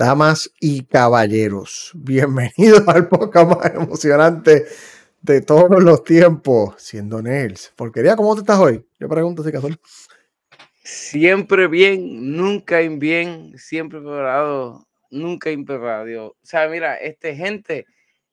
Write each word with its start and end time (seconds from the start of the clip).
Damas 0.00 0.50
y 0.58 0.84
caballeros, 0.84 1.92
bienvenidos 1.94 2.88
al 2.88 3.06
podcast 3.06 3.50
más 3.50 3.74
emocionante 3.74 4.64
de 5.20 5.42
todos 5.42 5.84
los 5.84 6.04
tiempos, 6.04 6.74
siendo 6.78 7.20
Nels. 7.20 7.74
Porquería, 7.76 8.16
¿cómo 8.16 8.34
te 8.34 8.40
estás 8.40 8.58
hoy? 8.58 8.82
Yo 8.98 9.10
pregunto 9.10 9.44
si 9.44 9.52
casual. 9.52 9.78
Siempre 10.82 11.66
bien, 11.66 12.34
nunca 12.34 12.80
in 12.80 12.98
bien, 12.98 13.52
siempre 13.58 14.00
preparado, 14.00 14.88
nunca 15.10 15.50
impreparado. 15.50 16.28
O 16.28 16.36
sea, 16.44 16.66
mira, 16.66 16.96
este 16.96 17.36
gente, 17.36 17.84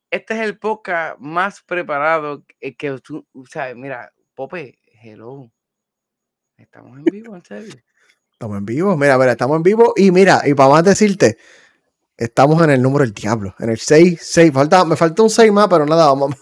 este 0.09 0.35
es 0.35 0.39
el 0.39 0.57
podcast 0.59 1.19
más 1.19 1.61
preparado 1.63 2.45
que 2.61 2.97
tú, 3.03 3.27
o 3.33 3.45
sea, 3.45 3.75
mira, 3.75 4.13
Pope, 4.35 4.79
hello. 5.01 5.51
Estamos 6.55 6.97
en 6.97 7.03
vivo, 7.03 7.35
en 7.35 7.43
serio. 7.43 7.75
Estamos 8.37 8.59
en 8.59 8.65
vivo, 8.67 8.95
mira, 8.95 9.17
mira, 9.17 9.31
estamos 9.31 9.57
en 9.57 9.63
vivo 9.63 9.93
y 9.95 10.11
mira, 10.11 10.43
y 10.45 10.53
para 10.53 10.69
más 10.69 10.83
decirte, 10.83 11.39
estamos 12.15 12.61
en 12.61 12.69
el 12.69 12.83
número 12.83 13.03
del 13.03 13.11
diablo, 13.15 13.55
en 13.57 13.71
el 13.71 13.79
6, 13.79 14.19
6, 14.21 14.53
falta, 14.53 14.85
me 14.85 14.95
falta 14.95 15.23
un 15.23 15.31
6 15.31 15.51
más, 15.51 15.67
pero 15.67 15.87
nada, 15.87 16.05
vamos, 16.13 16.35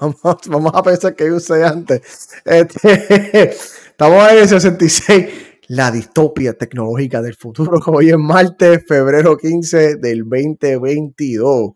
vamos, 0.45 0.73
a 0.75 0.83
pensar 0.83 1.15
que 1.15 1.23
hay 1.23 1.29
un 1.29 1.39
6 1.39 1.63
antes. 1.63 2.01
Este, 2.43 3.43
estamos 3.87 4.29
en 4.29 4.39
el 4.39 4.49
66, 4.49 5.25
la 5.67 5.89
distopia 5.89 6.51
tecnológica 6.51 7.21
del 7.21 7.35
futuro, 7.35 7.79
hoy 7.85 8.09
es 8.09 8.17
martes, 8.17 8.83
febrero 8.85 9.37
15 9.37 9.95
del 9.95 10.25
2022. 10.27 11.71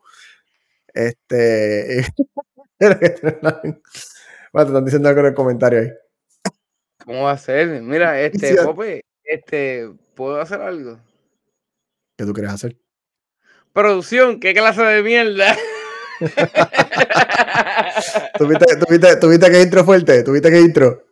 Este, 0.94 2.06
bueno, 2.78 2.92
te 4.52 4.64
están 4.64 4.84
diciendo 4.84 5.08
algo 5.08 5.22
en 5.22 5.28
el 5.28 5.34
comentario 5.34 5.80
ahí. 5.80 5.90
¿Cómo 7.06 7.24
va 7.24 7.32
a 7.32 7.38
ser? 7.38 7.82
Mira, 7.82 8.20
este, 8.20 8.62
Pope, 8.62 9.02
este, 9.30 9.90
¿puedo 10.16 10.42
hacer 10.42 10.60
algo? 10.60 11.00
¿Qué 12.18 12.26
tú 12.26 12.34
quieres 12.34 12.52
hacer? 12.52 12.76
Producción, 13.74 14.40
¿qué 14.40 14.54
clase 14.54 14.82
de 14.82 15.04
mierda? 15.04 15.56
¿Tuviste, 18.38 18.76
tuviste, 18.78 19.16
tuviste 19.18 19.52
que 19.52 19.62
intro 19.62 19.86
fuerte? 19.86 20.24
¿Tuviste 20.24 20.50
que 20.50 20.60
intro? 20.60 21.06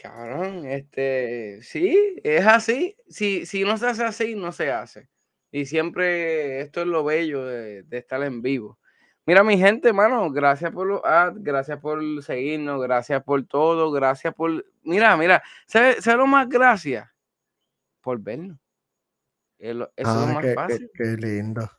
Cabrón, 0.00 0.66
este, 0.66 1.58
sí, 1.62 2.16
es 2.22 2.46
así. 2.46 2.96
Si, 3.08 3.44
si 3.44 3.64
no 3.64 3.76
se 3.76 3.88
hace 3.88 4.04
así, 4.04 4.36
no 4.36 4.52
se 4.52 4.70
hace. 4.70 5.08
Y 5.50 5.66
siempre 5.66 6.60
esto 6.60 6.82
es 6.82 6.86
lo 6.86 7.04
bello 7.04 7.44
de, 7.44 7.82
de 7.82 7.98
estar 7.98 8.22
en 8.22 8.40
vivo. 8.40 8.78
Mira, 9.26 9.44
mi 9.44 9.58
gente, 9.58 9.92
mano, 9.92 10.30
gracias 10.30 10.72
por 10.72 10.86
los 10.86 11.04
ads, 11.04 11.42
gracias 11.42 11.78
por 11.78 12.00
seguirnos, 12.22 12.80
gracias 12.80 13.22
por 13.22 13.44
todo, 13.46 13.92
gracias 13.92 14.34
por. 14.34 14.64
Mira, 14.82 15.16
mira, 15.16 15.42
¿sabes 15.66 16.04
lo 16.06 16.26
más 16.26 16.48
gracias? 16.48 17.11
Por 18.02 18.18
vernos. 18.20 18.58
Eso 19.58 19.90
es 19.96 20.06
lo 20.06 20.10
ah, 20.10 20.32
más 20.34 20.54
fácil. 20.54 20.90
Qué, 20.94 21.16
lindo. 21.16 21.70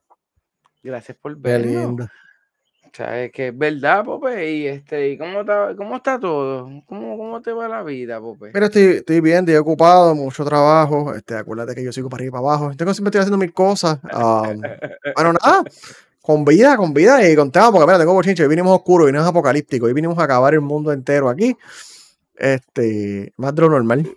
Gracias 0.81 1.17
por 1.17 1.35
vernos. 1.37 1.71
Qué 1.71 1.77
lindo. 1.77 2.03
O 2.05 2.95
sea, 2.95 3.23
es 3.23 3.31
que 3.31 3.47
es 3.47 3.57
verdad, 3.57 4.05
Pope. 4.05 4.51
Y 4.51 4.67
este, 4.67 5.09
¿y 5.09 5.17
cómo 5.17 5.41
está, 5.41 5.75
cómo 5.75 5.95
está 5.95 6.19
todo? 6.19 6.69
¿Cómo, 6.85 7.17
¿Cómo 7.17 7.41
te 7.41 7.51
va 7.51 7.67
la 7.67 7.83
vida, 7.83 8.21
Pope? 8.21 8.51
Mira, 8.53 8.67
estoy, 8.67 8.83
estoy 8.83 9.19
bien, 9.19 9.39
estoy 9.39 9.55
ocupado, 9.55 10.13
mucho 10.15 10.45
trabajo. 10.45 11.13
Este, 11.13 11.35
acuérdate 11.35 11.75
que 11.75 11.83
yo 11.83 11.91
sigo 11.91 12.09
para 12.09 12.21
arriba 12.21 12.39
y 12.39 12.41
para 12.41 12.55
abajo. 12.55 12.75
Tengo 12.77 12.93
siempre 12.93 13.09
estoy 13.09 13.19
haciendo 13.21 13.37
mil 13.37 13.53
cosas. 13.53 13.99
bueno, 15.15 15.33
nada 15.33 15.63
con 16.23 16.45
vida, 16.45 16.77
con 16.77 16.93
vida 16.93 17.29
y 17.29 17.35
con 17.35 17.51
tema, 17.51 17.69
porque 17.69 17.85
mira, 17.85 17.99
tengo 17.99 18.13
bochinche, 18.13 18.43
hoy 18.43 18.49
vinimos 18.49 18.73
oscuro, 18.73 19.05
vinimos 19.05 19.27
apocalíptico, 19.27 19.87
hoy 19.87 19.93
vinimos 19.93 20.17
a 20.19 20.23
acabar 20.23 20.53
el 20.53 20.61
mundo 20.61 20.93
entero 20.93 21.27
aquí. 21.27 21.57
Este, 22.37 23.33
más 23.35 23.53
de 23.53 23.61
lo 23.61 23.69
normal. 23.71 24.09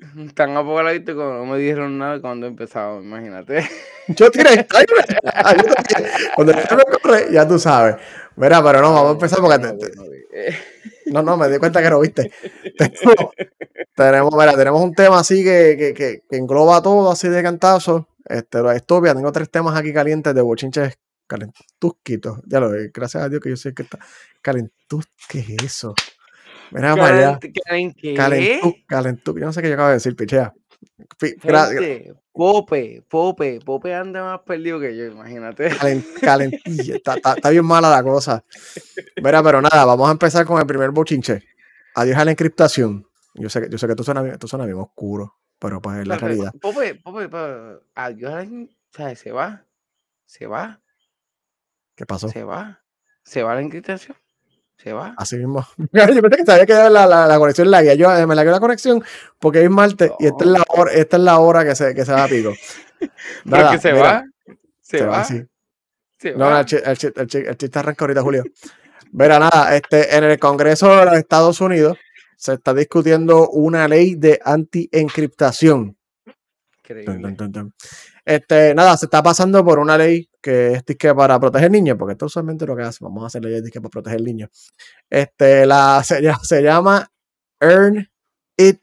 Tan 0.34 0.56
apocalíptico, 0.56 1.22
no 1.22 1.46
me 1.46 1.58
dijeron 1.58 1.98
nada 1.98 2.20
cuando 2.20 2.46
empezaba, 2.46 3.00
imagínate. 3.00 3.68
Yo 4.08 4.30
tiré 4.30 4.66
Cuando 6.34 6.52
me 6.54 6.64
corre, 6.64 7.32
ya 7.32 7.46
tú 7.46 7.58
sabes. 7.58 7.96
Mira, 8.36 8.62
pero 8.62 8.80
no, 8.80 8.92
vamos 8.92 9.10
a 9.10 9.12
empezar 9.12 9.38
porque. 9.40 9.58
No, 11.06 11.22
no, 11.22 11.36
me 11.36 11.48
di 11.48 11.58
cuenta 11.58 11.82
que 11.82 11.90
no 11.90 12.00
viste. 12.00 12.32
tenemos, 13.94 14.34
mira, 14.34 14.56
tenemos 14.56 14.80
un 14.82 14.94
tema 14.94 15.20
así 15.20 15.44
que, 15.44 15.76
que, 15.78 15.94
que, 15.94 16.22
que 16.28 16.36
engloba 16.36 16.82
todo 16.82 17.10
así 17.10 17.28
de 17.28 17.42
cantazo. 17.42 18.08
Este, 18.24 18.62
la 18.62 18.74
estopia, 18.76 19.14
tengo 19.14 19.30
tres 19.32 19.50
temas 19.50 19.76
aquí 19.76 19.92
calientes 19.92 20.34
de 20.34 20.40
bochinches 20.40 20.98
calentusquitos. 21.26 22.40
Ya 22.46 22.60
lo 22.60 22.70
ve, 22.70 22.90
gracias 22.92 23.22
a 23.22 23.28
Dios 23.28 23.40
que 23.40 23.50
yo 23.50 23.56
sé 23.56 23.72
que 23.72 23.82
está. 23.82 23.98
Calentus, 24.42 25.06
¿qué 25.28 25.40
es 25.40 25.64
eso? 25.64 25.94
Mira 26.70 26.96
para 26.96 27.16
allá. 27.16 27.38
Yo 27.42 27.50
no 29.46 29.52
sé 29.52 29.62
qué 29.62 29.68
yo 29.68 29.74
acabo 29.74 29.88
de 29.88 29.94
decir, 29.94 30.16
pichea. 30.16 30.54
Gente, 31.18 32.14
Pope, 32.32 33.04
Pope, 33.08 33.60
Pope 33.60 33.94
anda 33.94 34.24
más 34.24 34.40
perdido 34.40 34.80
que 34.80 34.96
yo, 34.96 35.04
imagínate. 35.06 35.68
calentilla, 36.20 36.96
está, 36.96 37.14
está, 37.14 37.50
bien 37.50 37.64
mala 37.64 37.90
la 37.90 38.02
cosa. 38.02 38.44
Mira, 39.22 39.42
pero 39.42 39.60
nada, 39.60 39.84
vamos 39.84 40.08
a 40.08 40.12
empezar 40.12 40.46
con 40.46 40.58
el 40.58 40.66
primer 40.66 40.90
bochinche. 40.90 41.42
Adiós 41.94 42.16
a 42.16 42.24
la 42.24 42.30
encriptación. 42.30 43.06
Yo 43.34 43.50
sé, 43.50 43.68
yo 43.70 43.78
sé 43.78 43.86
que 43.86 43.92
esto 43.92 44.04
suena, 44.04 44.26
esto 44.26 44.46
suena 44.46 44.64
bien 44.64 44.78
oscuro, 44.78 45.36
pero 45.58 45.82
pues 45.82 45.98
es 45.98 46.06
la 46.06 46.16
realidad. 46.16 46.52
Pope, 46.60 46.94
Pope, 46.94 47.28
adiós 47.94 48.32
a 48.32 48.44
la, 48.44 49.16
se 49.16 49.32
va, 49.32 49.66
se 50.24 50.46
va. 50.46 50.80
¿Qué 51.94 52.06
pasó? 52.06 52.28
Se 52.28 52.44
va. 52.44 52.82
Se 53.22 53.42
va 53.42 53.54
la 53.54 53.60
encriptación. 53.60 54.16
Se 54.82 54.92
va. 54.92 55.14
Así 55.16 55.36
mismo. 55.36 55.66
Yo 55.92 56.22
pensé 56.22 56.36
que 56.38 56.44
sabía 56.44 56.66
que 56.66 56.72
la, 56.72 57.06
la, 57.06 57.26
la 57.26 57.38
conexión 57.38 57.70
la 57.70 57.82
guía. 57.82 57.94
Yo 57.94 58.14
eh, 58.16 58.26
me 58.26 58.34
la 58.34 58.44
la 58.44 58.60
conexión 58.60 59.02
porque 59.38 59.62
es 59.62 59.70
martes 59.70 60.10
y 60.18 60.26
esta 60.26 60.44
es 60.44 60.50
la 60.50 60.64
hora, 60.68 60.92
esta 60.92 61.16
es 61.16 61.22
la 61.22 61.38
hora 61.38 61.64
que 61.64 61.74
se, 61.74 61.94
que 61.94 62.04
se 62.04 62.12
va 62.12 62.24
a 62.24 62.28
pico. 62.28 62.52
Nada, 63.44 63.78
se 63.78 63.92
va. 63.92 64.24
Se, 64.80 65.04
va. 65.04 65.24
sí. 65.24 65.42
se 66.18 66.32
no, 66.32 66.46
va. 66.46 66.60
El, 66.60 66.66
el, 66.72 66.98
el, 67.16 67.46
el, 67.46 67.56
chiste 67.56 67.78
arranca 67.78 68.04
ahorita, 68.04 68.22
Julio. 68.22 68.44
Verá, 69.12 69.38
nada, 69.38 69.74
este, 69.74 70.16
en 70.16 70.24
el 70.24 70.38
Congreso 70.38 70.96
de 70.96 71.04
los 71.04 71.14
Estados 71.14 71.60
Unidos 71.60 71.98
se 72.36 72.54
está 72.54 72.72
discutiendo 72.72 73.50
una 73.50 73.86
ley 73.86 74.14
de 74.14 74.40
anti-encriptación. 74.42 75.96
Este, 78.24 78.74
nada, 78.74 78.96
se 78.96 79.06
está 79.06 79.22
pasando 79.22 79.64
por 79.64 79.78
una 79.78 79.98
ley 79.98 80.29
que 80.40 80.72
es 80.72 80.84
disque 80.84 81.14
para 81.14 81.38
proteger 81.38 81.70
niños, 81.70 81.96
porque 81.98 82.12
esto 82.12 82.26
usualmente 82.26 82.66
lo 82.66 82.76
que 82.76 82.82
hace, 82.82 83.04
vamos 83.04 83.24
a 83.24 83.26
hacer 83.26 83.44
leyes 83.44 83.62
disque 83.62 83.80
para 83.80 83.90
proteger 83.90 84.22
niños. 84.22 84.50
Este, 85.08 85.66
la, 85.66 86.02
se, 86.42 86.62
llama 86.62 87.08
Earn 87.60 88.08
It 88.56 88.78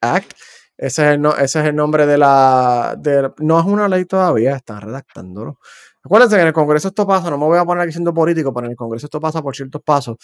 Act. 0.00 0.32
Ese 0.76 1.02
es 1.02 1.08
el, 1.14 1.20
no, 1.20 1.36
ese 1.36 1.60
es 1.60 1.66
el 1.66 1.74
nombre 1.76 2.06
de 2.06 2.18
la, 2.18 2.94
de, 2.98 3.32
No 3.38 3.58
es 3.58 3.66
una 3.66 3.88
ley 3.88 4.04
todavía, 4.04 4.54
están 4.56 4.80
redactándolo. 4.80 5.58
Acuérdense 6.04 6.36
que 6.36 6.42
en 6.42 6.46
el 6.48 6.52
Congreso 6.52 6.88
esto 6.88 7.06
pasa, 7.06 7.28
no 7.28 7.38
me 7.38 7.46
voy 7.46 7.58
a 7.58 7.64
poner 7.64 7.82
aquí 7.82 7.92
siendo 7.92 8.14
político, 8.14 8.52
pero 8.54 8.66
en 8.66 8.70
el 8.72 8.76
Congreso 8.76 9.06
esto 9.06 9.20
pasa 9.20 9.42
por 9.42 9.54
ciertos 9.56 9.82
pasos. 9.82 10.16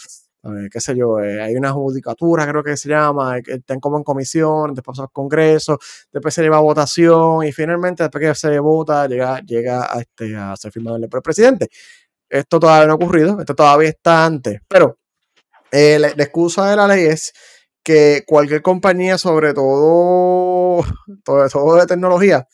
qué 0.70 0.80
sé 0.80 0.96
yo, 0.96 1.18
eh, 1.20 1.42
hay 1.42 1.56
una 1.56 1.72
judicatura, 1.72 2.46
creo 2.46 2.62
que 2.62 2.76
se 2.76 2.88
llama, 2.88 3.40
que 3.42 3.54
están 3.54 3.80
como 3.80 3.96
en 3.98 4.04
comisión, 4.04 4.72
después 4.74 4.98
al 5.00 5.10
Congreso, 5.10 5.78
después 6.12 6.32
se 6.32 6.42
lleva 6.42 6.58
a 6.58 6.60
votación 6.60 7.44
y 7.44 7.52
finalmente 7.52 8.04
después 8.04 8.22
que 8.22 8.34
se 8.34 8.58
vota 8.60 9.06
llega, 9.08 9.40
llega 9.40 9.92
a, 9.92 10.00
este, 10.00 10.34
ser 10.56 10.72
firmado 10.72 10.96
el 10.96 11.08
presidente. 11.22 11.68
Esto 12.28 12.60
todavía 12.60 12.86
no 12.86 12.92
ha 12.92 12.96
ocurrido, 12.96 13.40
esto 13.40 13.54
todavía 13.54 13.88
está 13.88 14.24
antes, 14.24 14.60
pero 14.68 14.98
eh, 15.72 15.98
la, 15.98 16.08
excusa 16.10 16.70
de 16.70 16.76
la 16.76 16.86
ley 16.88 17.06
es 17.06 17.32
que 17.82 18.22
cualquier 18.26 18.62
compañía, 18.62 19.18
sobre 19.18 19.54
todo, 19.54 20.84
sobre 21.26 21.48
todo 21.50 21.76
de 21.76 21.86
tecnología, 21.86 22.46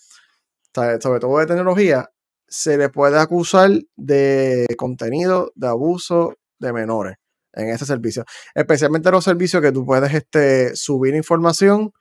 sobre 0.75 1.21
todo 1.21 1.39
de 1.39 1.47
tecnología, 1.47 2.11
se 2.51 2.77
le 2.77 2.89
puede 2.89 3.19
acusar 3.19 3.71
de 3.97 4.67
contenido 4.77 5.53
de 5.55 5.69
abuso 5.69 6.37
de 6.59 6.73
menores 6.73 7.17
en 7.53 7.69
ese 7.69 7.87
servicio. 7.87 8.25
Especialmente 8.55 9.11
los 9.11 9.25
servicios 9.25 9.63
que 9.63 9.73
tú 9.73 9.87
puedes 9.87 10.13
este, 10.13 10.75
subir 10.77 11.15
información, 11.15 11.93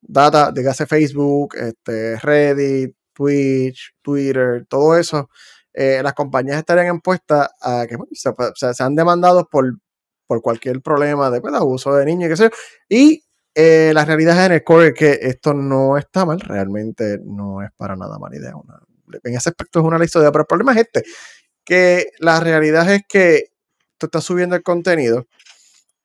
data, 0.00 0.52
dígase 0.52 0.86
Facebook, 0.86 1.56
este, 1.56 2.18
Reddit, 2.18 2.94
Twitch, 3.14 3.94
Twitter, 4.02 4.66
todo 4.68 4.96
eso. 4.96 5.30
Eh, 5.72 6.00
las 6.02 6.14
compañías 6.14 6.58
estarían 6.58 6.94
impuestas 6.94 7.48
a 7.60 7.86
que 7.86 7.96
se, 8.12 8.82
han 8.82 8.94
demandado 8.94 9.48
por, 9.50 9.78
por 10.26 10.42
cualquier 10.42 10.80
problema 10.82 11.30
de, 11.30 11.40
pues, 11.40 11.54
abuso 11.54 11.94
de 11.94 12.04
niños, 12.04 12.30
qué 12.30 12.36
sé 12.36 12.50
Y 12.88 13.24
eh, 13.54 13.92
la 13.94 14.04
realidad 14.04 14.46
en 14.46 14.52
el 14.52 14.64
core 14.64 14.88
es 14.88 14.94
que 14.94 15.18
esto 15.22 15.54
no 15.54 15.96
está 15.96 16.26
mal, 16.26 16.40
realmente 16.40 17.18
no 17.24 17.62
es 17.62 17.70
para 17.76 17.96
nada 17.96 18.18
mala 18.18 18.36
idea, 18.36 18.52
en 19.24 19.34
ese 19.34 19.50
aspecto 19.50 19.80
es 19.80 19.84
una 19.84 19.98
lista 19.98 20.20
de 20.20 20.30
pero 20.30 20.42
el 20.42 20.46
problema 20.46 20.72
es 20.72 20.78
este, 20.78 21.04
que 21.64 22.10
la 22.20 22.40
realidad 22.40 22.92
es 22.92 23.02
que 23.08 23.50
tú 23.98 24.06
estás 24.06 24.24
subiendo 24.24 24.56
el 24.56 24.62
contenido 24.62 25.26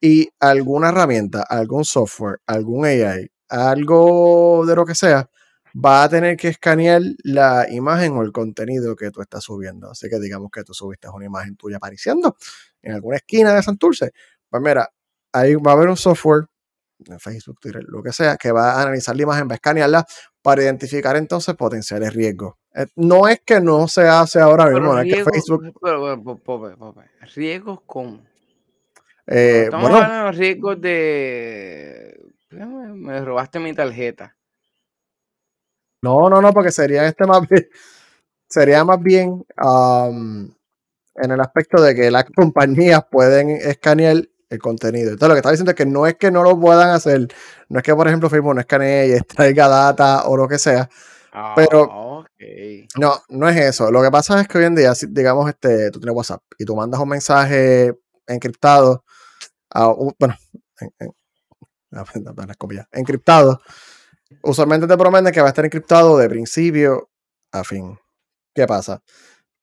y 0.02 0.30
alguna 0.40 0.90
herramienta, 0.90 1.44
algún 1.44 1.86
software, 1.86 2.40
algún 2.48 2.86
AI, 2.86 3.30
algo 3.50 4.66
de 4.66 4.76
lo 4.76 4.86
que 4.86 4.96
sea, 4.96 5.30
va 5.74 6.04
a 6.04 6.10
tener 6.10 6.38
que 6.38 6.50
escanear 6.50 7.02
la 7.24 7.68
imagen 7.70 8.14
o 8.14 8.24
el 8.24 8.32
contenido 8.32 8.96
que 8.96 9.12
tú 9.12 9.22
estás 9.22 9.44
subiendo. 9.44 9.92
Así 9.92 10.10
que 10.10 10.20
digamos 10.20 10.50
que 10.52 10.64
tú 10.64 10.74
subiste 10.74 11.08
una 11.10 11.26
imagen 11.26 11.56
tuya 11.56 11.78
apareciendo 11.78 12.36
en 12.82 12.94
alguna 12.94 13.18
esquina 13.18 13.54
de 13.54 13.64
Santurce. 13.64 14.12
Pues 14.50 14.62
mira, 14.64 14.90
ahí 15.34 15.56
va 15.56 15.72
a 15.72 15.76
haber 15.76 15.90
un 15.90 15.98
software 15.98 16.46
en 17.08 17.20
Facebook, 17.20 17.60
Twitter, 17.60 17.84
lo 17.88 18.02
que 18.04 18.12
sea, 18.12 18.38
que 18.38 18.52
va 18.52 18.74
a 18.74 18.82
analizar 18.84 19.16
la 19.16 19.24
imagen, 19.24 19.48
va 19.48 19.54
a 19.54 19.56
escanearla 19.56 20.06
para 20.42 20.64
identificar 20.64 21.16
entonces 21.16 21.56
potenciales 21.56 22.14
riesgos. 22.14 22.56
Eh, 22.74 22.88
no 22.96 23.28
es 23.28 23.42
que 23.42 23.60
no 23.60 23.88
se 23.88 24.08
hace 24.08 24.40
ahora 24.40 24.68
mismo, 24.68 24.94
no 24.94 25.02
es 25.02 25.14
que 25.14 25.24
Facebook. 25.24 25.74
¿Riesgos 27.36 27.80
cómo? 27.86 28.22
Eh, 29.28 29.64
Estamos 29.66 29.90
bueno, 29.90 30.06
hablando 30.06 30.26
de 30.26 30.32
riesgos 30.32 30.82
de. 30.82 32.32
Me 32.50 33.22
robaste 33.22 33.60
mi 33.60 33.74
tarjeta. 33.74 34.36
no, 36.02 36.30
no, 36.30 36.42
no, 36.42 36.52
porque 36.54 36.72
sería 36.72 37.06
este 37.08 37.26
más 37.26 37.48
bien, 37.48 37.68
sería 38.50 38.84
más 38.84 39.02
bien 39.02 39.46
en 41.16 41.32
el 41.32 41.40
aspecto 41.40 41.82
de 41.82 41.96
que 41.96 42.12
las 42.12 42.26
compañías 42.36 43.06
pueden 43.10 43.50
escanear 43.50 44.18
el 44.52 44.60
contenido. 44.60 45.12
Entonces, 45.12 45.28
lo 45.30 45.34
que 45.34 45.40
estaba 45.40 45.52
diciendo 45.54 45.72
es 45.72 45.76
que 45.78 45.86
no 45.88 46.06
es 46.06 46.16
que 46.16 46.30
no 46.30 46.44
lo 46.44 46.60
puedan 46.60 46.90
hacer, 46.90 47.28
no 47.70 47.80
es 47.80 47.84
que, 47.84 47.96
por 47.96 48.08
ejemplo, 48.08 48.30
Facebook 48.30 48.54
no 48.54 48.62
escanee 48.62 49.08
y 49.08 49.12
extraiga 49.14 49.68
data 49.68 50.26
o 50.28 50.38
lo 50.38 50.48
que 50.48 50.60
sea, 50.60 50.88
Pero- 51.56 51.90
Ah, 51.92 51.98
ok. 52.20 52.28
No, 53.00 53.22
no 53.30 53.48
es 53.50 53.58
eso. 53.58 53.90
Lo 53.92 54.02
que 54.02 54.12
pasa 54.12 54.40
es 54.42 54.48
que 54.48 54.58
hoy 54.58 54.66
en 54.66 54.76
día, 54.76 54.94
si, 54.94 55.08
digamos, 55.10 55.48
este, 55.50 55.90
tú 55.92 56.00
tienes 56.00 56.16
WhatsApp 56.16 56.44
y 56.60 56.66
tú 56.66 56.76
mandas 56.76 57.00
un 57.00 57.10
mensaje 57.10 57.94
encriptado, 58.28 59.04
a, 59.70 59.88
un- 59.90 60.14
bueno, 60.20 60.36
en- 60.82 60.94
en- 61.00 61.14
encriptado, 62.92 63.62
usualmente 64.44 64.88
te 64.88 64.98
prometen 64.98 65.32
que 65.34 65.42
va 65.42 65.48
a 65.48 65.50
estar 65.50 65.66
encriptado 65.66 66.18
de 66.18 66.30
principio 66.30 67.10
a 67.52 67.64
fin. 67.64 67.98
¿Qué 68.54 68.68
pasa? 68.68 69.02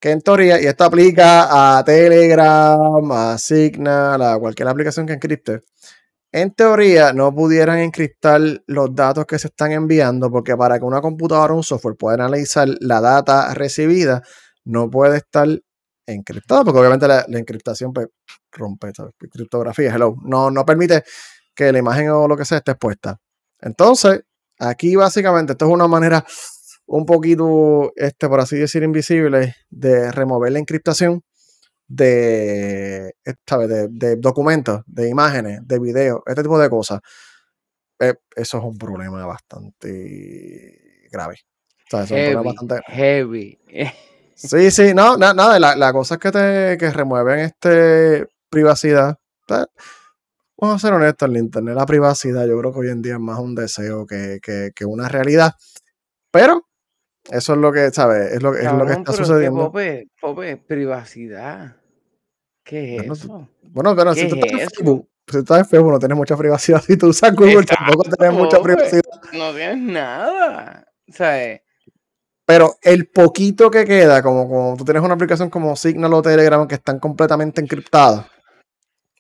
Que 0.01 0.11
en 0.11 0.21
teoría, 0.21 0.61
y 0.61 0.67
esto 0.67 0.85
aplica 0.85 1.79
a 1.79 1.85
Telegram, 1.85 3.11
a 3.11 3.37
Signal, 3.39 4.23
a 4.23 4.39
cualquier 4.39 4.69
aplicación 4.69 5.07
que 5.07 5.15
encripte, 5.15 5.61
en 6.31 6.53
teoría 6.53 7.13
no 7.13 7.35
pudieran 7.35 7.79
encriptar 7.79 8.41
los 8.67 8.95
datos 8.95 9.25
que 9.27 9.39
se 9.39 9.49
están 9.49 9.73
enviando 9.73 10.31
porque 10.31 10.57
para 10.57 10.79
que 10.79 10.85
una 10.85 11.01
computadora 11.01 11.55
o 11.55 11.57
un 11.57 11.63
software 11.65 11.97
pueda 11.97 12.15
analizar 12.15 12.69
la 12.81 13.01
data 13.01 13.55
recibida, 13.55 14.23
no 14.65 14.91
puede 14.91 15.19
estar 15.19 15.49
encriptado 16.07 16.65
porque 16.65 16.81
obviamente 16.81 17.09
la, 17.09 17.25
encriptación 17.29 17.93
pues, 17.93 18.09
rompe 18.53 18.93
¿sabes? 18.95 19.15
criptografía, 19.19 19.95
hello, 19.95 20.17
no, 20.23 20.51
no 20.51 20.65
permite 20.67 21.03
que 21.55 21.73
la 21.73 21.79
imagen 21.79 22.11
o 22.11 22.29
lo 22.29 22.37
que 22.37 22.45
sea 22.45 22.59
esté 22.59 22.73
expuesta. 22.73 23.19
Entonces, 23.61 24.21
aquí 24.59 24.97
básicamente 24.97 25.53
esto 25.53 25.67
es 25.67 25.73
una 25.73 25.89
manera 25.89 26.25
un 26.89 27.05
poquito, 27.07 27.93
este, 27.97 28.29
por 28.29 28.41
así 28.41 28.57
decir, 28.57 28.83
invisible 28.83 29.55
de 29.71 30.11
remover 30.11 30.53
la 30.53 30.59
encriptación 30.59 31.23
de, 31.87 33.15
¿sabes? 33.47 33.69
de, 33.69 33.89
de 33.89 34.17
documentos, 34.17 34.83
de 34.87 35.09
imágenes, 35.09 35.61
de 35.67 35.79
videos, 35.79 36.21
este 36.27 36.43
tipo 36.43 36.59
de 36.59 36.69
cosas. 36.71 37.01
Eh, 38.01 38.15
eso 38.37 38.59
es 38.59 38.65
un 38.65 38.79
problema 38.79 39.25
bastante 39.27 41.07
grave. 41.11 41.37
O 41.37 41.91
sea, 41.91 42.03
eso 42.05 42.15
es 42.17 42.21
un 42.29 42.33
problema 42.35 42.43
Heavy. 42.43 42.49
bastante 42.49 42.93
Heavy. 42.93 43.59
Sí, 44.35 44.71
sí, 44.71 44.95
no, 44.95 45.17
na- 45.17 45.35
nada, 45.35 45.59
la, 45.59 45.75
la 45.77 45.93
cosa 45.93 46.15
es 46.15 46.21
que 46.21 46.31
te 46.31 46.77
que 46.79 46.91
remueven 46.91 47.41
este 47.41 48.29
privacidad. 48.51 49.19
Vamos 50.61 50.77
a 50.77 50.79
ser 50.87 50.93
honestos, 50.95 51.29
el 51.29 51.37
internet, 51.39 51.75
la 51.75 51.87
privacidad, 51.87 52.47
yo 52.47 52.59
creo 52.59 52.73
que 52.73 52.79
hoy 52.81 52.89
en 52.91 53.03
día 53.03 53.15
es 53.15 53.21
más 53.21 53.39
un 53.39 53.55
deseo 53.55 54.07
que, 54.07 54.39
que- 54.43 54.71
que 54.75 54.85
una 54.85 55.09
realidad. 55.09 55.55
Pero 56.31 56.67
eso 57.31 57.53
es 57.53 57.59
lo 57.59 57.73
que, 57.73 57.91
¿sabes? 57.91 58.33
Es 58.33 58.43
lo, 58.43 58.55
es 58.55 58.73
lo 58.73 58.87
que 58.87 58.93
está 58.93 59.13
sucediendo. 59.13 59.67
Pope, 59.67 60.09
Pope, 60.21 60.57
privacidad. 60.57 61.77
¿Qué 62.65 62.97
es 62.97 63.11
eso? 63.11 63.49
Bueno, 63.63 63.95
pero 63.97 64.15
¿Qué 64.15 64.21
si 64.23 64.29
tú 64.29 64.37
es 64.37 64.45
estás 64.45 64.61
en? 64.61 64.71
Facebook, 64.71 65.09
si 65.27 65.33
tú 65.33 65.39
estás 65.39 65.59
en 65.59 65.67
Facebook 65.67 65.93
no 65.93 65.99
tienes 65.99 66.17
mucha 66.17 66.37
privacidad. 66.37 66.83
Si 66.87 66.97
tú 66.97 67.09
usas 67.09 67.35
Google 67.35 67.65
tampoco 67.65 68.05
tienes 68.05 68.37
mucha 68.37 68.61
privacidad. 68.61 69.03
No 69.33 69.53
tienes 69.55 69.79
nada. 69.79 70.87
Sea, 71.09 71.45
eh, 71.45 71.63
Pero 72.45 72.77
el 72.83 73.09
poquito 73.09 73.71
que 73.71 73.85
queda, 73.85 74.23
como, 74.23 74.49
como 74.49 74.77
tú 74.77 74.85
tienes 74.85 75.03
una 75.03 75.15
aplicación 75.15 75.51
como 75.51 75.77
Signal 75.77 76.13
o 76.15 76.23
Telegram 76.23 76.67
que 76.67 76.77
están 76.77 76.99
completamente 76.99 77.61
encriptadas, 77.61 78.27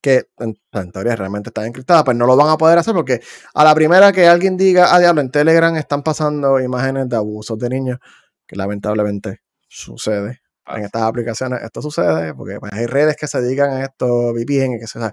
que 0.00 0.28
en, 0.38 0.56
en 0.72 0.92
teoría 0.92 1.16
realmente 1.16 1.50
están 1.50 1.66
encriptadas, 1.66 2.04
pues 2.04 2.16
no 2.16 2.26
lo 2.26 2.36
van 2.36 2.50
a 2.50 2.56
poder 2.56 2.78
hacer 2.78 2.94
porque 2.94 3.20
a 3.54 3.64
la 3.64 3.74
primera 3.74 4.12
que 4.12 4.26
alguien 4.26 4.56
diga, 4.56 4.94
ah, 4.94 4.98
diablo, 4.98 5.20
en 5.20 5.30
Telegram 5.30 5.74
están 5.76 6.02
pasando 6.02 6.60
imágenes 6.60 7.08
de 7.08 7.16
abusos 7.16 7.58
de 7.58 7.68
niños, 7.68 7.98
que 8.46 8.56
lamentablemente 8.56 9.40
sucede 9.68 10.40
en 10.66 10.84
estas 10.84 11.02
aplicaciones, 11.02 11.62
esto 11.62 11.82
sucede 11.82 12.34
porque 12.34 12.58
pues, 12.60 12.72
hay 12.72 12.86
redes 12.86 13.16
que 13.16 13.26
se 13.26 13.40
dedican 13.40 13.70
a 13.70 13.84
esto, 13.84 14.32
VPN, 14.32 14.76
y 14.76 14.80
que 14.80 14.86
se 14.86 14.98
sabe, 14.98 15.12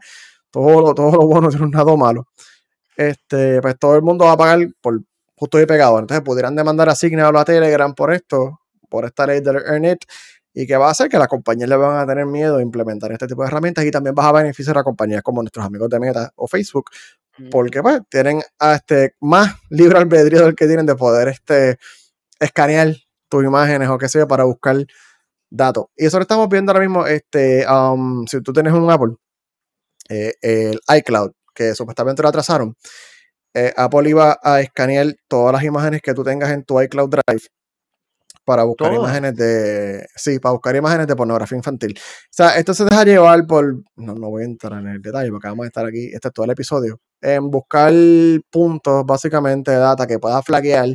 todo 0.51 0.81
lo, 0.81 0.93
todo 0.93 1.11
lo 1.11 1.27
bueno 1.27 1.49
tiene 1.49 1.65
un 1.65 1.71
lado 1.71 1.97
malo. 1.97 2.27
Este, 2.97 3.61
pues 3.61 3.77
todo 3.77 3.95
el 3.95 4.01
mundo 4.03 4.25
va 4.25 4.33
a 4.33 4.37
pagar 4.37 4.67
por 4.81 5.01
justo 5.35 5.59
y 5.59 5.65
pegado. 5.65 5.99
Entonces 5.99 6.23
pudieran 6.23 6.55
demandar 6.55 6.89
a 6.89 6.95
Signal 6.95 7.35
o 7.35 7.39
a 7.39 7.45
Telegram 7.45 7.93
por 7.93 8.13
esto, 8.13 8.59
por 8.89 9.05
esta 9.05 9.27
ley 9.27 9.41
del 9.41 9.57
Earn 9.57 9.85
It, 9.85 9.99
y 10.57 10.65
que 10.65 10.77
va 10.77 10.87
a 10.87 10.91
hacer 10.91 11.09
que 11.09 11.19
las 11.19 11.27
compañías 11.27 11.67
le 11.69 11.75
van 11.75 11.99
a 11.99 12.07
tener 12.07 12.25
miedo 12.25 12.57
de 12.57 12.63
implementar 12.63 13.11
este 13.11 13.27
tipo 13.27 13.41
de 13.41 13.49
herramientas 13.49 13.83
y 13.83 13.91
también 13.91 14.15
vas 14.15 14.25
a 14.25 14.31
beneficiar 14.31 14.77
a 14.77 14.83
compañías 14.83 15.21
como 15.21 15.41
nuestros 15.41 15.65
amigos 15.65 15.89
de 15.89 15.99
Meta 15.99 16.31
o 16.35 16.47
Facebook, 16.47 16.89
porque 17.51 17.81
pues 17.83 17.99
tienen 18.09 18.41
a 18.57 18.75
este, 18.75 19.15
más 19.19 19.53
libre 19.69 19.97
albedrío 19.97 20.45
del 20.45 20.55
que 20.55 20.65
tienen 20.65 20.85
de 20.85 20.95
poder 20.95 21.27
este, 21.27 21.77
escanear 22.39 22.95
tus 23.27 23.43
imágenes 23.43 23.89
o 23.89 23.97
qué 23.97 24.07
sé 24.07 24.19
yo 24.19 24.27
para 24.29 24.45
buscar 24.45 24.77
datos. 25.49 25.87
Y 25.97 26.05
eso 26.05 26.17
lo 26.19 26.21
estamos 26.21 26.47
viendo 26.47 26.71
ahora 26.71 26.85
mismo, 26.85 27.05
este, 27.05 27.65
um, 27.69 28.25
si 28.25 28.41
tú 28.41 28.53
tienes 28.53 28.71
un 28.71 28.89
Apple, 28.89 29.15
eh, 30.07 30.35
el 30.41 30.79
iCloud, 30.99 31.31
que 31.53 31.75
supuestamente 31.75 32.21
lo 32.21 32.29
atrasaron, 32.29 32.77
eh, 33.53 33.73
Apple 33.75 34.09
iba 34.09 34.39
a 34.41 34.61
escanear 34.61 35.15
todas 35.27 35.51
las 35.53 35.63
imágenes 35.63 36.01
que 36.01 36.13
tú 36.13 36.23
tengas 36.23 36.51
en 36.51 36.63
tu 36.63 36.81
iCloud 36.81 37.09
Drive 37.09 37.47
para 38.45 38.63
buscar 38.63 38.89
¿Todas? 38.89 39.03
imágenes 39.03 39.35
de. 39.35 40.07
Sí, 40.15 40.39
para 40.39 40.53
buscar 40.53 40.75
imágenes 40.75 41.07
de 41.07 41.15
pornografía 41.15 41.57
infantil. 41.57 41.95
O 41.97 42.27
sea, 42.29 42.57
esto 42.57 42.73
se 42.73 42.85
deja 42.85 43.03
llevar 43.03 43.45
por. 43.47 43.81
No, 43.95 44.13
no 44.13 44.29
voy 44.29 44.43
a 44.43 44.45
entrar 44.45 44.79
en 44.81 44.87
el 44.87 45.01
detalle 45.01 45.31
porque 45.31 45.47
vamos 45.47 45.65
a 45.65 45.67
estar 45.67 45.85
aquí. 45.85 46.05
Este 46.13 46.27
es 46.27 46.33
todo 46.33 46.45
el 46.45 46.51
episodio. 46.51 47.01
En 47.21 47.49
buscar 47.49 47.91
puntos, 48.49 49.05
básicamente, 49.05 49.71
de 49.71 49.77
data 49.77 50.05
que 50.07 50.19
pueda 50.19 50.41
flaquear 50.43 50.89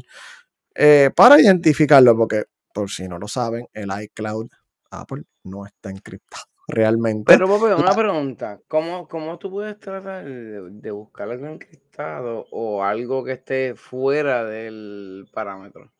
eh, 0.75 1.11
para 1.15 1.41
identificarlo, 1.41 2.17
porque 2.17 2.45
por 2.73 2.89
si 2.89 3.09
no 3.09 3.19
lo 3.19 3.29
saben, 3.29 3.67
el 3.73 3.91
iCloud 4.05 4.49
Apple 4.91 5.25
no 5.45 5.67
está 5.67 5.91
encriptado 5.91 6.45
realmente. 6.69 7.33
Pero, 7.33 7.49
Pope, 7.49 7.75
una 7.75 7.95
pregunta. 7.95 8.61
¿Cómo, 8.69 9.09
cómo 9.09 9.39
tú 9.39 9.51
puedes 9.51 9.79
tratar 9.81 10.25
de, 10.25 10.71
de 10.71 10.91
buscar 10.91 11.31
algo 11.31 11.47
encriptado 11.47 12.47
o 12.53 12.85
algo 12.85 13.25
que 13.25 13.33
esté 13.33 13.75
fuera 13.75 14.45
del 14.45 15.29
parámetro? 15.33 15.91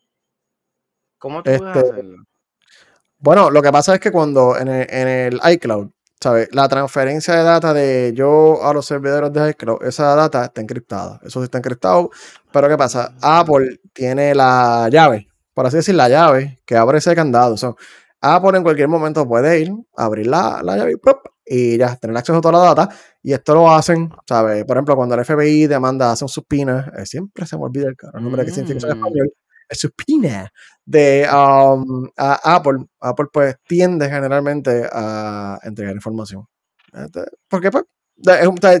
¿Cómo 1.21 1.43
tú 1.43 1.51
puedes 1.55 1.77
Este, 1.77 1.91
hacerlo? 1.91 2.23
Bueno, 3.19 3.51
lo 3.51 3.61
que 3.61 3.71
pasa 3.71 3.93
es 3.93 3.99
que 3.99 4.11
cuando 4.11 4.57
en 4.57 4.67
el, 4.67 4.87
en 4.89 5.07
el 5.07 5.39
iCloud, 5.53 5.91
¿sabes? 6.19 6.49
La 6.51 6.67
transferencia 6.67 7.35
de 7.35 7.43
data 7.43 7.75
de 7.75 8.11
yo 8.15 8.65
a 8.65 8.73
los 8.73 8.87
servidores 8.87 9.31
de 9.31 9.51
iCloud, 9.51 9.83
esa 9.83 10.15
data 10.15 10.45
está 10.45 10.61
encriptada. 10.61 11.19
Eso 11.23 11.39
sí 11.39 11.43
está 11.43 11.59
encriptado. 11.59 12.09
Pero 12.51 12.67
¿qué 12.67 12.75
pasa? 12.75 13.13
Apple 13.21 13.81
tiene 13.93 14.33
la 14.33 14.89
llave, 14.91 15.27
por 15.53 15.67
así 15.67 15.77
decir, 15.77 15.93
la 15.93 16.09
llave 16.09 16.59
que 16.65 16.75
abre 16.75 16.97
ese 16.97 17.13
candado. 17.13 17.55
So, 17.55 17.77
Apple 18.19 18.57
en 18.57 18.63
cualquier 18.63 18.87
momento 18.87 19.27
puede 19.27 19.59
ir, 19.59 19.71
abrir 19.95 20.25
la, 20.25 20.61
la 20.63 20.75
llave 20.75 20.95
y, 21.45 21.77
ya 21.77 21.95
tener 21.97 22.17
acceso 22.17 22.39
a 22.39 22.41
toda 22.41 22.57
la 22.57 22.73
data. 22.73 22.89
Y 23.21 23.33
esto 23.33 23.53
lo 23.53 23.69
hacen, 23.69 24.09
¿sabes? 24.27 24.65
Por 24.65 24.75
ejemplo, 24.75 24.95
cuando 24.95 25.13
el 25.13 25.23
FBI 25.23 25.67
demanda, 25.67 26.11
hace 26.11 26.25
un 26.25 26.29
subpoena, 26.29 26.91
eh, 26.97 27.05
siempre 27.05 27.45
se 27.45 27.57
me 27.57 27.65
olvida 27.65 27.89
el, 27.89 28.23
nombre 28.23 28.43
que 28.43 28.51
significa 28.51 28.87
en 28.87 28.97
Mm. 28.97 29.05
español, 29.05 29.33
el 29.71 29.77
subpoena 29.77 30.51
de 30.85 31.27
um, 31.33 32.09
Apple. 32.17 32.85
Apple 32.99 33.27
pues 33.31 33.55
tiende 33.65 34.09
generalmente 34.09 34.87
a 34.91 35.57
entregar 35.63 35.95
información. 35.95 36.45
Este, 36.93 37.23
Porque 37.49 37.71
pues 37.71 37.85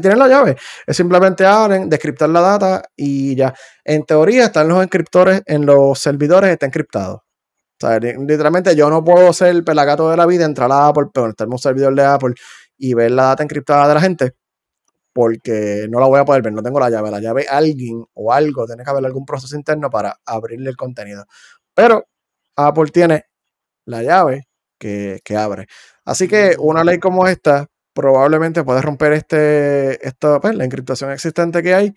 tienen 0.01 0.19
la 0.19 0.27
llave. 0.27 0.57
Es 0.85 0.97
simplemente 0.97 1.45
abren, 1.45 1.89
descriptar 1.89 2.29
la 2.29 2.41
data 2.41 2.83
y 2.95 3.35
ya. 3.35 3.53
En 3.83 4.03
teoría 4.03 4.45
están 4.45 4.67
los 4.67 4.83
encriptores 4.83 5.41
en 5.45 5.65
los 5.65 5.97
servidores, 5.97 6.51
está 6.51 6.65
encriptado. 6.65 7.15
O 7.15 7.87
sea, 7.87 7.97
li- 7.97 8.13
literalmente 8.27 8.75
yo 8.75 8.89
no 8.89 9.03
puedo 9.03 9.33
ser 9.33 9.47
el 9.49 9.63
pelagato 9.63 10.09
de 10.11 10.17
la 10.17 10.25
vida, 10.27 10.45
entrar 10.45 10.71
a 10.71 10.87
Apple, 10.87 11.07
pero 11.13 11.29
estar 11.29 11.47
en 11.47 11.53
un 11.53 11.59
servidor 11.59 11.95
de 11.95 12.03
Apple 12.03 12.35
y 12.77 12.93
ver 12.93 13.11
la 13.11 13.23
data 13.23 13.43
encriptada 13.43 13.87
de 13.87 13.93
la 13.95 14.01
gente, 14.01 14.33
porque 15.13 15.87
no 15.89 15.99
la 15.99 16.07
voy 16.07 16.19
a 16.19 16.25
poder 16.25 16.41
ver, 16.41 16.53
no 16.53 16.61
tengo 16.63 16.79
la 16.79 16.89
llave. 16.89 17.11
La 17.11 17.19
llave 17.19 17.45
alguien 17.49 18.03
o 18.13 18.31
algo, 18.33 18.65
tiene 18.65 18.83
que 18.83 18.89
haber 18.89 19.05
algún 19.05 19.25
proceso 19.25 19.55
interno 19.55 19.89
para 19.89 20.17
abrirle 20.25 20.69
el 20.69 20.77
contenido. 20.77 21.25
Pero 21.73 22.05
Apple 22.55 22.91
tiene 22.93 23.25
la 23.85 24.03
llave 24.03 24.47
que, 24.79 25.19
que 25.23 25.35
abre. 25.35 25.67
Así 26.05 26.27
que 26.27 26.55
una 26.59 26.83
ley 26.83 26.99
como 26.99 27.27
esta 27.27 27.67
probablemente 27.93 28.63
puede 28.63 28.81
romper 28.81 29.13
este, 29.13 30.05
esto, 30.07 30.39
pues, 30.39 30.55
la 30.55 30.63
encriptación 30.65 31.11
existente 31.11 31.61
que 31.61 31.73
hay 31.73 31.93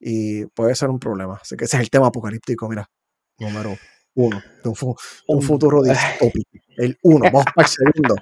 y 0.00 0.46
puede 0.46 0.74
ser 0.74 0.88
un 0.90 0.98
problema. 0.98 1.38
Así 1.42 1.56
que 1.56 1.64
ese 1.66 1.76
es 1.76 1.82
el 1.82 1.90
tema 1.90 2.06
apocalíptico, 2.08 2.68
mira, 2.68 2.88
número 3.38 3.76
uno, 4.14 4.40
de 4.62 4.68
un, 4.68 4.74
fu- 4.74 4.96
un 5.28 5.42
futuro 5.42 5.82
distópico. 6.18 6.50
El 6.76 6.98
uno, 7.02 7.24
vamos 7.26 7.44
para 7.54 7.68
el 7.68 7.72
segundo. 7.72 8.14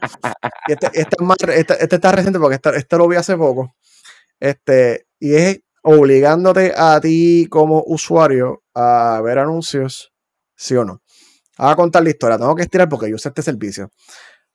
Este, 0.69 0.87
este, 1.01 1.17
este, 1.61 1.83
este 1.85 1.97
está 1.97 2.13
reciente 2.13 2.39
porque 2.39 2.57
este, 2.57 2.77
este 2.77 2.97
lo 2.99 3.09
vi 3.09 3.17
hace 3.17 3.37
poco. 3.37 3.75
Este, 4.43 5.07
y 5.21 5.35
es 5.35 5.61
obligándote 5.85 6.75
a 6.77 7.01
ti 7.01 7.47
como 7.49 7.85
usuario 7.87 8.65
a 8.75 9.21
ver 9.23 9.39
anuncios, 9.39 10.13
sí 10.57 10.75
o 10.75 10.85
no. 10.85 11.01
A 11.59 11.77
contar 11.77 12.03
la 12.03 12.11
historia, 12.11 12.39
tengo 12.39 12.57
que 12.57 12.63
estirar 12.63 12.89
porque 12.89 13.09
yo 13.09 13.15
usé 13.15 13.29
este 13.29 13.43
servicio. 13.43 13.91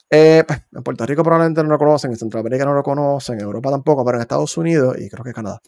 Eh, 0.10 0.44
pues, 0.46 0.60
en 0.74 0.84
Puerto 0.84 1.06
Rico 1.06 1.24
probablemente 1.24 1.64
no 1.64 1.70
lo 1.70 1.78
conocen, 1.78 2.12
en 2.12 2.18
Centroamérica 2.18 2.66
no 2.66 2.74
lo 2.74 2.84
conocen, 2.84 3.36
en 3.36 3.46
Europa 3.46 3.72
tampoco, 3.72 4.04
pero 4.04 4.18
en 4.18 4.24
Estados 4.24 4.58
Unidos 4.58 4.98
y 5.00 5.10
creo 5.10 5.24
que 5.24 5.32
Canadá 5.32 5.62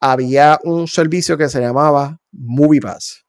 había 0.00 0.58
un 0.64 0.88
servicio 0.88 1.38
que 1.38 1.48
se 1.48 1.60
llamaba 1.60 2.18
MoviePass. 2.32 3.24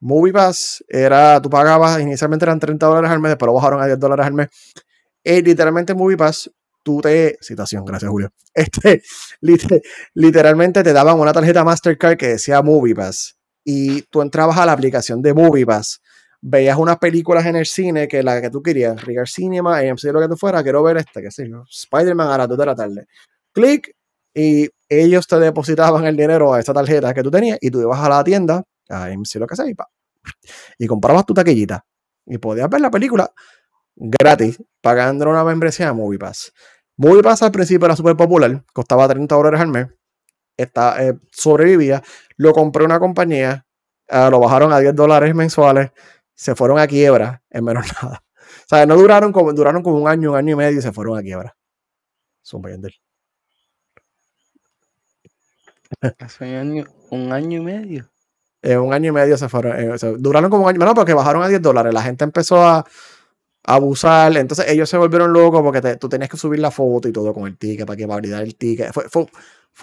MoviePass 0.00 0.84
era, 0.86 1.40
tú 1.40 1.48
pagabas, 1.48 1.98
inicialmente 2.00 2.44
eran 2.44 2.60
30 2.60 2.86
dólares 2.86 3.10
al 3.10 3.20
mes, 3.20 3.30
después 3.30 3.46
lo 3.46 3.54
bajaron 3.54 3.80
a 3.80 3.86
10 3.86 3.98
dólares 3.98 4.26
al 4.26 4.34
mes. 4.34 4.48
Y 5.24 5.40
literalmente 5.40 5.94
MoviePass, 5.94 6.50
tú 6.82 7.00
te, 7.00 7.38
citación, 7.40 7.84
gracias 7.84 8.10
Julio, 8.10 8.30
este, 8.54 9.02
literalmente 10.14 10.82
te 10.82 10.92
daban 10.92 11.18
una 11.20 11.32
tarjeta 11.32 11.64
Mastercard 11.64 12.16
que 12.16 12.28
decía 12.28 12.62
MoviePass 12.62 13.38
y 13.64 14.02
tú 14.02 14.22
entrabas 14.22 14.58
a 14.58 14.66
la 14.66 14.72
aplicación 14.72 15.22
de 15.22 15.34
MoviePass 15.34 16.00
veías 16.40 16.76
unas 16.76 16.98
películas 16.98 17.46
en 17.46 17.56
el 17.56 17.66
cine 17.66 18.08
que 18.08 18.22
la 18.22 18.40
que 18.40 18.50
tú 18.50 18.62
querías, 18.62 19.02
Regal 19.04 19.26
Cinema, 19.26 19.78
AMC, 19.78 20.04
lo 20.04 20.20
que 20.20 20.28
tú 20.28 20.36
fuera, 20.36 20.62
quiero 20.62 20.82
ver 20.82 20.98
este, 20.98 21.22
qué 21.22 21.30
sé 21.30 21.48
yo, 21.48 21.64
Spider-Man 21.68 22.30
a 22.30 22.38
las 22.38 22.48
2 22.48 22.58
de 22.58 22.66
la 22.66 22.74
tarde. 22.74 23.06
Clic 23.52 23.94
y 24.34 24.68
ellos 24.88 25.26
te 25.26 25.38
depositaban 25.38 26.06
el 26.06 26.16
dinero 26.16 26.54
a 26.54 26.60
esa 26.60 26.72
tarjeta 26.72 27.12
que 27.12 27.22
tú 27.22 27.30
tenías 27.30 27.58
y 27.60 27.70
tú 27.70 27.80
ibas 27.80 27.98
a 27.98 28.08
la 28.08 28.22
tienda, 28.22 28.62
a 28.88 29.04
AMC, 29.04 29.34
lo 29.36 29.46
que 29.46 29.56
sea, 29.56 29.66
y, 29.66 29.74
pa, 29.74 29.88
y 30.78 30.86
comprabas 30.86 31.26
tu 31.26 31.34
taquillita 31.34 31.84
y 32.26 32.38
podías 32.38 32.68
ver 32.68 32.80
la 32.80 32.90
película 32.90 33.30
gratis, 33.98 34.62
pagando 34.80 35.28
una 35.28 35.44
membresía 35.44 35.86
de 35.86 35.92
MoviePass. 35.92 36.52
MoviePass 36.96 37.42
al 37.42 37.52
principio 37.52 37.86
era 37.86 37.96
súper 37.96 38.16
popular, 38.16 38.64
costaba 38.72 39.08
30 39.08 39.34
dólares 39.34 39.60
al 39.60 39.68
mes, 39.68 39.88
está, 40.56 41.04
eh, 41.04 41.18
sobrevivía, 41.32 42.02
lo 42.36 42.52
compré 42.52 42.84
una 42.84 42.98
compañía, 42.98 43.66
uh, 44.10 44.30
lo 44.30 44.40
bajaron 44.40 44.72
a 44.72 44.80
10 44.80 44.94
dólares 44.94 45.34
mensuales, 45.34 45.90
se 46.34 46.54
fueron 46.54 46.78
a 46.78 46.86
quiebra 46.86 47.42
en 47.50 47.64
menos 47.64 47.86
nada. 48.02 48.24
O 48.34 48.68
sea, 48.68 48.86
no 48.86 48.96
duraron 48.96 49.32
como, 49.32 49.52
duraron 49.52 49.82
como 49.82 49.96
un 49.96 50.08
año, 50.08 50.32
un 50.32 50.36
año 50.36 50.52
y 50.52 50.56
medio 50.56 50.78
y 50.78 50.82
se 50.82 50.92
fueron 50.92 51.18
a 51.18 51.22
quiebra. 51.22 51.56
Hace 56.18 56.44
un 56.44 56.54
año, 56.54 56.84
un 57.10 57.32
año 57.32 57.58
y 57.58 57.62
medio. 57.62 58.10
En 58.62 58.80
un 58.80 58.92
año 58.92 59.08
y 59.08 59.12
medio 59.12 59.36
se 59.36 59.48
fueron. 59.48 59.78
Eh, 59.78 59.96
duraron 60.18 60.50
como 60.50 60.64
un 60.64 60.70
año. 60.70 60.78
No, 60.84 60.94
porque 60.94 61.14
bajaron 61.14 61.42
a 61.42 61.48
10 61.48 61.62
dólares. 61.62 61.94
La 61.94 62.02
gente 62.02 62.24
empezó 62.24 62.62
a, 62.66 62.84
abusar. 63.68 64.36
Entonces 64.36 64.66
ellos 64.68 64.88
se 64.88 64.96
volvieron 64.96 65.32
locos 65.32 65.62
porque 65.62 65.96
tú 65.96 66.08
tenías 66.08 66.30
que 66.30 66.36
subir 66.36 66.60
la 66.60 66.70
foto 66.70 67.08
y 67.08 67.12
todo 67.12 67.32
con 67.32 67.46
el 67.46 67.56
ticket 67.56 67.86
para 67.86 67.96
que 67.96 68.06
validar 68.06 68.42
el 68.42 68.56
ticket. 68.56 68.92
Fue, 68.92 69.08
fue, 69.08 69.26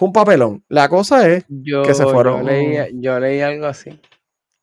un 0.00 0.12
papelón. 0.12 0.64
La 0.68 0.88
cosa 0.88 1.28
es 1.28 1.44
que 1.84 1.94
se 1.94 2.04
fueron. 2.04 2.42
Yo 2.42 2.50
leí, 2.50 3.00
yo 3.00 3.18
leí 3.18 3.40
algo 3.40 3.66
así. 3.66 3.98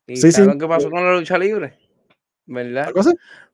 ¿Y 0.06 0.16
sí, 0.16 0.32
sí. 0.32 0.42
qué 0.58 0.68
pasó 0.68 0.90
con 0.90 1.02
la 1.02 1.14
lucha 1.14 1.38
libre? 1.38 1.78
¿verdad? 2.46 2.92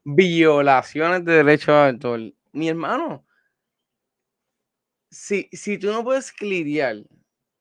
Violaciones 0.04 1.24
de 1.24 1.32
derechos 1.32 1.66
de 1.66 1.90
autor. 1.90 2.20
Mi 2.52 2.68
hermano, 2.68 3.24
si, 5.10 5.48
si 5.52 5.78
tú 5.78 5.88
no 5.88 6.02
puedes 6.02 6.32
clirear 6.32 6.96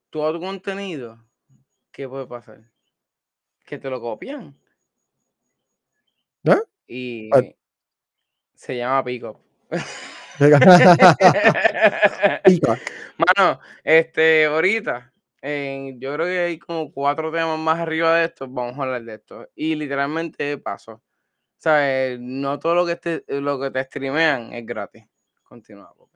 todo 0.10 0.34
tu 0.34 0.40
contenido, 0.40 1.24
¿qué 1.92 2.08
puede 2.08 2.26
pasar? 2.26 2.72
Que 3.66 3.78
te 3.78 3.90
lo 3.90 4.02
copian. 4.02 4.58
¿Eh? 6.46 6.58
Y 6.88 7.30
se 8.60 8.76
llama 8.76 9.04
Pico. 9.06 9.40
Mano, 13.18 13.60
este, 13.84 14.46
ahorita, 14.46 15.14
yo 15.42 16.14
creo 16.14 16.26
que 16.26 16.40
hay 16.40 16.60
como 16.60 16.92
cuatro 16.92 17.32
temas 17.32 17.58
más 17.58 17.80
arriba 17.80 18.16
de 18.16 18.26
esto, 18.26 18.48
vamos 18.50 18.78
a 18.78 18.84
hablar 18.84 19.04
de 19.04 19.16
esto. 19.16 19.48
Y 19.56 19.76
literalmente 19.76 20.58
pasó. 20.58 21.02
¿sabes? 21.58 22.20
No 22.20 22.60
todo 22.60 22.76
lo 22.76 22.86
que 22.86 22.96
te, 22.96 23.24
lo 23.28 23.60
que 23.60 23.72
te 23.72 23.84
streamean 23.84 24.54
es 24.54 24.66
gratis. 24.66 25.06
Continuamos. 25.44 26.10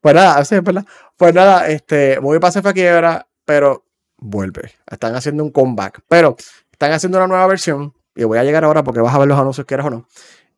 Pues 0.00 0.14
nada, 0.14 0.44
sí, 0.44 0.60
verdad. 0.60 0.84
Pues 1.16 1.34
nada, 1.34 1.68
este, 1.68 2.20
muy 2.20 2.38
pase 2.38 2.62
fue 2.62 2.72
quiebra, 2.72 3.28
pero 3.44 3.84
vuelve. 4.16 4.72
Están 4.90 5.14
haciendo 5.14 5.42
un 5.42 5.50
comeback. 5.50 6.02
Pero 6.08 6.36
están 6.72 6.92
haciendo 6.92 7.18
una 7.18 7.26
nueva 7.26 7.46
versión. 7.46 7.94
Y 8.14 8.24
voy 8.24 8.38
a 8.38 8.44
llegar 8.44 8.64
ahora 8.64 8.82
porque 8.82 9.00
vas 9.00 9.14
a 9.14 9.18
ver 9.18 9.28
los 9.28 9.38
anuncios, 9.38 9.66
quieras 9.66 9.86
o 9.86 9.90
no. 9.90 10.08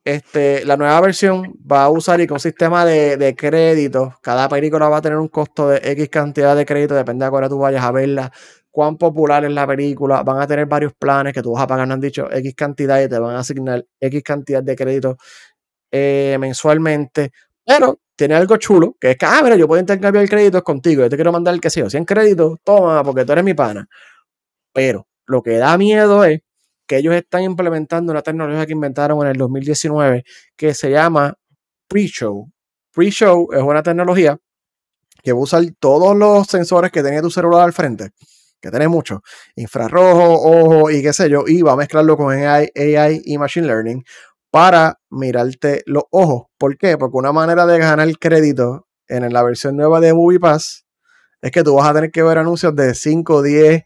Este, 0.05 0.65
la 0.65 0.77
nueva 0.79 0.99
versión 1.03 1.55
va 1.71 1.85
a 1.85 1.91
usar 1.91 2.21
un 2.31 2.41
sistema 2.41 2.85
de, 2.87 3.17
de 3.19 3.35
créditos. 3.37 4.15
Cada 4.23 4.49
película 4.49 4.89
va 4.89 4.99
a 4.99 5.03
tener 5.03 5.19
un 5.19 5.29
costo 5.29 5.69
de 5.69 5.81
X 5.83 6.09
cantidad 6.09 6.57
de 6.57 6.65
créditos, 6.65 6.97
depende 6.97 7.27
de 7.27 7.31
cuál 7.31 7.49
tú 7.49 7.59
vayas 7.59 7.85
a 7.85 7.93
verla. 7.93 8.33
Cuán 8.71 8.97
popular 8.97 9.45
es 9.45 9.51
la 9.53 9.67
película, 9.67 10.23
van 10.23 10.41
a 10.41 10.47
tener 10.47 10.67
varios 10.67 10.95
planes 10.95 11.35
que 11.35 11.43
tú 11.43 11.53
vas 11.53 11.65
a 11.65 11.67
pagar, 11.67 11.89
no 11.89 11.95
han 11.95 12.01
dicho 12.01 12.31
X 12.31 12.55
cantidad 12.55 13.03
y 13.03 13.09
te 13.09 13.19
van 13.19 13.35
a 13.35 13.41
asignar 13.41 13.85
X 14.01 14.23
cantidad 14.23 14.63
de 14.63 14.77
créditos 14.77 15.17
eh, 15.91 16.37
mensualmente, 16.41 17.33
pero 17.65 17.99
tiene 18.17 18.35
algo 18.35 18.57
chulo, 18.59 18.97
que 19.01 19.13
es 19.13 19.17
que, 19.17 19.27
ah, 19.27 19.41
mira, 19.43 19.57
yo 19.57 19.67
puedo 19.67 19.81
intercambiar 19.81 20.29
créditos 20.29 20.63
contigo, 20.63 21.03
yo 21.03 21.09
te 21.11 21.17
quiero 21.17 21.33
mandar 21.33 21.55
el 21.55 21.61
que 21.61 21.71
sea, 21.71 21.91
100 21.91 22.05
créditos, 22.05 22.59
toma, 22.63 23.03
porque 23.03 23.25
tú 23.25 23.33
eres 23.33 23.45
mi 23.45 23.55
pana. 23.55 23.89
Pero 24.73 25.07
lo 25.27 25.43
que 25.43 25.59
da 25.59 25.79
miedo 25.79 26.25
es 26.25 26.41
que 26.91 26.97
ellos 26.97 27.15
están 27.15 27.45
implementando 27.45 28.11
una 28.11 28.21
tecnología 28.21 28.67
que 28.67 28.73
inventaron 28.73 29.23
en 29.23 29.29
el 29.29 29.37
2019 29.37 30.25
que 30.57 30.75
se 30.75 30.91
llama 30.91 31.39
pre-show. 31.87 32.51
Pre-show 32.93 33.47
es 33.53 33.63
una 33.63 33.81
tecnología 33.81 34.37
que 35.23 35.33
va 35.33 35.39
a 35.39 35.43
usar 35.43 35.63
todos 35.79 36.17
los 36.17 36.49
sensores 36.49 36.91
que 36.91 37.05
tenía 37.05 37.23
tu 37.23 37.31
celular 37.31 37.63
al 37.63 37.73
frente 37.73 38.11
que 38.61 38.71
tiene 38.71 38.89
mucho, 38.89 39.23
infrarrojo, 39.55 40.35
ojo 40.35 40.91
y 40.91 41.01
qué 41.01 41.13
sé 41.13 41.31
yo, 41.31 41.45
y 41.47 41.63
va 41.63 41.75
a 41.75 41.77
mezclarlo 41.77 42.17
con 42.17 42.37
AI, 42.37 42.73
AI 42.75 43.23
y 43.25 43.39
Machine 43.39 43.69
Learning 43.69 44.03
para 44.51 44.99
mirarte 45.11 45.85
los 45.87 46.03
ojos. 46.11 46.49
¿Por 46.59 46.77
qué? 46.77 46.99
Porque 46.99 47.17
una 47.17 47.31
manera 47.31 47.67
de 47.67 47.79
ganar 47.79 48.09
crédito 48.19 48.89
en 49.07 49.33
la 49.33 49.45
versión 49.45 49.77
nueva 49.77 50.01
de 50.01 50.13
MoviePass 50.13 50.85
es 51.41 51.53
que 51.53 51.63
tú 51.63 51.77
vas 51.77 51.89
a 51.89 51.95
tener 51.95 52.11
que 52.11 52.25
ver 52.25 52.37
anuncios 52.39 52.75
de 52.75 52.97
5, 52.97 53.43
10, 53.43 53.85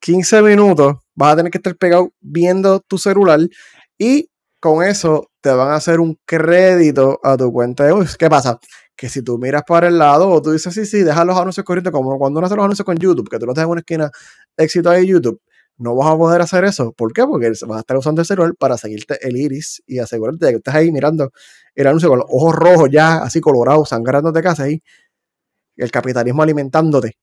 15 0.00 0.42
minutos, 0.42 0.96
vas 1.14 1.34
a 1.34 1.36
tener 1.36 1.50
que 1.52 1.58
estar 1.58 1.76
pegado 1.76 2.12
viendo 2.20 2.80
tu 2.80 2.98
celular 2.98 3.40
y 3.98 4.30
con 4.60 4.82
eso 4.84 5.30
te 5.40 5.50
van 5.50 5.70
a 5.70 5.76
hacer 5.76 6.00
un 6.00 6.18
crédito 6.26 7.20
a 7.22 7.36
tu 7.36 7.52
cuenta 7.52 7.84
de... 7.84 8.06
¿Qué 8.18 8.28
pasa? 8.28 8.58
que 9.00 9.08
si 9.08 9.22
tú 9.22 9.38
miras 9.38 9.62
para 9.66 9.88
el 9.88 9.96
lado 9.96 10.28
o 10.28 10.42
tú 10.42 10.52
dices, 10.52 10.74
sí, 10.74 10.84
sí, 10.84 11.02
deja 11.02 11.24
los 11.24 11.34
anuncios 11.38 11.64
corriendo, 11.64 11.90
como 11.90 12.18
cuando 12.18 12.38
uno 12.38 12.46
hace 12.46 12.54
los 12.54 12.64
anuncios 12.66 12.84
con 12.84 12.98
YouTube, 12.98 13.30
que 13.30 13.38
tú 13.38 13.46
lo 13.46 13.54
dejas 13.54 13.64
en 13.64 13.70
una 13.70 13.80
esquina 13.80 14.10
éxito 14.58 14.90
de 14.90 15.06
YouTube, 15.06 15.40
no 15.78 15.96
vas 15.96 16.10
a 16.12 16.18
poder 16.18 16.42
hacer 16.42 16.64
eso. 16.64 16.92
¿Por 16.92 17.14
qué? 17.14 17.24
Porque 17.24 17.48
vas 17.48 17.76
a 17.78 17.80
estar 17.80 17.96
usando 17.96 18.20
el 18.20 18.26
celular 18.26 18.54
para 18.58 18.76
seguirte 18.76 19.16
el 19.26 19.38
iris 19.38 19.82
y 19.86 20.00
asegurarte 20.00 20.44
de 20.44 20.52
que 20.52 20.56
estás 20.58 20.74
ahí 20.74 20.92
mirando 20.92 21.30
el 21.74 21.86
anuncio 21.86 22.10
con 22.10 22.18
los 22.18 22.26
ojos 22.28 22.54
rojos 22.54 22.90
ya, 22.92 23.22
así 23.22 23.40
colorados, 23.40 23.88
sangrándote 23.88 24.42
casa 24.42 24.64
ahí. 24.64 24.82
El 25.76 25.90
capitalismo 25.90 26.42
alimentándote 26.42 27.16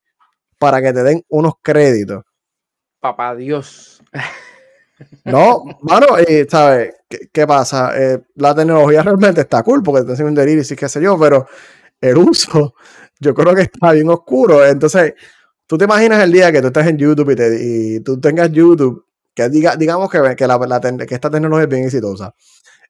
para 0.57 0.81
que 0.81 0.93
te 0.93 1.03
den 1.03 1.23
unos 1.29 1.53
créditos. 1.61 2.23
Papá 2.99 3.35
Dios. 3.35 4.01
No, 5.25 5.63
mano, 5.81 6.07
¿sabes? 6.49 6.95
¿Qué, 7.31 7.45
pasa? 7.45 7.91
Eh, 7.95 8.19
la 8.35 8.55
tecnología 8.55 9.03
realmente 9.03 9.41
está 9.41 9.61
cool 9.61 9.83
porque 9.83 10.03
te 10.03 10.13
hacen 10.13 10.25
un 10.25 10.37
iris 10.37 10.71
y 10.71 10.75
qué 10.75 10.89
sé 10.89 11.01
yo, 11.01 11.19
pero 11.19 11.45
el 12.01 12.17
uso 12.17 12.73
yo 13.19 13.33
creo 13.33 13.53
que 13.53 13.63
está 13.63 13.91
bien 13.91 14.09
oscuro. 14.09 14.65
Entonces, 14.65 15.13
tú 15.67 15.77
te 15.77 15.85
imaginas 15.85 16.23
el 16.23 16.31
día 16.31 16.51
que 16.51 16.61
tú 16.61 16.67
estás 16.67 16.87
en 16.87 16.97
YouTube 16.97 17.35
y, 17.37 17.99
tú 18.01 18.19
tengas 18.19 18.51
YouTube, 18.51 19.05
que 19.33 19.49
diga, 19.49 19.75
digamos 19.75 20.09
que, 20.09 20.35
que, 20.35 20.47
la, 20.47 20.81
que 21.07 21.15
esta 21.15 21.29
tecnología 21.29 21.63
es 21.63 21.69
bien 21.69 21.83
exitosa, 21.83 22.33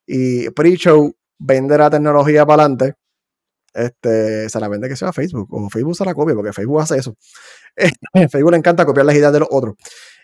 y 0.05 0.49
pre-show 0.51 1.13
vende 1.39 1.77
la 1.77 1.89
tecnología 1.89 2.45
para 2.45 2.63
adelante, 2.63 2.95
este, 3.73 4.49
se 4.49 4.59
la 4.59 4.67
vende 4.67 4.89
que 4.89 4.95
sea 4.95 5.13
Facebook, 5.13 5.47
o 5.51 5.69
Facebook 5.69 5.95
se 5.95 6.05
la 6.05 6.13
copia, 6.13 6.35
porque 6.35 6.53
Facebook 6.53 6.81
hace 6.81 6.97
eso. 6.97 7.15
Facebook 8.31 8.51
le 8.51 8.57
encanta 8.57 8.85
copiar 8.85 9.05
las 9.05 9.15
ideas 9.15 9.33
de 9.33 9.39
los 9.39 9.49
otros. 9.51 9.75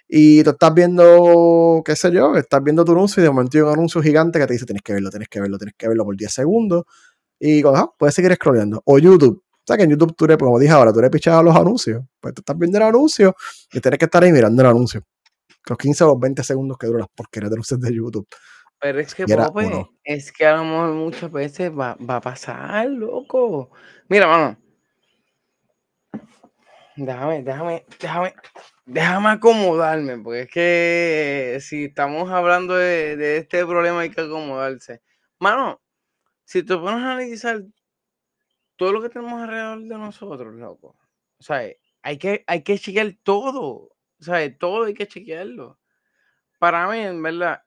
Y 0.08 0.44
tú 0.44 0.52
estás 0.52 0.74
viendo, 0.74 1.82
qué 1.86 1.96
sé 1.96 2.12
yo, 2.12 2.36
estás 2.36 2.64
viendo 2.64 2.86
tu 2.86 2.92
anuncio 2.92 3.22
y 3.22 3.24
de 3.24 3.30
momento 3.30 3.58
hay 3.58 3.64
un 3.64 3.70
anuncio 3.70 4.02
gigante 4.02 4.40
que 4.40 4.48
te 4.48 4.54
dice 4.54 4.66
tienes 4.66 4.84
que 4.84 4.94
verlo, 4.94 5.10
tienes 5.10 5.30
que 5.30 5.40
verlo, 5.40 5.58
tienes 5.58 5.76
que 5.78 5.88
verlo 5.88 6.06
por 6.06 6.16
10 6.16 6.32
segundos. 6.32 6.84
Y 7.40 7.62
cuando, 7.62 7.96
puedes 7.98 8.16
seguir 8.16 8.34
scrolleando. 8.36 8.82
O 8.86 9.00
YouTube. 9.00 9.44
O 9.48 9.66
sea 9.66 9.78
que 9.78 9.84
en 9.84 9.92
YouTube 9.92 10.16
tú 10.16 10.28
como 10.38 10.60
dije 10.60 10.74
ahora, 10.74 10.92
tú 10.92 11.00
eres 11.00 11.12
pichado 11.12 11.40
a 11.40 11.44
los 11.44 11.56
anuncios. 11.56 12.04
Pues 12.20 12.34
tú 12.34 12.42
estás 12.42 12.58
viendo 12.58 12.78
el 12.78 12.84
anuncio 12.84 13.36
y 13.72 13.80
tienes 13.80 13.98
que 13.98 14.06
estar 14.06 14.24
ahí 14.24 14.32
mirando 14.32 14.62
el 14.62 14.68
anuncio. 14.70 15.02
Los 15.68 15.78
15 15.78 16.04
o 16.04 16.08
los 16.08 16.20
20 16.20 16.44
segundos 16.44 16.78
que 16.78 16.88
duran 16.88 17.02
las 17.02 17.10
porquerías 17.16 17.50
de 17.50 17.58
luces 17.58 17.80
de 17.80 17.96
YouTube. 17.96 18.28
Pero 18.84 19.00
es 19.00 19.16
que, 19.16 19.24
es 20.04 20.32
que 20.34 20.46
a 20.46 20.58
lo 20.58 20.66
mejor 20.66 20.90
muchas 20.90 21.32
veces 21.32 21.72
va, 21.72 21.96
va 21.96 22.18
a 22.18 22.22
pasar, 22.22 22.90
loco. 22.90 23.72
Mira, 24.10 24.28
mano. 24.28 24.58
Déjame, 26.98 27.44
déjame, 27.44 27.86
déjame, 27.98 28.34
déjame 28.86 29.30
acomodarme, 29.30 30.18
porque 30.18 30.42
es 30.42 30.52
que 30.52 31.58
si 31.62 31.86
estamos 31.86 32.30
hablando 32.30 32.76
de, 32.76 33.38
este 33.38 33.66
problema 33.66 34.02
hay 34.02 34.10
que 34.10 34.20
acomodarse. 34.20 35.02
Mano, 35.40 35.82
si 36.44 36.62
te 36.62 36.76
pones 36.76 37.02
a 37.04 37.14
analizar 37.14 37.64
todo 38.76 38.92
lo 38.92 39.02
que 39.02 39.08
tenemos 39.08 39.42
alrededor 39.42 39.80
de 39.80 39.98
nosotros, 39.98 40.54
loco, 40.56 40.98
o 41.40 41.44
sea, 41.44 41.72
hay 42.02 42.18
que, 42.18 42.44
hay 42.48 42.64
que 42.64 42.78
chequear 42.78 43.14
todo. 43.24 43.96
O 44.20 44.24
sea, 44.24 44.58
todo 44.58 44.84
hay 44.84 44.94
que 44.94 45.08
chequearlo. 45.08 45.80
Para 46.60 46.90
mí, 46.90 47.00
en 47.00 47.24
verdad. 47.24 47.64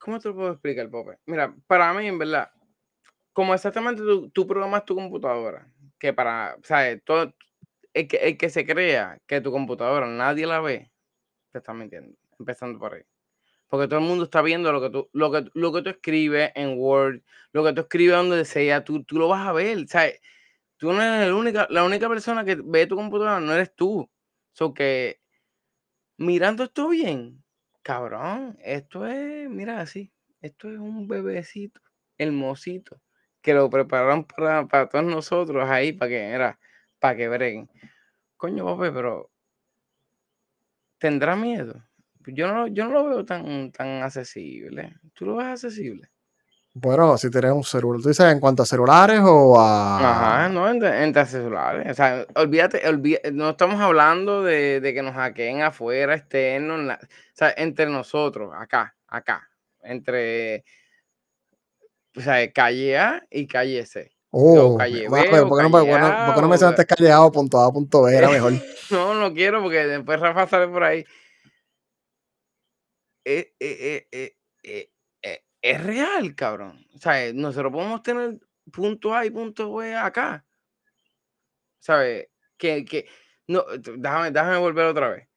¿Cómo 0.00 0.18
te 0.18 0.28
lo 0.30 0.34
puedo 0.34 0.52
explicar, 0.52 0.88
Pope? 0.90 1.18
Mira, 1.26 1.54
para 1.66 1.92
mí, 1.92 2.06
en 2.06 2.18
verdad, 2.18 2.50
como 3.34 3.54
exactamente 3.54 4.02
tú, 4.32 4.46
programas 4.46 4.86
tu 4.86 4.94
computadora, 4.94 5.70
que 5.98 6.14
para, 6.14 6.56
¿sabes? 6.62 7.02
Todo, 7.04 7.34
el 7.92 8.08
que, 8.08 8.16
el 8.16 8.38
que 8.38 8.48
se 8.48 8.64
crea 8.64 9.20
que 9.26 9.42
tu 9.42 9.52
computadora 9.52 10.06
nadie 10.06 10.46
la 10.46 10.60
ve, 10.60 10.90
te 11.52 11.58
está 11.58 11.74
mintiendo, 11.74 12.16
empezando 12.38 12.78
por 12.78 12.94
ahí. 12.94 13.02
Porque 13.68 13.88
todo 13.88 14.00
el 14.00 14.06
mundo 14.06 14.24
está 14.24 14.40
viendo 14.40 14.72
lo 14.72 14.80
que 14.80 14.88
tú, 14.88 15.10
lo 15.12 15.30
que, 15.30 15.50
lo 15.52 15.72
que 15.72 15.82
tú 15.82 15.90
escribes 15.90 16.50
en 16.54 16.78
Word, 16.78 17.20
lo 17.52 17.62
que 17.62 17.74
tú 17.74 17.82
escribes 17.82 18.16
donde 18.16 18.44
sea, 18.46 18.82
tú, 18.82 19.04
tú 19.04 19.18
lo 19.18 19.28
vas 19.28 19.46
a 19.46 19.52
ver. 19.52 19.86
¿sabes? 19.86 20.20
Tú 20.78 20.92
no 20.92 21.02
eres 21.02 21.28
la 21.28 21.36
única, 21.36 21.66
la 21.70 21.84
única 21.84 22.08
persona 22.08 22.42
que 22.44 22.56
ve 22.56 22.86
tu 22.86 22.96
computadora, 22.96 23.38
no 23.38 23.52
eres 23.52 23.74
tú. 23.76 24.10
So 24.52 24.72
que 24.72 25.20
mirando 26.16 26.64
esto 26.64 26.88
bien, 26.88 27.44
cabrón, 27.82 28.56
esto 28.62 29.06
es, 29.06 29.48
mira 29.48 29.80
así, 29.80 30.12
esto 30.40 30.70
es 30.70 30.78
un 30.78 31.08
bebecito 31.08 31.80
hermosito 32.18 33.00
que 33.42 33.54
lo 33.54 33.70
prepararon 33.70 34.24
para, 34.24 34.66
para 34.66 34.88
todos 34.88 35.04
nosotros 35.04 35.68
ahí, 35.68 35.92
para 35.92 36.08
que, 36.10 36.18
era, 36.18 36.60
para 36.98 37.16
que 37.16 37.28
breguen. 37.28 37.70
Coño, 38.36 38.64
papi, 38.64 38.92
pero 38.94 39.30
¿tendrá 40.98 41.36
miedo? 41.36 41.82
Yo 42.26 42.52
no, 42.52 42.66
yo 42.68 42.84
no 42.86 42.90
lo 42.92 43.06
veo 43.06 43.24
tan, 43.24 43.72
tan 43.72 44.02
accesible. 44.02 44.94
¿Tú 45.14 45.26
lo 45.26 45.36
ves 45.36 45.46
accesible? 45.46 46.10
Bueno, 46.82 47.18
si 47.18 47.30
tienes 47.30 47.50
un 47.52 47.62
celular, 47.62 48.00
¿tú 48.00 48.08
dices 48.08 48.24
en 48.32 48.40
cuanto 48.40 48.62
a 48.62 48.66
celulares 48.66 49.20
o 49.22 49.60
Ajá, 49.60 50.46
a...? 50.46 50.48
no, 50.48 50.66
entre, 50.70 51.02
entre 51.04 51.26
celulares. 51.26 51.90
O 51.90 51.94
sea, 51.94 52.24
olvídate, 52.36 52.82
olví- 52.88 53.20
no 53.32 53.50
estamos 53.50 53.78
hablando 53.80 54.42
de, 54.42 54.80
de 54.80 54.94
que 54.94 55.02
nos 55.02 55.14
hackeen 55.14 55.60
afuera, 55.60 56.14
externo, 56.14 56.76
en 56.76 56.86
la- 56.88 56.98
o 57.02 57.06
sea, 57.34 57.52
entre 57.58 57.84
nosotros, 57.86 58.50
acá, 58.56 58.96
acá, 59.08 59.46
entre, 59.82 60.64
o 62.16 62.20
sea, 62.22 62.50
calle 62.50 62.96
A 62.98 63.26
y 63.30 63.46
calle 63.46 63.84
C. 63.84 64.10
O 64.30 64.74
Oh, 64.74 64.78
calle 64.78 65.02
B 65.02 65.08
¿por 65.08 65.18
qué 65.24 65.24
no, 65.24 65.48
calle 65.56 65.70
por 65.70 65.84
qué 65.84 65.98
no- 65.98 66.06
A. 66.06 66.26
por 66.26 66.34
qué 66.34 66.40
no 66.40 66.46
o- 66.46 66.50
mencionaste 66.50 66.86
calle 66.86 67.12
A 67.12 67.22
o 67.24 67.32
punto 67.32 67.58
A 67.60 67.70
punto 67.72 68.02
B? 68.04 68.16
Era 68.16 68.30
mejor. 68.30 68.52
No, 68.90 69.14
no 69.14 69.32
quiero 69.34 69.62
porque 69.62 69.86
después 69.86 70.18
Rafa 70.18 70.48
sale 70.48 70.66
por 70.66 70.82
ahí. 70.82 71.04
Eh, 73.24 73.52
eh, 73.60 73.76
eh, 73.80 74.08
eh, 74.10 74.36
eh, 74.64 74.90
es 75.62 75.82
real, 75.82 76.34
cabrón. 76.34 76.86
O 76.94 76.98
sea, 76.98 77.26
eh, 77.26 77.32
nosotros 77.32 77.72
podemos 77.72 78.02
tener 78.02 78.38
punto 78.72 79.14
A 79.14 79.24
y 79.26 79.30
punto 79.30 79.74
B 79.74 79.94
acá. 79.94 80.44
¿Sabes? 81.78 82.28
Que, 82.56 82.84
que, 82.84 83.08
no, 83.46 83.62
t- 83.64 83.94
déjame, 83.96 84.30
déjame 84.30 84.58
volver 84.58 84.86
otra 84.86 85.08
vez. 85.08 85.28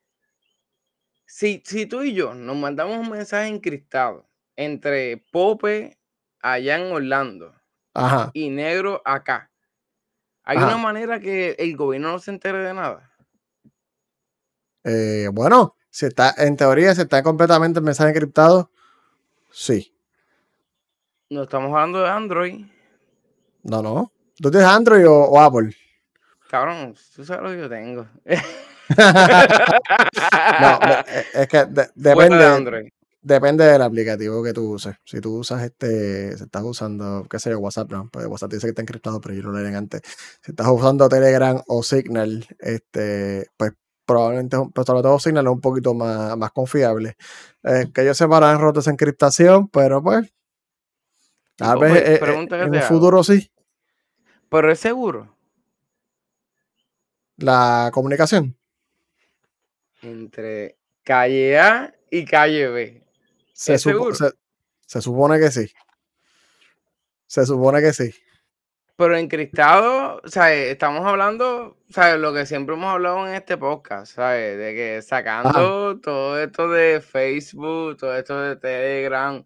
Si, 1.25 1.63
si 1.65 1.86
tú 1.86 2.03
y 2.03 2.13
yo 2.13 2.34
nos 2.34 2.56
mandamos 2.56 2.98
un 2.98 3.10
mensaje 3.10 3.48
encriptado 3.48 4.30
entre 4.56 5.18
Pope 5.32 5.98
allá 6.42 6.77
en 6.77 6.92
Orlando 6.92 7.56
Ajá, 7.94 8.30
y 8.34 8.50
Negro 8.50 9.01
acá, 9.03 9.50
¿hay 10.44 10.58
Ajá. 10.58 10.68
una 10.68 10.77
manera 10.77 11.20
que 11.20 11.56
el 11.58 11.75
gobierno 11.75 12.12
no 12.12 12.20
se 12.20 12.32
entere 12.32 12.60
de 12.60 12.74
nada? 12.74 13.10
Eh, 14.84 15.30
bueno, 15.32 15.75
si 15.89 16.06
está, 16.06 16.36
en 16.38 16.58
teoría, 16.58 16.94
si 16.94 17.01
está 17.01 17.24
completamente 17.24 17.80
el 17.80 17.86
mensaje 17.86 18.10
encriptado, 18.10 18.70
sí. 19.50 19.93
No 21.34 21.44
estamos 21.44 21.70
hablando 21.74 22.02
de 22.02 22.10
Android. 22.10 22.66
No, 23.63 23.82
no. 23.82 24.12
¿Tú 24.38 24.52
tienes 24.52 24.70
Android 24.70 25.08
o, 25.08 25.13
o 25.13 25.40
Apple? 25.40 25.75
Cabrón, 26.50 26.94
tú 27.16 27.25
sabes 27.25 27.42
lo 27.44 27.50
que 27.50 27.58
yo 27.62 27.70
tengo. 27.70 28.06
No, 30.62 30.80
es 31.34 31.48
que 31.48 31.66
de- 31.66 31.90
depende, 31.96 32.38
de 32.38 32.92
depende 33.22 33.63
del 33.66 33.82
aplicativo 33.82 34.43
que 34.43 34.54
tú 34.54 34.74
uses. 34.74 34.96
Si 35.06 35.22
tú 35.22 35.38
usas 35.39 35.63
este, 35.63 36.38
si 36.38 36.43
estás 36.43 36.62
usando, 36.63 37.26
qué 37.30 37.39
sé 37.39 37.50
yo, 37.50 37.60
WhatsApp, 37.60 37.89
no, 37.91 38.10
pues 38.12 38.26
WhatsApp 38.28 38.52
dice 38.52 38.67
que 38.67 38.69
está 38.72 38.82
encriptado, 38.82 39.19
pero 39.22 39.34
yo 39.34 39.43
lo 39.43 39.54
leí 39.54 39.74
antes. 39.74 40.02
Si 40.41 40.52
estás 40.52 40.67
usando 40.67 41.08
Telegram 41.10 41.60
o 41.67 41.82
Signal, 41.82 42.46
este, 42.60 43.48
pues 43.58 43.72
probablemente, 44.06 44.58
pues 44.74 44.86
sobre 44.86 45.02
todo 45.02 45.17
Signal 45.17 45.46
es 45.46 45.52
un 45.54 45.62
poquito 45.62 45.93
más, 45.93 46.38
más 46.38 46.52
confiable. 46.52 47.15
Eh, 47.63 47.89
que 47.93 48.02
ellos 48.02 48.17
separan 48.17 48.60
rotos 48.60 48.86
de 48.86 48.91
encriptación, 48.91 49.69
pero 49.69 50.04
pues, 50.04 50.30
tal 51.56 51.78
Oye, 51.78 51.94
vez 51.94 52.02
eh, 52.04 52.13
eh, 52.16 52.18
pregunta 52.20 52.58
que 52.58 52.63
en 52.63 52.72
te 52.72 52.78
hago. 52.80 52.88
futuro 52.88 53.24
sí, 53.24 53.52
Pero 54.50 54.72
es 54.72 54.80
seguro. 54.80 55.36
la 57.38 57.89
comunicación. 57.94 58.56
Entre 60.02 60.78
calle 61.04 61.60
A 61.60 61.94
y 62.12 62.26
calle 62.26 62.68
B. 62.68 63.04
Se, 63.54 63.76
¿Es 63.76 63.82
supo- 63.86 63.92
seguro? 64.12 64.16
se, 64.16 64.32
se 64.86 65.02
supone 65.02 65.39
que 65.39 65.52
sí. 65.52 65.72
Se 67.28 67.46
supone 67.46 67.82
que 67.82 67.94
sí. 67.94 68.13
Pero 68.96 69.18
encriptado, 69.18 70.22
sea, 70.26 70.54
estamos 70.54 71.04
hablando, 71.06 71.78
¿sabes? 71.89 72.20
Lo 72.20 72.32
que 72.34 72.46
siempre 72.46 72.76
hemos 72.76 72.94
hablado 72.94 73.28
en 73.28 73.34
este 73.34 73.58
podcast, 73.58 74.13
¿sabes? 74.13 74.58
De 74.58 74.76
que 74.76 75.02
sacando 75.02 76.00
todo 76.00 76.39
esto 76.39 76.70
de 76.70 77.02
Facebook, 77.02 77.98
todo 77.98 78.16
esto 78.16 78.39
de 78.39 78.56
Telegram, 78.56 79.44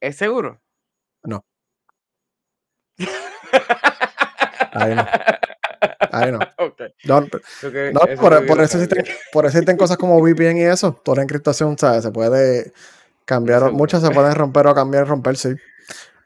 ¿es 0.00 0.16
seguro? 0.16 0.60
No. 1.24 1.44
Ahí 4.72 4.94
no. 4.94 5.06
Ahí 6.12 6.32
no. 6.32 6.38
Ok. 6.58 6.80
No, 7.92 8.00
pero- 8.02 8.38
eso 8.38 8.46
por, 8.46 8.60
eso 8.60 8.78
existen, 8.78 9.04
por 9.32 9.46
eso 9.46 9.58
existen 9.58 9.76
cosas 9.76 9.96
como 9.96 10.20
VPN 10.20 10.58
y 10.58 10.62
eso. 10.64 10.92
Toda 11.04 11.16
la 11.16 11.22
encriptación, 11.22 11.76
¿sabes? 11.78 12.02
Se 12.04 12.10
puede 12.10 12.72
cambiar. 13.24 13.70
Muchas 13.72 14.02
se 14.02 14.10
pueden 14.10 14.34
romper 14.34 14.66
o 14.66 14.74
cambiar, 14.74 15.06
romper, 15.08 15.36
sí. 15.36 15.50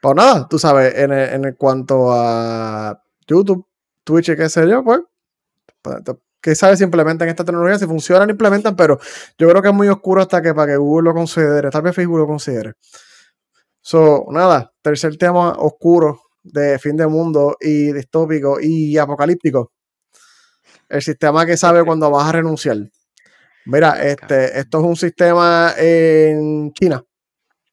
Pues 0.01 0.15
nada, 0.15 0.47
tú 0.47 0.59
sabes, 0.59 0.95
en, 0.95 1.11
el- 1.11 1.29
en 1.33 1.45
el 1.45 1.55
cuanto 1.55 2.11
a 2.11 3.01
YouTube, 3.27 3.65
Twitch 4.03 4.29
y 4.29 4.35
qué 4.35 4.49
sé 4.49 4.67
yo, 4.69 4.83
pues, 4.83 4.99
pues, 5.81 5.97
que 6.41 6.53
sabes 6.53 6.77
si 6.77 6.83
implementan 6.83 7.27
esta 7.27 7.43
tecnología, 7.43 7.79
si 7.79 7.85
funcionan, 7.87 8.29
implementan, 8.29 8.75
pero 8.75 8.99
yo 9.37 9.49
creo 9.49 9.61
que 9.63 9.69
es 9.69 9.73
muy 9.73 9.87
oscuro 9.87 10.21
hasta 10.21 10.41
que 10.43 10.53
para 10.53 10.73
que 10.73 10.77
Google 10.77 11.05
lo 11.09 11.13
considere, 11.15 11.71
tal 11.71 11.81
vez 11.81 11.95
Facebook 11.95 12.19
lo 12.19 12.27
considere. 12.27 12.73
So, 13.85 14.25
nada, 14.31 14.73
tercer 14.81 15.15
tema 15.15 15.51
oscuro 15.59 16.19
de 16.41 16.79
fin 16.79 16.97
de 16.97 17.05
mundo 17.05 17.55
y 17.61 17.93
distópico 17.93 18.57
y 18.59 18.97
apocalíptico. 18.97 19.73
El 20.89 21.03
sistema 21.03 21.45
que 21.45 21.55
sabe 21.55 21.85
cuando 21.85 22.09
vas 22.09 22.27
a 22.27 22.31
renunciar. 22.31 22.77
Mira, 23.65 24.03
este, 24.03 24.57
esto 24.57 24.79
es 24.79 24.83
un 24.85 24.95
sistema 24.95 25.73
en 25.77 26.73
China. 26.73 27.03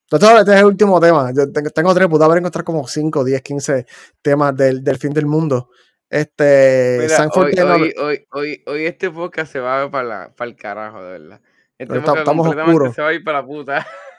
Entonces, 0.02 0.40
este 0.40 0.52
es 0.52 0.58
el 0.58 0.66
último 0.66 1.00
tema. 1.00 1.32
Yo 1.34 1.50
tengo, 1.50 1.94
tres, 1.94 2.08
puedo 2.08 2.24
haber 2.24 2.38
encontrar 2.40 2.62
como 2.62 2.86
5, 2.86 3.24
10, 3.24 3.40
15 3.40 3.86
temas 4.20 4.54
del, 4.54 4.84
del 4.84 4.98
fin 4.98 5.14
del 5.14 5.24
mundo. 5.24 5.70
Este, 6.10 6.98
Mira, 7.00 7.16
Sanford 7.16 7.46
hoy, 7.46 7.58
hoy, 7.58 7.94
hoy, 7.98 8.26
hoy, 8.32 8.62
hoy 8.66 8.84
este 8.84 9.10
podcast 9.10 9.50
se 9.50 9.60
va 9.60 9.90
para, 9.90 10.06
la, 10.06 10.34
para 10.36 10.50
el 10.50 10.56
carajo, 10.58 11.02
de 11.02 11.10
verdad. 11.10 11.40
Este 11.78 11.94
podcast 11.94 12.18
estamos 12.18 12.46
completamente 12.46 12.70
oscuros. 12.70 12.94
se 12.94 13.00
va 13.00 13.08
a 13.08 13.12
ir 13.14 13.24
para 13.24 13.40
la 13.40 13.46
puta. 13.46 13.86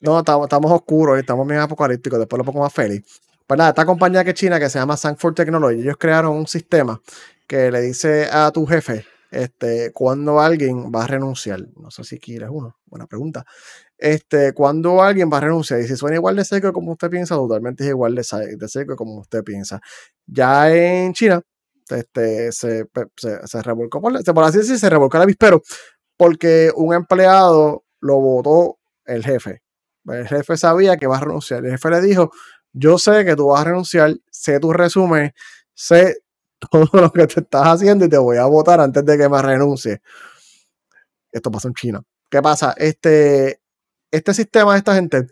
No, 0.00 0.18
estamos, 0.18 0.72
oscuros, 0.72 1.18
estamos 1.18 1.46
bien 1.46 1.60
apocalípticos, 1.60 2.18
después 2.18 2.38
lo 2.38 2.44
pongo 2.44 2.60
más 2.60 2.72
feliz. 2.72 3.02
Pues 3.46 3.58
nada, 3.58 3.70
esta 3.70 3.86
compañía 3.86 4.24
que 4.24 4.30
es 4.30 4.36
china 4.36 4.58
que 4.58 4.68
se 4.68 4.78
llama 4.78 4.96
Sanford 4.96 5.34
Technology, 5.34 5.80
ellos 5.80 5.96
crearon 5.98 6.36
un 6.36 6.46
sistema 6.46 7.00
que 7.46 7.70
le 7.70 7.80
dice 7.80 8.28
a 8.30 8.50
tu 8.50 8.66
jefe 8.66 9.06
este, 9.30 9.92
cuando 9.92 10.40
alguien 10.40 10.90
va 10.94 11.04
a 11.04 11.06
renunciar. 11.06 11.60
No 11.76 11.90
sé 11.90 12.04
si 12.04 12.18
quieres 12.18 12.48
uno, 12.50 12.76
buena 12.86 13.06
pregunta. 13.06 13.44
Este, 13.98 14.52
cuando 14.52 15.02
alguien 15.02 15.30
va 15.32 15.38
a 15.38 15.40
renunciar, 15.40 15.80
y 15.80 15.86
si 15.86 15.96
suena 15.96 16.16
igual 16.16 16.36
de 16.36 16.44
seco 16.44 16.72
como 16.72 16.92
usted 16.92 17.10
piensa, 17.10 17.34
totalmente 17.34 17.84
es 17.84 17.90
igual 17.90 18.14
de, 18.14 18.24
seco 18.24 18.96
como 18.96 19.20
usted 19.20 19.42
piensa. 19.42 19.80
Ya 20.26 20.74
en 20.74 21.12
China, 21.12 21.40
este, 21.88 22.52
se, 22.52 22.84
se, 23.16 23.46
se 23.46 23.62
revolcó, 23.62 24.00
por, 24.00 24.22
por 24.22 24.44
así 24.44 24.58
decir, 24.58 24.78
se 24.78 24.90
revolcó 24.90 25.16
el 25.16 25.22
avispero, 25.24 25.62
porque 26.16 26.70
un 26.74 26.94
empleado 26.94 27.85
lo 28.00 28.20
votó 28.20 28.78
el 29.04 29.24
jefe. 29.24 29.62
El 30.06 30.28
jefe 30.28 30.56
sabía 30.56 30.96
que 30.96 31.06
va 31.06 31.16
a 31.16 31.20
renunciar. 31.20 31.64
El 31.64 31.72
jefe 31.72 31.90
le 31.90 32.00
dijo, 32.00 32.30
yo 32.72 32.98
sé 32.98 33.24
que 33.24 33.36
tú 33.36 33.48
vas 33.48 33.62
a 33.62 33.64
renunciar, 33.64 34.14
sé 34.30 34.60
tu 34.60 34.72
resumen, 34.72 35.32
sé 35.74 36.18
todo 36.70 36.88
lo 36.92 37.12
que 37.12 37.26
te 37.26 37.40
estás 37.40 37.66
haciendo 37.66 38.04
y 38.04 38.08
te 38.08 38.18
voy 38.18 38.36
a 38.36 38.46
votar 38.46 38.80
antes 38.80 39.04
de 39.04 39.18
que 39.18 39.28
me 39.28 39.42
renuncie. 39.42 40.00
Esto 41.32 41.50
pasó 41.50 41.68
en 41.68 41.74
China. 41.74 42.02
¿Qué 42.30 42.42
pasa? 42.42 42.74
Este, 42.76 43.60
este 44.10 44.34
sistema 44.34 44.72
de 44.72 44.78
esta 44.78 44.94
gente, 44.94 45.26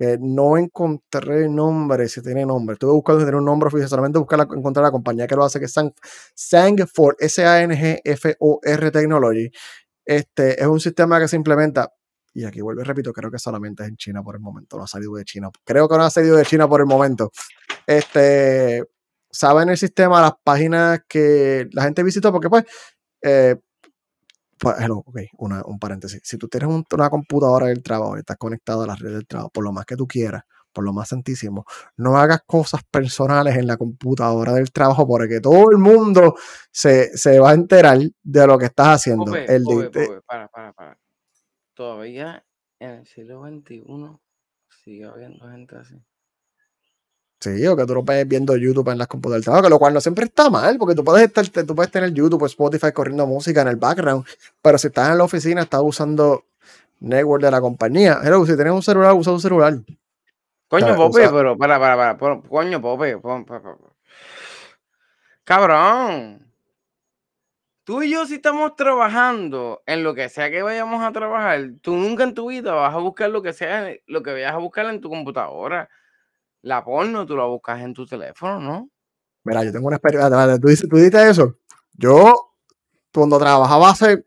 que 0.00 0.16
no 0.18 0.56
encontré 0.56 1.46
nombre, 1.48 2.08
si 2.08 2.22
tiene 2.22 2.46
nombre. 2.46 2.72
Estuve 2.72 2.92
buscando 2.92 3.20
si 3.20 3.26
tiene 3.26 3.36
un 3.36 3.44
nombre 3.44 3.68
oficial, 3.68 3.88
solamente 3.88 4.18
buscar 4.18 4.40
encontrar 4.40 4.82
la 4.84 4.90
compañía 4.90 5.26
que 5.26 5.36
lo 5.36 5.44
hace, 5.44 5.58
que 5.58 5.66
es 5.66 5.72
Sang, 5.72 5.92
Sangfor, 6.34 7.16
S-A-N-G-F-O-R 7.20 8.90
Technology. 8.90 9.50
Este 10.06 10.60
es 10.60 10.66
un 10.66 10.80
sistema 10.80 11.20
que 11.20 11.28
se 11.28 11.36
implementa, 11.36 11.92
y 12.40 12.44
aquí 12.44 12.60
vuelvo 12.60 12.80
y 12.80 12.84
repito, 12.84 13.12
creo 13.12 13.30
que 13.30 13.38
solamente 13.38 13.82
es 13.82 13.90
en 13.90 13.96
China 13.96 14.22
por 14.22 14.34
el 14.34 14.40
momento, 14.40 14.76
no 14.76 14.84
ha 14.84 14.86
salido 14.86 15.14
de 15.14 15.24
China. 15.24 15.50
Creo 15.64 15.88
que 15.88 15.96
no 15.96 16.04
ha 16.04 16.10
salido 16.10 16.36
de 16.36 16.44
China 16.44 16.68
por 16.68 16.80
el 16.80 16.86
momento. 16.86 17.30
Este, 17.86 18.84
saben 19.30 19.68
el 19.68 19.76
sistema, 19.76 20.20
las 20.20 20.32
páginas 20.42 21.02
que 21.06 21.68
la 21.72 21.84
gente 21.84 22.02
visitó, 22.02 22.32
porque 22.32 22.48
pues, 22.48 22.64
eh, 23.22 23.56
pues, 24.58 24.76
hello, 24.80 24.98
ok, 24.98 25.18
una, 25.38 25.62
un 25.64 25.78
paréntesis. 25.78 26.20
Si 26.24 26.38
tú 26.38 26.48
tienes 26.48 26.68
una 26.68 27.10
computadora 27.10 27.66
del 27.66 27.82
trabajo 27.82 28.16
y 28.16 28.20
estás 28.20 28.36
conectado 28.38 28.82
a 28.82 28.86
la 28.86 28.94
red 28.94 29.12
del 29.12 29.26
trabajo, 29.26 29.50
por 29.50 29.64
lo 29.64 29.72
más 29.72 29.84
que 29.84 29.96
tú 29.96 30.06
quieras, 30.06 30.44
por 30.72 30.84
lo 30.84 30.92
más 30.92 31.08
santísimo, 31.08 31.64
no 31.96 32.16
hagas 32.16 32.42
cosas 32.46 32.82
personales 32.90 33.56
en 33.56 33.66
la 33.66 33.76
computadora 33.76 34.54
del 34.54 34.70
trabajo 34.72 35.06
porque 35.06 35.40
todo 35.40 35.70
el 35.70 35.78
mundo 35.78 36.36
se, 36.70 37.10
va 37.40 37.50
a 37.50 37.54
enterar 37.54 37.98
de 38.22 38.46
lo 38.46 38.56
que 38.56 38.66
estás 38.66 38.96
haciendo. 38.96 39.34
el 39.34 39.64
para, 40.26 40.48
para, 40.48 40.72
para. 40.72 40.98
Todavía 41.80 42.44
en 42.78 42.90
el 42.90 43.06
siglo 43.06 43.42
XXI 43.42 43.82
sigue 44.84 45.06
habiendo 45.06 45.48
gente 45.48 45.76
así. 45.76 45.94
Sí, 47.40 47.66
o 47.66 47.74
que 47.74 47.86
tú 47.86 47.94
lo 47.94 48.02
ves 48.02 48.28
viendo 48.28 48.54
YouTube 48.54 48.90
en 48.90 48.98
las 48.98 49.08
computadoras 49.08 49.40
del 49.40 49.44
trabajo, 49.44 49.64
que 49.64 49.70
lo 49.70 49.78
cual 49.78 49.94
no 49.94 50.00
siempre 50.02 50.26
está 50.26 50.50
mal, 50.50 50.76
porque 50.76 50.94
tú 50.94 51.02
puedes 51.02 51.26
estar, 51.26 51.48
tú 51.64 51.74
puedes 51.74 51.90
tener 51.90 52.12
YouTube 52.12 52.42
o 52.42 52.44
Spotify 52.44 52.92
corriendo 52.92 53.26
música 53.26 53.62
en 53.62 53.68
el 53.68 53.76
background, 53.76 54.26
pero 54.60 54.76
si 54.76 54.88
estás 54.88 55.10
en 55.10 55.16
la 55.16 55.24
oficina, 55.24 55.62
estás 55.62 55.80
usando 55.82 56.44
network 56.98 57.42
de 57.42 57.50
la 57.50 57.62
compañía. 57.62 58.20
Hello, 58.22 58.44
si 58.44 58.54
tienes 58.56 58.74
un 58.74 58.82
celular, 58.82 59.14
usa 59.14 59.32
un 59.32 59.40
celular. 59.40 59.72
Coño, 60.68 60.94
Pope, 60.96 61.30
pero 61.30 61.56
para, 61.56 61.80
para, 61.80 62.18
para, 62.18 62.42
coño, 62.42 62.82
Pope, 62.82 63.18
cabrón. 65.44 66.49
Tú 67.90 68.04
y 68.04 68.10
yo 68.12 68.24
si 68.24 68.34
estamos 68.34 68.76
trabajando 68.76 69.82
en 69.84 70.04
lo 70.04 70.14
que 70.14 70.28
sea 70.28 70.48
que 70.48 70.62
vayamos 70.62 71.02
a 71.02 71.10
trabajar, 71.10 71.72
tú 71.80 71.96
nunca 71.96 72.22
en 72.22 72.34
tu 72.34 72.48
vida 72.48 72.72
vas 72.72 72.94
a 72.94 72.98
buscar 72.98 73.28
lo 73.30 73.42
que 73.42 73.52
sea, 73.52 73.92
lo 74.06 74.22
que 74.22 74.32
vayas 74.32 74.52
a 74.52 74.58
buscar 74.58 74.86
en 74.86 75.00
tu 75.00 75.08
computadora. 75.08 75.88
La 76.62 76.84
porno 76.84 77.26
tú 77.26 77.36
la 77.36 77.46
buscas 77.46 77.80
en 77.80 77.92
tu 77.92 78.06
teléfono, 78.06 78.60
¿no? 78.60 78.90
Mira, 79.42 79.64
yo 79.64 79.72
tengo 79.72 79.88
una 79.88 79.96
experiencia. 79.96 80.60
¿Tú 80.60 80.68
dices, 80.68 80.88
tú 80.88 80.98
dices 80.98 81.30
eso? 81.30 81.56
Yo, 81.94 82.52
cuando 83.12 83.40
trabajaba 83.40 83.90
hace, 83.90 84.24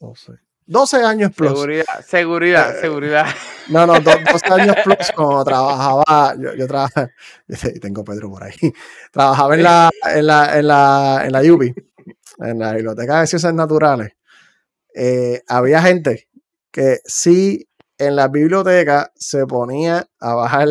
no 0.00 0.16
sé, 0.16 0.32
12 0.66 1.04
años 1.04 1.32
plus. 1.32 1.50
Seguridad, 1.50 2.04
seguridad, 2.04 2.76
eh, 2.76 2.80
seguridad. 2.80 3.26
No, 3.68 3.86
no, 3.86 4.00
12 4.00 4.16
años 4.50 4.76
plus 4.82 5.12
cuando 5.14 5.44
trabajaba, 5.44 6.34
yo, 6.40 6.54
yo 6.54 6.66
trabajaba, 6.66 7.10
tengo 7.80 8.02
Pedro 8.02 8.30
por 8.30 8.42
ahí, 8.42 8.54
trabajaba 9.12 9.54
en 9.54 9.62
la, 9.62 9.90
en 10.12 10.26
la, 10.26 10.58
en 10.58 10.66
la, 10.66 11.22
en 11.24 11.32
la 11.32 11.40
UBI, 11.40 11.74
en 12.38 12.58
la 12.58 12.72
Biblioteca 12.72 13.20
de 13.20 13.26
Ciencias 13.26 13.54
Naturales. 13.54 14.12
Eh, 14.94 15.42
había 15.48 15.82
gente 15.82 16.28
que 16.70 17.00
sí 17.04 17.68
en 17.98 18.16
la 18.16 18.28
biblioteca 18.28 19.12
se 19.14 19.46
ponía 19.46 20.06
a 20.20 20.34
bajar 20.34 20.68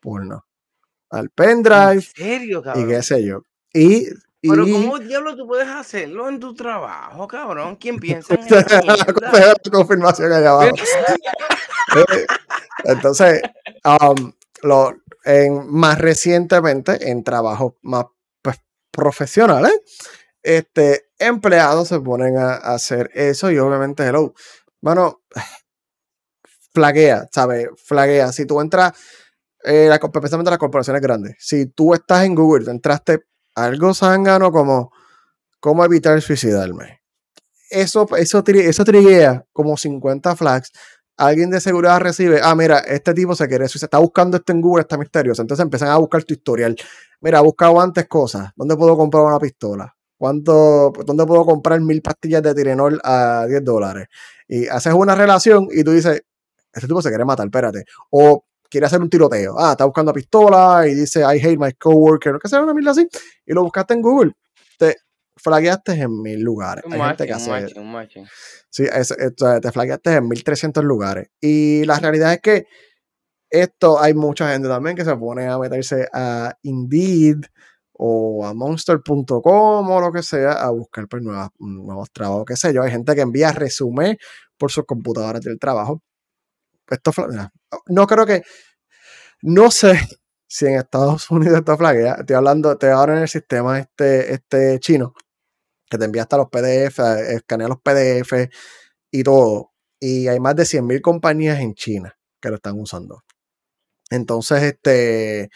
porno 0.00 0.46
al 1.10 1.30
pendrive. 1.30 1.94
¿En 1.94 2.02
serio, 2.02 2.62
cabrón? 2.62 2.84
Y 2.84 2.88
qué 2.92 3.02
sé 3.02 3.24
yo. 3.24 3.42
Y 3.72 4.08
pero 4.40 4.64
¿cómo 4.70 4.98
diablo 4.98 5.36
tú 5.36 5.46
puedes 5.46 5.66
hacerlo 5.66 6.28
en 6.28 6.38
tu 6.38 6.54
trabajo, 6.54 7.26
cabrón? 7.26 7.76
¿Quién 7.76 7.98
piensa 7.98 8.34
en 8.34 8.40
la 8.86 9.54
confirmación 9.70 10.32
allá 10.32 10.50
abajo. 10.50 10.76
Eh, 11.96 12.26
entonces, 12.84 13.40
um, 13.82 14.30
lo, 14.60 14.94
en, 15.24 15.72
más 15.72 15.98
recientemente, 15.98 17.10
en 17.10 17.24
trabajos 17.24 17.72
más 17.80 18.04
pues, 18.42 18.60
profesionales, 18.90 19.72
este, 20.42 21.08
empleados 21.18 21.88
se 21.88 22.00
ponen 22.00 22.36
a, 22.36 22.54
hacer 22.54 23.10
eso 23.14 23.50
y 23.50 23.58
obviamente, 23.58 24.04
hello, 24.04 24.34
bueno, 24.80 25.22
flaguea, 26.72 27.26
¿sabes? 27.32 27.68
Flaguea. 27.84 28.32
Si 28.32 28.46
tú 28.46 28.60
entras, 28.60 28.92
eh, 29.64 29.90
especialmente 29.92 30.50
las 30.50 30.58
corporaciones 30.58 31.02
grandes, 31.02 31.36
si 31.38 31.66
tú 31.66 31.94
estás 31.94 32.24
en 32.24 32.34
Google, 32.34 32.70
entraste 32.70 33.24
algo 33.54 33.92
zángano 33.94 34.52
como 34.52 34.92
cómo 35.60 35.84
evitar 35.84 36.20
suicidarme. 36.22 37.00
Eso, 37.70 38.08
eso, 38.16 38.42
eso 38.46 38.84
triguea 38.84 39.44
como 39.52 39.76
50 39.76 40.36
flags. 40.36 40.72
Alguien 41.16 41.50
de 41.50 41.60
seguridad 41.60 42.00
recibe, 42.00 42.40
ah, 42.42 42.54
mira, 42.54 42.78
este 42.78 43.12
tipo 43.12 43.34
se 43.34 43.48
quiere 43.48 43.68
suicidar, 43.68 43.88
está 43.88 43.98
buscando 43.98 44.36
esto 44.36 44.52
en 44.52 44.60
Google, 44.60 44.82
está 44.82 44.96
misterioso. 44.96 45.42
Entonces 45.42 45.64
empiezan 45.64 45.88
a 45.88 45.96
buscar 45.98 46.22
tu 46.22 46.32
historial. 46.32 46.76
Mira, 47.20 47.38
ha 47.38 47.42
buscado 47.42 47.80
antes 47.80 48.06
cosas. 48.06 48.52
¿Dónde 48.54 48.76
puedo 48.76 48.96
comprar 48.96 49.24
una 49.24 49.38
pistola? 49.40 49.97
¿Cuánto, 50.18 50.92
¿Dónde 51.06 51.24
puedo 51.24 51.46
comprar 51.46 51.80
mil 51.80 52.02
pastillas 52.02 52.42
de 52.42 52.54
Tirenol 52.54 53.00
a 53.04 53.46
10 53.48 53.64
dólares? 53.64 54.08
Y 54.48 54.66
haces 54.66 54.92
una 54.92 55.14
relación 55.14 55.68
y 55.70 55.84
tú 55.84 55.92
dices, 55.92 56.22
este 56.72 56.88
tipo 56.88 57.00
se 57.00 57.08
quiere 57.08 57.24
matar, 57.24 57.46
espérate. 57.46 57.84
O 58.10 58.44
quiere 58.68 58.86
hacer 58.86 59.00
un 59.00 59.08
tiroteo. 59.08 59.54
Ah, 59.58 59.72
está 59.72 59.84
buscando 59.84 60.12
pistola 60.12 60.86
y 60.88 60.94
dice 60.94 61.20
I 61.20 61.38
hate 61.38 61.58
my 61.58 61.72
coworker, 61.74 62.36
que 62.42 62.48
sea 62.48 62.60
una 62.60 62.74
mierda 62.74 62.90
así. 62.90 63.08
Y 63.46 63.52
lo 63.54 63.62
buscaste 63.62 63.94
en 63.94 64.02
Google. 64.02 64.32
Te 64.76 64.96
flagueaste 65.36 65.92
en 65.92 66.20
mil 66.20 66.40
lugares. 66.40 66.84
Un 66.84 66.94
Hay 66.94 67.00
gente 67.00 67.26
que 67.26 67.32
hace. 67.32 67.50
Un 67.76 68.08
sí, 68.70 68.86
te 69.62 69.72
flagueaste 69.72 70.14
en 70.14 70.28
1300 70.28 70.82
lugares. 70.82 71.28
Y 71.40 71.84
la 71.84 72.00
realidad 72.00 72.32
es 72.32 72.40
que 72.40 72.66
esto 73.50 74.00
hay 74.00 74.14
mucha 74.14 74.52
gente 74.52 74.68
también 74.68 74.96
que 74.96 75.04
se 75.04 75.16
pone 75.16 75.46
a 75.46 75.58
meterse 75.58 76.08
a 76.12 76.54
Indeed 76.62 77.46
o 77.98 78.46
a 78.46 78.54
monster.com 78.54 79.90
o 79.90 80.00
lo 80.00 80.12
que 80.12 80.22
sea 80.22 80.52
a 80.52 80.70
buscar 80.70 81.08
pues, 81.08 81.22
nuevos, 81.22 81.50
nuevos 81.58 82.10
trabajos, 82.12 82.44
qué 82.46 82.56
sé 82.56 82.72
yo. 82.72 82.82
Hay 82.82 82.90
gente 82.90 83.14
que 83.14 83.22
envía 83.22 83.52
resumen 83.52 84.16
por 84.56 84.70
sus 84.72 84.84
computadoras 84.86 85.42
del 85.42 85.58
trabajo 85.58 86.02
esto 86.90 87.12
no 87.86 88.06
creo 88.06 88.26
que, 88.26 88.42
no 89.42 89.70
sé 89.70 89.98
si 90.48 90.66
en 90.66 90.78
Estados 90.78 91.30
Unidos 91.30 91.58
esto 91.58 91.76
flaguea, 91.76 92.16
estoy 92.20 92.36
hablando, 92.36 92.72
estoy 92.72 92.90
ahora 92.90 93.16
en 93.16 93.22
el 93.22 93.28
sistema 93.28 93.78
este, 93.78 94.32
este 94.32 94.78
chino, 94.80 95.14
que 95.90 95.98
te 95.98 96.04
envía 96.04 96.22
hasta 96.22 96.36
los 96.36 96.48
PDF, 96.48 96.98
escanea 97.30 97.68
los 97.68 97.80
PDF 97.80 98.50
y 99.10 99.22
todo, 99.22 99.72
y 100.00 100.28
hay 100.28 100.40
más 100.40 100.56
de 100.56 100.64
100.000 100.64 101.00
compañías 101.00 101.60
en 101.60 101.74
China 101.74 102.16
que 102.40 102.50
lo 102.50 102.56
están 102.56 102.78
usando. 102.80 103.22
Entonces, 104.10 104.62
este, 104.62 105.50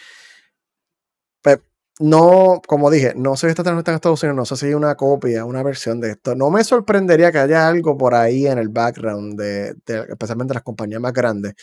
no, 2.00 2.60
como 2.66 2.90
dije, 2.90 3.12
no 3.16 3.36
sé 3.36 3.48
si 3.48 3.50
está 3.52 3.70
en 3.70 3.78
Estados 3.78 4.22
Unidos, 4.22 4.36
no 4.36 4.44
sé 4.46 4.56
si 4.56 4.66
hay 4.66 4.74
una 4.74 4.94
copia, 4.96 5.44
una 5.44 5.62
versión 5.62 6.00
de 6.00 6.12
esto. 6.12 6.34
No 6.34 6.50
me 6.50 6.64
sorprendería 6.64 7.30
que 7.32 7.38
haya 7.38 7.68
algo 7.68 7.96
por 7.98 8.14
ahí 8.14 8.46
en 8.46 8.58
el 8.58 8.70
background 8.70 9.38
de, 9.38 9.76
especialmente 10.08 10.54
las 10.54 10.62
compañías 10.62 11.00
más 11.00 11.12
grandes. 11.12 11.54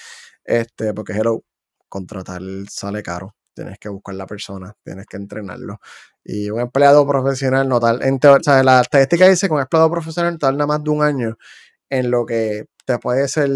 Este, 0.43 0.93
porque 0.93 1.13
hello, 1.13 1.43
contratar 1.89 2.41
sale 2.69 3.03
caro. 3.03 3.35
Tienes 3.55 3.79
que 3.79 3.89
buscar 3.89 4.15
la 4.15 4.27
persona, 4.27 4.73
tienes 4.83 5.05
que 5.07 5.17
entrenarlo. 5.17 5.79
Y 6.23 6.49
un 6.49 6.61
empleado 6.61 7.05
profesional 7.07 7.67
no 7.67 7.79
tal. 7.79 8.01
En 8.03 8.19
o 8.23 8.43
sea, 8.43 8.63
la 8.63 8.81
estadística 8.81 9.27
dice 9.27 9.47
que 9.47 9.53
un 9.53 9.61
empleado 9.61 9.89
profesional 9.91 10.37
tarda 10.39 10.67
más 10.67 10.83
de 10.83 10.89
un 10.91 11.03
año 11.03 11.37
en 11.89 12.11
lo 12.11 12.25
que 12.25 12.65
te 12.85 12.99
puede 12.99 13.27
ser 13.27 13.49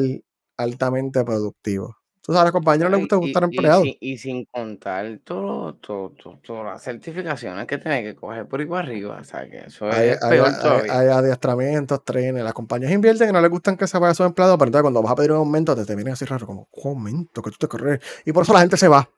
altamente 0.58 1.24
productivo. 1.24 1.98
Tú 2.26 2.32
sabes, 2.32 2.44
a 2.44 2.46
la 2.46 2.52
compañía 2.54 2.86
no 2.86 2.92
le 2.92 3.02
gusta 3.02 3.18
gustar 3.18 3.44
empleados. 3.44 3.86
Y, 4.00 4.18
sin 4.18 4.46
contar 4.46 5.20
todo, 5.26 5.76
todo, 5.76 6.14
todas 6.42 6.64
las 6.64 6.82
certificaciones 6.82 7.68
que 7.68 7.78
tiene 7.78 8.02
que 8.02 8.16
coger 8.16 8.48
por 8.48 8.62
igual 8.62 8.86
arriba. 8.86 9.18
O 9.20 9.24
sea, 9.26 9.46
que 9.50 9.58
eso 9.58 9.90
es 9.90 10.18
peor 10.20 10.58
todavía. 10.58 11.00
Hay, 11.00 11.08
adiestramientos, 11.10 12.02
trenes. 12.06 12.42
Las 12.42 12.54
compañías 12.54 12.94
invierten 12.94 13.30
y 13.30 13.34
no 13.34 13.42
les 13.42 13.52
gustan 13.52 13.76
que 13.76 13.88
se 13.88 14.00
vayan 14.00 14.16
sus 14.16 14.26
empleados, 14.26 14.56
pero 14.58 14.70
entonces 14.70 14.84
cuando 14.84 15.02
vas 15.02 15.12
a 15.12 15.16
pedir 15.16 15.34
un 15.34 15.40
aumento 15.40 15.76
te, 15.76 15.84
te 15.84 15.96
vienen 15.96 16.14
así 16.14 16.24
raro, 16.24 16.48
como, 16.48 16.70
aumento, 16.86 17.42
que 17.42 17.52
tú 17.52 17.58
te 17.60 17.68
corres. 17.68 18.00
Y 18.26 18.32
por 18.32 18.44
eso 18.44 18.54
la 18.54 18.62
gente 18.62 18.78
se 18.78 18.88
va. 18.88 19.10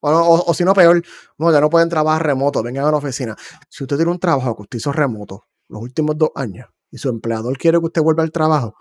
o, 0.00 0.52
si 0.52 0.62
no, 0.64 0.74
peor, 0.74 1.02
no, 1.38 1.50
ya 1.50 1.60
no 1.62 1.70
pueden 1.70 1.88
trabajar 1.88 2.26
remoto, 2.26 2.62
vengan 2.62 2.84
a 2.84 2.90
la 2.90 2.98
oficina. 2.98 3.34
Si 3.70 3.82
usted 3.82 3.96
tiene 3.96 4.10
un 4.10 4.18
trabajo 4.18 4.54
que 4.56 4.62
usted 4.62 4.76
hizo 4.76 4.92
remoto 4.92 5.44
los 5.68 5.80
últimos 5.80 6.18
dos 6.18 6.32
años 6.34 6.68
y 6.90 6.98
su 6.98 7.08
empleador 7.08 7.56
quiere 7.56 7.78
que 7.78 7.86
usted 7.86 8.02
vuelva 8.02 8.22
al 8.22 8.30
trabajo, 8.30 8.74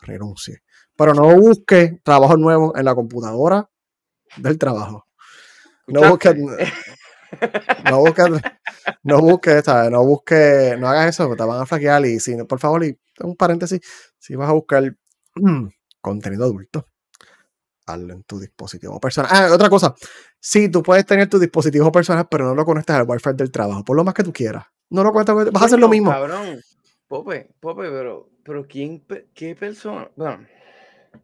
renuncie. 0.00 0.62
Pero 0.98 1.14
no 1.14 1.32
busque 1.36 2.00
trabajo 2.02 2.36
nuevo 2.36 2.76
en 2.76 2.84
la 2.84 2.92
computadora 2.92 3.70
del 4.36 4.58
trabajo. 4.58 5.06
No 5.86 6.10
busque, 6.10 6.34
no 7.88 8.00
busque, 8.00 8.22
no 9.04 9.20
busque, 9.20 9.62
¿sabes? 9.62 9.92
No 9.92 10.04
busque, 10.04 10.76
no 10.76 10.88
hagas 10.88 11.10
eso, 11.10 11.36
te 11.36 11.44
van 11.44 11.62
a 11.62 11.66
flaquear 11.66 12.04
y 12.04 12.18
si, 12.18 12.36
por 12.42 12.58
favor, 12.58 12.84
y 12.84 12.98
un 13.20 13.36
paréntesis, 13.36 13.80
si 14.18 14.34
vas 14.34 14.50
a 14.50 14.54
buscar 14.54 14.92
contenido 16.00 16.44
adulto, 16.44 16.88
hazlo 17.86 18.14
en 18.14 18.24
tu 18.24 18.40
dispositivo 18.40 18.98
personal. 18.98 19.30
Ah, 19.32 19.54
otra 19.54 19.70
cosa, 19.70 19.94
sí, 20.40 20.68
tú 20.68 20.82
puedes 20.82 21.06
tener 21.06 21.28
tu 21.28 21.38
dispositivo 21.38 21.92
personal, 21.92 22.26
pero 22.28 22.44
no 22.44 22.56
lo 22.56 22.64
conectes 22.64 22.96
al 22.96 23.08
wifi 23.08 23.30
del 23.34 23.52
trabajo, 23.52 23.84
por 23.84 23.96
lo 23.96 24.02
más 24.02 24.14
que 24.14 24.24
tú 24.24 24.32
quieras. 24.32 24.64
No 24.90 25.04
lo 25.04 25.12
conectes, 25.12 25.52
vas 25.52 25.62
a 25.62 25.66
hacer 25.66 25.78
lo 25.78 25.88
mismo. 25.88 26.10
Cabrón, 26.10 26.60
Pope, 27.06 27.54
Pope, 27.60 27.88
pero, 27.88 28.30
pero 28.42 28.66
¿quién, 28.66 29.06
qué 29.32 29.54
persona? 29.54 30.10
Bueno 30.16 30.57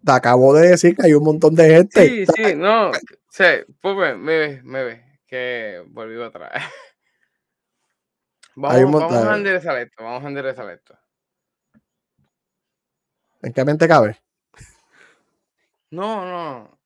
te 0.04 0.12
acabo 0.12 0.54
de 0.54 0.68
decir 0.68 0.96
que 0.96 1.06
hay 1.06 1.14
un 1.14 1.24
montón 1.24 1.54
de 1.54 1.68
gente. 1.68 2.06
Sí, 2.06 2.26
sí, 2.26 2.54
no. 2.54 2.92
Sí, 3.30 3.44
pues 3.80 4.16
me, 4.16 4.38
ve, 4.38 4.62
me 4.62 4.84
ve, 4.84 5.04
que 5.26 5.82
volví 5.88 6.22
atrás. 6.22 6.52
Vamos, 8.56 8.92
vamos 8.92 9.26
a 9.26 9.36
enderezar 9.36 9.76
esto, 9.78 10.04
vamos 10.04 10.24
a 10.24 10.28
enderezar 10.28 10.70
esto. 10.70 10.96
¿En 13.42 13.52
qué 13.52 13.64
mente 13.64 13.88
cabe? 13.88 14.16
No, 15.90 16.24
no. 16.24 16.78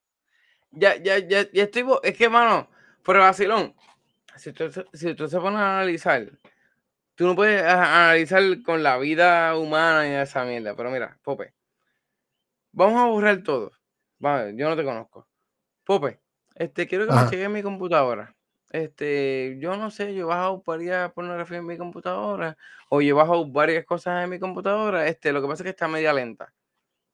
Ya, 0.71 0.97
ya, 0.97 1.19
ya, 1.19 1.51
ya 1.51 1.65
estoy. 1.65 1.85
Es 2.03 2.17
que, 2.17 2.29
mano, 2.29 2.69
por 3.03 3.19
vacilón. 3.19 3.75
si 4.37 4.53
tú, 4.53 4.71
si 4.93 5.15
tú 5.15 5.29
se 5.29 5.39
pones 5.39 5.61
a 5.61 5.79
analizar, 5.79 6.31
tú 7.15 7.27
no 7.27 7.37
puedes 7.37 7.63
analizar 7.63 8.43
con 8.63 8.83
la 8.83 8.97
vida 8.99 9.57
humana 9.57 10.09
y 10.09 10.13
esa 10.13 10.45
mierda. 10.45 10.75
Pero 10.75 10.91
mira, 10.91 11.19
Pope, 11.23 11.55
vamos 12.73 13.01
a 13.01 13.07
borrar 13.07 13.43
todo. 13.43 13.73
Vale, 14.19 14.55
yo 14.57 14.69
no 14.69 14.77
te 14.77 14.85
conozco. 14.85 15.29
Pope, 15.85 16.21
este, 16.55 16.87
quiero 16.89 17.07
que 17.07 17.13
me 17.15 17.29
cheques 17.31 17.51
mi 17.51 17.63
computadora. 17.63 18.35
Este, 18.71 19.57
yo 19.61 19.77
no 19.77 19.91
sé, 19.91 20.15
yo 20.15 20.27
bajo 20.27 20.63
varias 20.67 21.13
pornografía 21.13 21.59
en 21.59 21.67
mi 21.67 21.79
computadora 21.79 22.57
o 22.91 23.01
yo 23.01 23.17
bajo 23.17 23.47
varias 23.51 23.87
cosas 23.87 24.25
en 24.25 24.31
mi 24.31 24.39
computadora. 24.39 25.07
Este, 25.09 25.33
lo 25.33 25.41
que 25.41 25.49
pasa 25.49 25.63
es 25.63 25.65
que 25.65 25.71
está 25.71 25.89
media 25.89 26.13
lenta. 26.13 26.53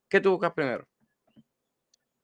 ¿Qué 0.09 0.21
tú 0.21 0.33
buscas 0.33 0.53
primero? 0.53 0.87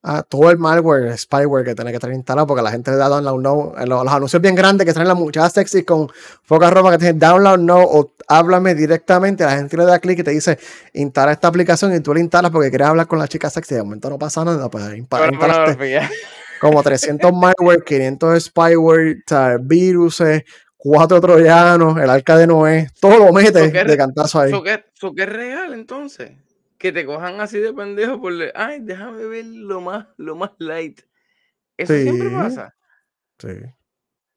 Ah, 0.02 0.22
todo 0.26 0.50
el 0.50 0.56
malware, 0.56 1.08
el 1.08 1.18
spyware 1.18 1.62
que 1.62 1.74
tiene 1.74 1.90
que 1.90 1.98
estar 1.98 2.10
instalado 2.10 2.46
porque 2.46 2.62
la 2.62 2.70
gente 2.70 2.90
da 2.96 3.08
download 3.08 3.40
no. 3.40 3.72
Los, 3.84 4.04
los 4.04 4.12
anuncios 4.12 4.40
bien 4.40 4.54
grandes 4.54 4.86
que 4.86 4.94
traen 4.94 5.08
las 5.08 5.16
muchachas 5.16 5.52
sexy 5.52 5.82
con 5.82 6.10
poca 6.46 6.70
ropa 6.70 6.92
que 6.92 6.98
tienen 6.98 7.18
download 7.18 7.58
no 7.58 7.82
o 7.82 8.14
háblame 8.26 8.74
directamente. 8.74 9.44
La 9.44 9.56
gente 9.56 9.76
le 9.76 9.84
da 9.84 9.98
clic 9.98 10.20
y 10.20 10.22
te 10.22 10.30
dice 10.30 10.58
instala 10.94 11.32
esta 11.32 11.48
aplicación 11.48 11.94
y 11.94 12.00
tú 12.00 12.14
la 12.14 12.20
instalas 12.20 12.50
porque 12.50 12.70
quieres 12.70 12.88
hablar 12.88 13.06
con 13.06 13.18
la 13.18 13.28
chica 13.28 13.50
sexy. 13.50 13.74
De 13.74 13.82
momento 13.82 14.08
no 14.08 14.18
pasa 14.18 14.42
nada, 14.42 14.70
pues 14.70 14.96
instalaste 14.96 16.00
como 16.60 16.82
300 16.82 17.32
malware, 17.32 17.82
500 17.84 18.44
spyware, 18.44 19.22
virus, 19.60 20.22
cuatro 20.76 21.20
troyanos, 21.20 21.98
el 21.98 22.08
arca 22.08 22.36
de 22.36 22.46
Noé, 22.46 22.88
todo 23.00 23.18
lo 23.18 23.32
mete 23.32 23.68
de 23.70 23.96
cantazo 23.96 24.40
ahí. 24.40 24.50
¿Eso 24.50 24.62
qué 24.62 25.22
es 25.22 25.28
real 25.28 25.74
entonces? 25.74 26.32
Que 26.80 26.92
te 26.92 27.04
cojan 27.04 27.42
así 27.42 27.58
de 27.58 27.74
pendejo 27.74 28.18
por, 28.18 28.32
ay, 28.54 28.78
déjame 28.80 29.26
ver 29.26 29.44
lo 29.44 29.82
más, 29.82 30.06
lo 30.16 30.34
más 30.34 30.52
light. 30.56 31.02
Eso 31.76 31.92
siempre 31.92 32.30
pasa. 32.30 32.74
Sí. 33.38 33.48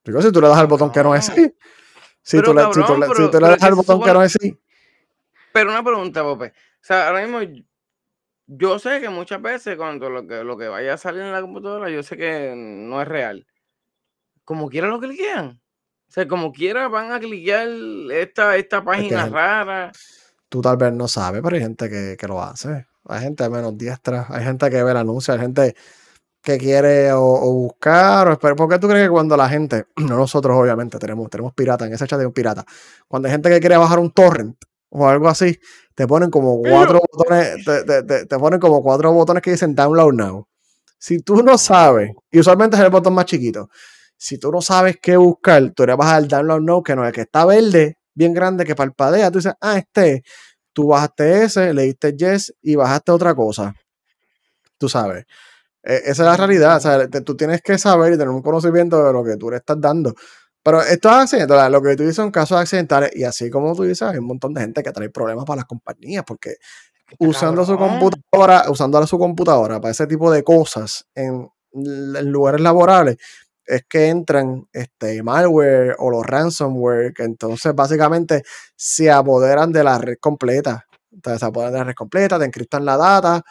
Digo, 0.04 0.22
si 0.22 0.30
tú 0.30 0.42
le 0.42 0.50
das 0.50 0.58
al 0.58 0.68
botón 0.68 0.92
que 0.92 1.02
no 1.02 1.16
es 1.16 1.30
así. 1.30 1.56
Si 2.22 2.42
tú, 2.42 2.54
le, 2.54 2.66
si 2.74 2.82
tú, 2.84 2.98
le 3.40 3.48
das 3.48 3.64
al 3.64 3.76
botón 3.76 4.02
que 4.02 4.12
no 4.12 4.22
es 4.22 4.36
así. 4.36 4.60
Pero 5.54 5.70
una 5.70 5.82
pregunta, 5.82 6.22
Pope. 6.22 6.48
O 6.48 6.52
sea, 6.82 7.08
ahora 7.08 7.26
mismo 7.26 7.40
yo 8.48 8.78
sé 8.78 9.00
que 9.00 9.08
muchas 9.08 9.42
veces 9.42 9.78
cuando 9.78 10.10
lo 10.10 10.28
que, 10.28 10.44
lo 10.44 10.58
que 10.58 10.68
vaya 10.68 10.96
a 10.96 10.98
salir 10.98 11.22
en 11.22 11.32
la 11.32 11.40
computadora, 11.40 11.90
yo 11.90 12.04
sé 12.04 12.18
que 12.18 12.54
no 12.56 13.02
es 13.02 13.08
real. 13.08 13.48
Como 14.44 14.70
quiera 14.70 14.88
lo 14.88 15.00
cliquean. 15.00 15.62
O 16.10 16.12
sea, 16.12 16.28
como 16.28 16.52
quiera 16.52 16.90
van 16.90 17.14
a 17.14 17.22
cliquear 17.22 17.70
esta, 18.12 18.58
esta 18.58 18.84
página 18.84 19.28
rara 19.28 19.94
tú 20.54 20.62
tal 20.62 20.78
vez 20.78 20.94
no 20.94 21.08
sabes, 21.08 21.42
pero 21.42 21.56
hay 21.56 21.64
gente 21.64 21.90
que, 21.90 22.28
lo 22.28 22.40
hace. 22.40 22.86
Hay 23.06 23.22
gente 23.22 23.50
menos 23.50 23.76
diestra, 23.76 24.28
hay 24.30 24.44
gente 24.44 24.70
que 24.70 24.84
ve 24.84 24.92
el 24.92 24.98
anuncio, 24.98 25.34
hay 25.34 25.40
gente 25.40 25.76
que 26.44 26.60
quiere 26.60 27.12
o, 27.12 27.52
buscar 27.52 28.28
o 28.28 28.34
esperar. 28.34 28.56
¿Por 28.56 28.70
qué 28.70 28.78
tú 28.78 28.88
crees 28.88 29.08
que 29.08 29.10
cuando 29.10 29.36
la 29.36 29.50
gente, 29.50 29.88
no 29.98 30.16
nosotros 30.16 30.56
obviamente 30.56 31.00
tenemos, 31.00 31.28
tenemos 31.32 31.56
pirata, 31.56 31.88
en 31.88 31.94
ese 31.94 32.06
chat 32.06 32.20
de 32.20 32.28
un 32.28 32.34
pirata, 32.34 32.64
cuando 33.08 33.28
hay 33.28 33.32
gente 33.32 33.50
que 33.50 33.60
quiere 33.60 33.78
bajar 33.78 33.98
un 33.98 34.12
torrent 34.12 34.56
o 34.90 35.10
algo 35.10 35.28
así, 35.28 35.60
te 35.96 36.06
ponen 36.06 36.30
como 36.30 36.62
cuatro 36.62 37.02
botones, 37.12 37.66
te, 37.66 38.38
ponen 38.38 38.60
como 38.60 38.84
cuatro 38.84 39.12
botones 39.12 39.42
que 39.42 39.50
dicen 39.50 39.74
download 39.74 40.14
now. 40.14 40.48
Si 41.00 41.18
tú 41.22 41.42
no 41.42 41.58
sabes, 41.58 42.12
y 42.30 42.40
usualmente 42.40 42.78
es 42.78 42.84
el 42.84 42.92
botón 42.92 43.16
más 43.16 43.26
chiquito, 43.26 43.72
si 44.16 44.38
tú 44.38 44.52
no 44.52 44.62
sabes 44.62 44.98
qué 45.02 45.18
buscar, 45.18 45.72
tú 45.72 45.84
le 45.88 45.96
vas 45.96 46.14
al 46.14 46.28
download 46.28 46.62
now, 46.62 46.84
que 46.84 46.96
no 46.96 47.02
es 47.02 47.08
el 47.08 47.16
que 47.16 47.22
está 47.22 47.44
verde, 47.44 47.98
bien 48.14 48.34
grande 48.34 48.66
que 48.66 48.76
parpadea, 48.76 49.32
tú 49.32 49.40
dices, 49.40 49.54
ah, 49.62 49.78
este, 49.78 50.24
tú 50.74 50.88
bajaste 50.88 51.44
ese, 51.44 51.74
le 51.74 51.84
diste 51.84 52.16
yes 52.16 52.54
y 52.62 52.76
bajaste 52.76 53.12
otra 53.12 53.36
cosa. 53.36 53.74
Tú 54.78 54.90
sabes. 54.90 55.26
E, 55.84 55.96
esa 56.06 56.12
es 56.12 56.20
la 56.20 56.38
realidad. 56.38 56.78
O 56.78 56.80
sea, 56.80 57.08
tú 57.08 57.36
tienes 57.36 57.62
que 57.62 57.78
saber 57.78 58.14
y 58.14 58.18
tener 58.18 58.30
un 58.30 58.42
conocimiento 58.42 59.04
de 59.04 59.14
lo 59.14 59.24
que 59.24 59.38
tú 59.38 59.50
le 59.50 59.58
estás 59.58 59.80
dando. 59.80 60.14
Pero 60.64 60.82
esto 60.82 61.10
es 61.10 61.16
accidental, 61.16 61.72
lo 61.72 61.82
que 61.82 61.96
tú 61.98 62.04
dices 62.04 62.16
son 62.16 62.32
casos 62.32 62.58
accidentales 62.58 63.12
y 63.14 63.26
así 63.26 63.50
como 63.50 63.76
tú 63.76 63.84
dices, 63.84 64.04
hay 64.04 64.18
un 64.18 64.28
montón 64.28 64.54
de 64.54 64.62
gente 64.62 64.82
que 64.82 64.94
trae 64.94 65.10
problemas 65.10 65.44
para 65.44 65.58
las 65.58 65.66
compañías 65.66 66.24
porque 66.26 66.56
usando 67.20 67.66
su 67.66 67.78
computadora, 67.78 68.72
usando 68.72 69.06
su 69.06 69.20
computadora 69.20 69.82
para 69.82 69.92
ese 69.92 70.08
tipo 70.08 70.32
de 70.32 70.42
cosas 70.42 71.06
en 71.16 71.50
lugares 71.74 72.62
laborables, 72.62 73.18
es 73.66 73.84
que 73.88 74.08
entran 74.08 74.68
este 74.74 75.24
malware 75.24 75.96
o 76.00 76.10
los 76.10 76.26
ransomware, 76.26 77.14
que 77.14 77.24
entonces 77.24 77.74
básicamente 77.74 78.44
se 78.76 79.12
apoderan 79.12 79.72
de 79.72 79.84
la 79.84 79.98
red 79.98 80.18
completa. 80.20 80.86
Entonces 81.12 81.40
se 81.40 81.46
apoderan 81.46 81.74
de 81.74 81.80
la 81.80 81.86
red 81.86 81.96
completa, 81.96 82.40
te 82.40 82.46
encriptan 82.46 82.86
la 82.86 82.98
data 82.98 83.44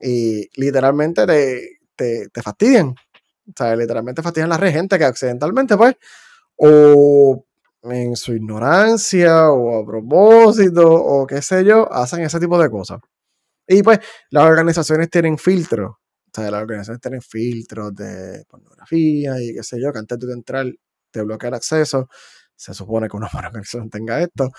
y 0.00 0.48
literalmente 0.60 1.26
te, 1.26 1.78
te, 1.96 2.42
fastidian. 2.42 2.88
O 2.88 3.52
sea, 3.56 3.76
literalmente 3.76 4.22
fastidian 4.22 4.48
la 4.48 4.56
red. 4.56 4.72
Gente 4.72 4.98
que 4.98 5.04
accidentalmente, 5.04 5.76
pues, 5.76 5.96
o 6.56 7.44
en 7.82 8.16
su 8.16 8.34
ignorancia 8.34 9.50
o 9.50 9.82
a 9.82 9.86
propósito 9.86 10.90
o 10.92 11.26
qué 11.26 11.42
sé 11.42 11.64
yo, 11.64 11.92
hacen 11.92 12.22
ese 12.22 12.40
tipo 12.40 12.58
de 12.60 12.70
cosas. 12.70 13.00
Y 13.66 13.82
pues 13.82 14.00
las 14.30 14.44
organizaciones 14.44 15.10
tienen 15.10 15.38
filtros 15.38 15.96
o 16.36 16.40
sea, 16.40 16.50
las 16.50 16.62
organizaciones 16.62 17.00
tienen 17.00 17.22
filtros 17.22 17.94
de 17.94 18.44
pornografía 18.48 19.40
y 19.40 19.54
qué 19.54 19.62
sé 19.62 19.80
yo, 19.80 19.92
que 19.92 20.00
antes 20.00 20.18
de 20.18 20.32
entrar 20.32 20.66
te 21.10 21.22
bloquea 21.22 21.48
el 21.48 21.54
acceso. 21.54 22.08
Se 22.56 22.74
supone 22.74 23.08
que 23.08 23.16
una 23.16 23.28
organización 23.34 23.90
tenga 23.90 24.20
esto. 24.20 24.50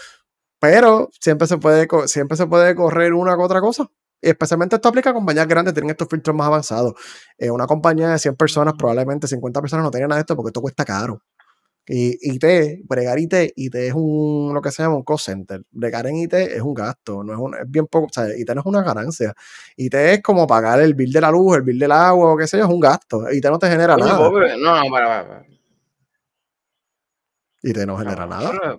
Pero 0.59 1.09
siempre 1.19 1.47
se 1.47 1.57
puede, 1.57 1.88
siempre 2.07 2.38
se 2.38 2.47
puede 2.47 2.75
correr 2.75 3.13
una 3.13 3.38
u 3.38 3.41
otra 3.43 3.61
cosa. 3.61 3.88
Y 4.21 4.29
especialmente 4.29 4.77
esto 4.77 4.89
aplica 4.89 5.11
a 5.11 5.13
compañías 5.13 5.47
grandes, 5.47 5.73
tienen 5.73 5.91
estos 5.91 6.07
filtros 6.09 6.35
más 6.35 6.47
avanzados. 6.47 6.93
Eh, 7.38 7.51
una 7.51 7.67
compañía 7.67 8.09
de 8.09 8.19
100 8.19 8.35
personas, 8.35 8.73
probablemente 8.77 9.27
50 9.27 9.61
personas 9.61 9.83
no 9.83 9.91
tienen 9.91 10.09
nada 10.09 10.19
de 10.19 10.21
esto 10.21 10.35
porque 10.35 10.49
esto 10.49 10.61
cuesta 10.61 10.85
caro. 10.85 11.21
Y 11.88 12.17
IT, 12.34 12.86
bregar 12.88 13.19
IT, 13.19 13.54
IT 13.56 13.76
es 13.76 13.93
un, 13.93 14.52
lo 14.54 14.62
que 14.62 14.71
se 14.71 14.82
llama 14.82 14.95
un 14.95 15.04
cost 15.04 15.28
center. 15.28 15.62
Bregar 15.69 16.08
en 16.08 16.17
IT 16.17 16.34
es 16.34 16.62
un 16.62 16.74
gasto, 16.74 17.24
no 17.24 17.34
es, 17.34 17.39
un, 17.39 17.56
es 17.56 17.69
bien 17.69 17.86
poco, 17.86 18.08
o 18.08 18.10
sea, 18.12 18.26
IT 18.36 18.50
no 18.56 18.62
es 18.62 18.65
una 18.65 18.82
ganancia. 18.82 19.36
IT 19.78 19.93
es 19.93 20.24
como 20.24 20.48
pagar 20.48 20.82
el 20.82 20.95
bill 20.95 21.12
de 21.12 21.21
la 21.21 21.30
luz, 21.30 21.58
el 21.58 21.62
bill 21.62 21.78
del 21.78 21.91
agua, 21.91 22.34
o 22.34 22.38
qué 22.38 22.48
sé 22.48 22.58
yo, 22.58 22.63
es 22.63 22.69
un 22.71 22.80
gasto. 22.80 23.32
IT 23.32 23.45
no 23.45 23.60
te 23.60 23.69
genera 23.69 23.95
nada. 23.98 24.17
no, 24.17 24.84
no, 24.84 24.89
para, 24.89 25.28
para. 25.28 25.45
IT 27.62 27.78
no 27.86 27.98
genera 27.98 28.26
nada. 28.26 28.78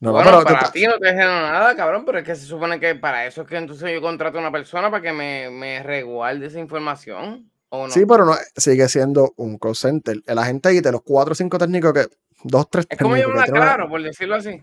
no, 0.00 0.12
bueno, 0.12 0.42
para 0.42 0.72
ti 0.72 0.86
no 0.86 0.98
te 0.98 1.06
genera 1.06 1.52
nada, 1.52 1.76
cabrón, 1.76 2.04
pero 2.04 2.18
es 2.18 2.24
que 2.24 2.34
se 2.34 2.46
supone 2.46 2.80
que 2.80 2.96
para 2.96 3.26
eso 3.26 3.42
es 3.42 3.48
que 3.48 3.56
entonces 3.56 3.92
yo 3.92 4.00
contrato 4.00 4.38
a 4.38 4.40
una 4.40 4.50
persona 4.50 4.90
para 4.90 5.02
que 5.02 5.12
me, 5.12 5.50
me 5.50 5.84
resguarde 5.84 6.46
esa 6.46 6.58
información. 6.58 7.49
Sí, 7.90 8.04
pero 8.04 8.24
no, 8.24 8.34
sigue 8.56 8.88
siendo 8.88 9.32
un 9.36 9.58
call 9.58 9.76
center. 9.76 10.20
La 10.26 10.44
gente 10.44 10.68
ahí 10.68 10.80
de 10.80 10.90
los 10.90 11.02
cuatro 11.02 11.32
o 11.32 11.34
cinco 11.34 11.58
técnicos 11.58 11.92
que. 11.92 12.06
Dos, 12.42 12.70
tres 12.70 12.86
Es 12.88 12.98
como 12.98 13.16
yo 13.16 13.30
claro, 13.32 13.88
por 13.88 14.02
decirlo 14.02 14.36
así. 14.36 14.62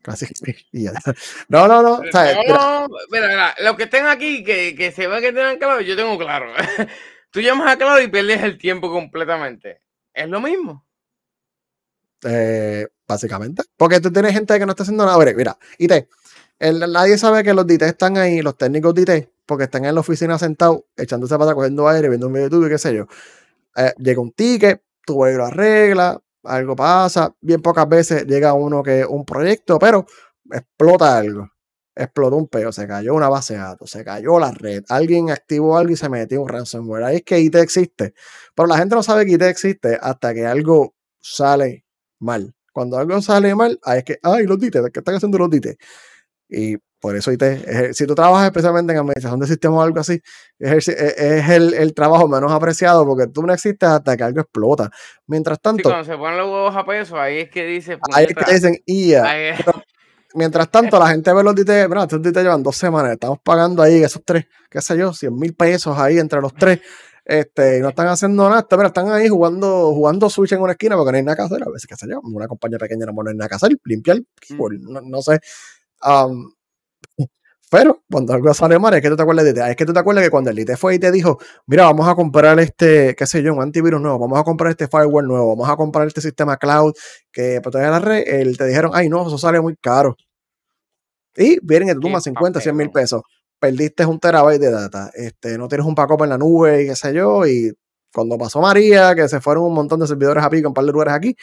Casi. 0.00 0.26
No, 1.48 1.68
no, 1.68 1.82
no. 1.82 2.00
no, 2.00 2.88
mira, 3.10 3.28
mira, 3.28 3.54
los 3.60 3.76
que 3.76 3.84
estén 3.84 4.06
aquí, 4.06 4.42
que, 4.42 4.74
que 4.74 4.90
se 4.90 5.06
ve 5.06 5.20
que 5.20 5.32
tengan 5.32 5.58
claro, 5.58 5.80
yo 5.80 5.94
tengo 5.94 6.18
claro. 6.18 6.52
Tú 7.30 7.40
llamas 7.40 7.72
a 7.72 7.76
claro 7.76 8.02
y 8.02 8.08
pierdes 8.08 8.42
el 8.42 8.58
tiempo 8.58 8.90
completamente. 8.90 9.82
Es 10.12 10.28
lo 10.28 10.40
mismo. 10.40 10.84
Eh, 12.24 12.88
básicamente. 13.06 13.62
Porque 13.76 14.00
tú 14.00 14.12
tienes 14.12 14.32
gente 14.32 14.58
que 14.58 14.66
no 14.66 14.72
está 14.72 14.82
haciendo 14.82 15.06
nada. 15.06 15.18
Mira, 15.34 15.56
IT. 15.78 15.92
nadie 16.60 17.16
sabe 17.16 17.42
que 17.42 17.54
los 17.54 17.66
DT 17.66 17.82
están 17.82 18.18
ahí, 18.18 18.42
los 18.42 18.56
técnicos 18.56 18.94
DT 18.94 19.31
porque 19.46 19.64
están 19.64 19.84
en 19.84 19.94
la 19.94 20.00
oficina 20.00 20.38
sentados, 20.38 20.80
echándose 20.96 21.36
para 21.38 21.54
cogiendo 21.54 21.88
aire, 21.88 22.08
viendo 22.08 22.26
un 22.26 22.32
video 22.32 22.48
de 22.48 22.54
YouTube 22.56 22.68
qué 22.70 22.78
sé 22.78 22.94
yo. 22.94 23.06
Eh, 23.76 23.92
llega 23.98 24.20
un 24.20 24.32
ticket, 24.32 24.82
tu 25.06 25.18
vas 25.18 25.34
lo 25.34 25.46
arregla, 25.46 26.20
algo 26.44 26.76
pasa. 26.76 27.34
Bien 27.40 27.60
pocas 27.62 27.88
veces 27.88 28.26
llega 28.26 28.52
uno 28.54 28.82
que 28.82 29.04
un 29.04 29.24
proyecto, 29.24 29.78
pero 29.78 30.06
explota 30.50 31.18
algo. 31.18 31.48
Explotó 31.94 32.36
un 32.36 32.48
peo, 32.48 32.72
se 32.72 32.86
cayó 32.86 33.14
una 33.14 33.28
base 33.28 33.54
de 33.54 33.60
datos, 33.60 33.90
se 33.90 34.02
cayó 34.04 34.38
la 34.38 34.50
red, 34.50 34.82
alguien 34.88 35.30
activó 35.30 35.76
algo 35.76 35.92
y 35.92 35.96
se 35.96 36.08
metió 36.08 36.40
un 36.40 36.48
ransomware. 36.48 37.04
Ahí 37.04 37.16
es 37.16 37.22
que 37.22 37.38
IT 37.40 37.54
existe. 37.56 38.14
Pero 38.54 38.66
la 38.66 38.78
gente 38.78 38.94
no 38.94 39.02
sabe 39.02 39.26
que 39.26 39.32
IT 39.32 39.42
existe 39.42 39.98
hasta 40.00 40.32
que 40.32 40.46
algo 40.46 40.94
sale 41.20 41.84
mal. 42.18 42.54
Cuando 42.72 42.96
algo 42.98 43.20
sale 43.20 43.54
mal, 43.54 43.78
ahí 43.84 43.98
es 43.98 44.04
que, 44.04 44.18
ay, 44.22 44.46
los 44.46 44.58
DIT, 44.58 44.76
¿qué 44.92 45.00
están 45.00 45.14
haciendo 45.16 45.38
los 45.38 45.50
DIT? 45.50 45.78
Y 46.48 46.76
por 47.02 47.16
eso 47.16 47.32
IT, 47.32 47.42
si 47.94 48.06
tú 48.06 48.14
trabajas 48.14 48.46
especialmente 48.46 48.92
en 48.92 49.00
administración 49.00 49.40
de 49.40 49.48
sistemas 49.48 49.78
o 49.78 49.82
algo 49.82 49.98
así, 49.98 50.22
es, 50.60 50.88
el, 50.88 51.74
el, 51.74 51.94
trabajo 51.94 52.28
menos 52.28 52.52
apreciado 52.52 53.04
porque 53.04 53.26
tú 53.26 53.42
no 53.42 53.52
existes 53.52 53.88
hasta 53.88 54.16
que 54.16 54.22
algo 54.22 54.40
explota. 54.40 54.88
Mientras 55.26 55.60
tanto. 55.60 55.82
cuando 55.82 56.04
se 56.04 56.16
ponen 56.16 56.38
los 56.38 56.46
huevos 56.46 56.76
a 56.76 56.86
peso, 56.86 57.18
ahí 57.18 57.38
es 57.38 57.50
que 57.50 57.66
dice. 57.66 57.98
Ahí 58.12 58.26
es 58.26 58.34
que 58.36 58.54
dicen 58.54 58.76
IA. 58.86 59.56
Mientras 60.34 60.70
tanto, 60.70 60.96
la 60.96 61.08
gente 61.08 61.34
ve 61.34 61.42
los 61.42 61.56
DT, 61.56 61.88
mira, 61.88 62.04
estos 62.04 62.22
DT 62.22 62.36
llevan 62.36 62.62
dos 62.62 62.76
semanas, 62.76 63.10
estamos 63.10 63.40
pagando 63.42 63.82
ahí 63.82 64.04
esos 64.04 64.22
tres, 64.24 64.46
qué 64.70 64.80
sé 64.80 64.96
yo, 64.96 65.12
100 65.12 65.34
mil 65.34 65.54
pesos 65.54 65.98
ahí 65.98 66.18
entre 66.18 66.40
los 66.40 66.54
tres, 66.54 66.80
este, 67.24 67.78
y 67.78 67.80
no 67.80 67.88
están 67.88 68.06
haciendo 68.06 68.48
nada, 68.48 68.64
mira, 68.70 68.86
están 68.86 69.10
ahí 69.10 69.28
jugando, 69.28 69.92
jugando 69.92 70.30
Switch 70.30 70.52
en 70.52 70.60
una 70.60 70.72
esquina 70.72 70.96
porque 70.96 71.10
no 71.10 71.18
hay 71.18 71.24
nada 71.24 71.36
que 71.36 71.42
hacer, 71.42 71.62
a 71.64 71.70
veces, 71.70 71.88
qué 71.88 71.96
sé 71.96 72.06
yo, 72.08 72.20
una 72.22 72.46
compañía 72.46 72.78
pequeña 72.78 73.06
no 73.06 73.28
hay 73.28 73.34
nada 73.34 73.48
que 73.48 73.56
hacer, 73.56 73.72
limpiar, 73.84 74.20
no, 74.80 75.00
no 75.02 75.20
sé. 75.20 75.40
Um, 76.04 76.52
Pero 77.72 78.02
cuando 78.10 78.34
algo 78.34 78.52
sale 78.52 78.78
mal, 78.78 78.92
es 78.92 79.00
que 79.00 79.08
tú 79.08 79.16
te 79.16 79.22
acuerdas 79.22 79.46
de 79.46 79.70
Es 79.70 79.76
que 79.76 79.86
tú 79.86 79.94
te 79.94 79.98
acuerdas 79.98 80.22
que 80.22 80.28
cuando 80.28 80.50
el 80.50 80.58
IT 80.58 80.76
fue 80.76 80.96
y 80.96 80.98
te 80.98 81.10
dijo, 81.10 81.38
mira, 81.66 81.84
vamos 81.84 82.06
a 82.06 82.14
comprar 82.14 82.60
este, 82.60 83.14
qué 83.16 83.26
sé 83.26 83.42
yo, 83.42 83.54
un 83.54 83.62
antivirus 83.62 83.98
nuevo, 83.98 84.18
vamos 84.18 84.38
a 84.38 84.44
comprar 84.44 84.72
este 84.72 84.88
firewall 84.88 85.26
nuevo, 85.26 85.56
vamos 85.56 85.70
a 85.70 85.74
comprar 85.74 86.06
este 86.06 86.20
sistema 86.20 86.58
cloud 86.58 86.92
que 87.32 87.62
protege 87.62 87.86
la 87.86 87.98
red, 87.98 88.24
él 88.26 88.58
te 88.58 88.66
dijeron, 88.66 88.90
ay 88.92 89.08
no, 89.08 89.26
eso 89.26 89.38
sale 89.38 89.58
muy 89.58 89.74
caro. 89.76 90.18
Y 91.34 91.58
vienen 91.62 91.88
y 91.88 91.92
te 91.94 92.00
toman 92.00 92.20
50, 92.20 92.60
100 92.60 92.76
mil 92.76 92.90
pesos. 92.90 93.22
Perdiste 93.58 94.04
un 94.04 94.20
terabyte 94.20 94.60
de 94.60 94.70
data, 94.70 95.10
este, 95.14 95.56
no 95.56 95.66
tienes 95.66 95.86
un 95.86 95.94
backup 95.94 96.24
en 96.24 96.28
la 96.28 96.36
nube 96.36 96.82
y 96.82 96.86
qué 96.88 96.94
sé 96.94 97.14
yo, 97.14 97.46
y 97.46 97.72
cuando 98.12 98.36
pasó 98.36 98.60
María, 98.60 99.14
que 99.14 99.26
se 99.30 99.40
fueron 99.40 99.64
un 99.64 99.72
montón 99.72 99.98
de 99.98 100.06
servidores 100.06 100.44
a 100.44 100.50
pico, 100.50 100.68
un 100.68 100.74
par 100.74 100.84
de 100.84 100.92
lugares 100.92 101.14
aquí, 101.14 101.34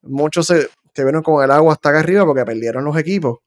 muchos 0.00 0.46
se, 0.46 0.70
se 0.94 1.04
vieron 1.04 1.22
con 1.22 1.44
el 1.44 1.50
agua 1.50 1.74
hasta 1.74 1.90
acá 1.90 1.98
arriba 1.98 2.24
porque 2.24 2.46
perdieron 2.46 2.82
los 2.82 2.96
equipos 2.96 3.40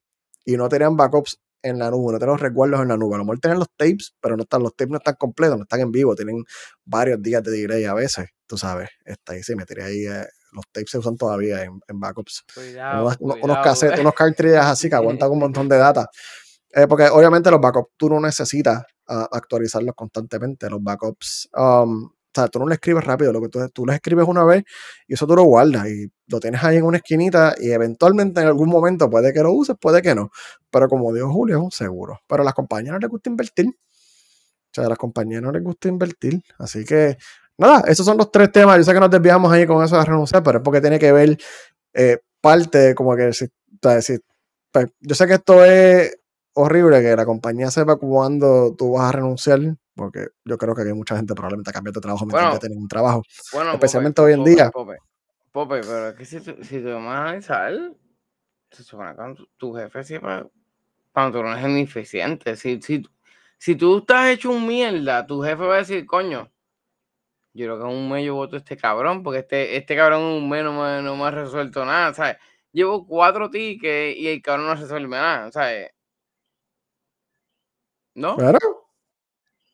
y 0.45 0.57
no 0.57 0.69
tenían 0.69 0.95
backups 0.95 1.39
en 1.61 1.79
la 1.79 1.89
nube, 1.89 2.13
no 2.13 2.17
tienen 2.19 2.33
los 2.33 2.41
recuerdos 2.41 2.81
en 2.81 2.87
la 2.89 2.97
nube. 2.97 3.15
A 3.15 3.17
lo 3.17 3.25
mejor 3.25 3.39
tienen 3.39 3.59
los 3.59 3.69
tapes, 3.75 4.15
pero 4.21 4.37
no 4.37 4.43
están, 4.43 4.63
los 4.63 4.75
tapes 4.75 4.91
no 4.91 4.97
están 4.97 5.15
completos, 5.15 5.57
no 5.57 5.63
están 5.63 5.81
en 5.81 5.91
vivo, 5.91 6.15
tienen 6.15 6.43
varios 6.85 7.21
días 7.21 7.43
de 7.43 7.51
delay 7.51 7.85
a 7.85 7.93
veces, 7.93 8.27
tú 8.47 8.57
sabes. 8.57 8.89
Está 9.05 9.33
ahí, 9.33 9.43
sí, 9.43 9.55
me 9.55 9.65
tiré 9.65 9.83
ahí. 9.83 10.05
Eh, 10.05 10.25
los 10.51 10.65
tapes 10.71 10.91
se 10.91 10.97
usan 10.97 11.17
todavía 11.17 11.63
en, 11.63 11.99
backups. 11.99 12.43
unos, 12.57 13.17
unos, 13.19 13.57
cassettes, 13.63 13.99
unos 13.99 14.13
cartridges 14.13 14.59
así 14.59 14.89
que 14.89 14.95
aguantan 14.95 15.29
un 15.31 15.39
montón 15.39 15.69
de 15.69 15.77
data. 15.77 16.09
Eh, 16.71 16.87
porque 16.87 17.07
obviamente 17.09 17.49
los 17.49 17.59
backups 17.59 17.93
tú 17.97 18.09
no 18.09 18.19
necesitas 18.19 18.83
uh, 19.07 19.25
actualizarlos 19.31 19.95
constantemente. 19.95 20.69
Los 20.69 20.81
backups 20.83 21.49
um, 21.55 22.09
o 22.29 22.41
sea, 22.41 22.47
tú 22.47 22.59
no 22.59 22.67
le 22.67 22.75
escribes 22.75 23.03
rápido, 23.03 23.33
lo 23.33 23.41
que 23.41 23.49
tú, 23.49 23.59
tú 23.69 23.85
le 23.85 23.95
escribes 23.95 24.27
una 24.27 24.43
vez 24.43 24.63
y 25.07 25.15
eso 25.15 25.25
tú 25.25 25.35
lo 25.35 25.43
guardas 25.43 25.87
y 25.87 26.11
lo 26.27 26.39
tienes 26.39 26.63
ahí 26.63 26.77
en 26.77 26.83
una 26.83 26.97
esquinita 26.97 27.55
y 27.59 27.71
eventualmente 27.71 28.41
en 28.41 28.47
algún 28.47 28.69
momento 28.69 29.09
puede 29.09 29.33
que 29.33 29.41
lo 29.41 29.51
uses, 29.51 29.75
puede 29.79 30.01
que 30.03 30.13
no. 30.13 30.29
Pero 30.69 30.87
como 30.87 31.11
dijo 31.11 31.31
Julio, 31.31 31.57
es 31.57 31.63
un 31.63 31.71
seguro. 31.71 32.19
Pero 32.27 32.43
a 32.43 32.45
las 32.45 32.53
compañías 32.53 32.93
no 32.93 32.99
les 32.99 33.09
gusta 33.09 33.29
invertir. 33.29 33.67
O 33.67 34.71
sea, 34.71 34.85
a 34.85 34.89
las 34.89 34.97
compañías 34.99 35.41
no 35.41 35.51
les 35.51 35.63
gusta 35.63 35.87
invertir. 35.87 36.41
Así 36.59 36.85
que, 36.85 37.17
nada, 37.57 37.83
esos 37.87 38.05
son 38.05 38.17
los 38.17 38.31
tres 38.31 38.51
temas. 38.51 38.77
Yo 38.77 38.83
sé 38.83 38.93
que 38.93 38.99
nos 38.99 39.09
desviamos 39.09 39.51
ahí 39.51 39.65
con 39.65 39.83
eso 39.83 39.97
de 39.97 40.05
renunciar, 40.05 40.43
pero 40.43 40.59
es 40.59 40.63
porque 40.63 40.81
tiene 40.81 40.99
que 40.99 41.11
ver 41.11 41.37
eh, 41.93 42.19
parte, 42.41 42.93
como 42.93 43.15
que, 43.15 43.33
si, 43.33 43.47
pues, 43.81 44.87
yo 44.99 45.15
sé 45.15 45.27
que 45.27 45.33
esto 45.33 45.65
es 45.65 46.15
horrible, 46.53 47.01
que 47.01 47.15
la 47.15 47.25
compañía 47.25 47.71
sepa 47.71 47.95
cuándo 47.95 48.75
tú 48.77 48.91
vas 48.93 49.09
a 49.09 49.11
renunciar 49.13 49.78
porque 49.99 50.29
yo 50.45 50.57
creo 50.57 50.73
que 50.73 50.83
hay 50.83 50.93
mucha 50.93 51.17
gente 51.17 51.35
probablemente 51.35 51.71
ha 51.71 51.73
cambiado 51.73 51.99
de 51.99 52.01
trabajo 52.01 52.25
mientras 52.25 52.53
ya 52.53 52.59
tienen 52.59 52.77
un 52.77 52.87
trabajo. 52.87 53.21
especialmente 53.73 54.21
hoy 54.21 54.31
en 54.31 54.45
día. 54.45 54.71
Pope, 54.71 55.81
pero 55.81 56.09
es 56.09 56.15
que 56.15 56.23
si, 56.23 56.39
tú, 56.39 56.55
si 56.63 56.79
tú 56.79 56.87
vas 56.93 57.03
a 57.03 57.21
analizar, 57.23 57.73
se 58.71 58.83
supone 58.83 59.13
que 59.13 59.43
tu 59.57 59.73
jefe 59.73 60.03
siempre, 60.05 60.45
no 61.13 61.51
eres 61.51 61.65
ineficiente, 61.65 62.55
si, 62.55 62.81
si, 62.81 63.05
si 63.57 63.75
tú 63.75 63.97
estás 63.97 64.29
hecho 64.29 64.51
un 64.51 64.65
mierda, 64.65 65.25
tu 65.27 65.41
jefe 65.41 65.63
va 65.63 65.75
a 65.75 65.79
decir, 65.79 66.05
coño, 66.05 66.49
yo 67.53 67.65
creo 67.65 67.79
que 67.79 67.83
un 67.83 68.09
mes 68.09 68.25
yo 68.25 68.35
voto 68.35 68.55
a 68.55 68.59
este 68.59 68.77
cabrón, 68.77 69.21
porque 69.21 69.39
este, 69.39 69.75
este 69.75 69.97
cabrón 69.97 70.21
un 70.21 70.47
mes 70.47 70.63
no 70.63 70.71
me, 70.71 71.01
no 71.01 71.17
me 71.17 71.23
ha 71.25 71.31
resuelto 71.31 71.83
nada, 71.83 72.13
¿sabes? 72.13 72.37
Llevo 72.71 73.05
cuatro 73.05 73.49
tickets 73.49 74.17
y 74.17 74.29
el 74.29 74.41
cabrón 74.41 74.67
no 74.67 74.75
resuelve 74.75 75.17
nada, 75.17 75.51
¿sabes? 75.51 75.91
¿No? 78.13 78.37
Claro. 78.37 78.78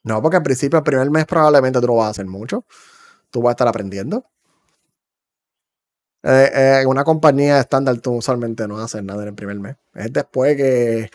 No, 0.06 0.22
porque 0.22 0.38
al 0.38 0.44
principio, 0.44 0.78
el 0.78 0.84
primer 0.84 1.10
mes 1.10 1.26
probablemente 1.26 1.82
tú 1.82 1.88
no 1.88 1.96
vas 1.96 2.08
a 2.08 2.10
hacer 2.12 2.28
mucho. 2.28 2.66
Tú 3.32 3.42
vas 3.42 3.52
a 3.52 3.54
estar 3.54 3.68
aprendiendo. 3.68 4.26
Eh, 6.24 6.52
eh, 6.54 6.80
en 6.84 6.88
una 6.88 7.04
compañía 7.04 7.60
estándar 7.60 7.98
tú 8.00 8.14
usualmente 8.14 8.68
no 8.68 8.80
haces 8.80 9.04
nada 9.04 9.24
en 9.24 9.30
el 9.30 9.36
primer 9.36 9.60
mes. 9.60 9.78
Es 9.96 10.14
después 10.14 10.56
que, 10.58 11.10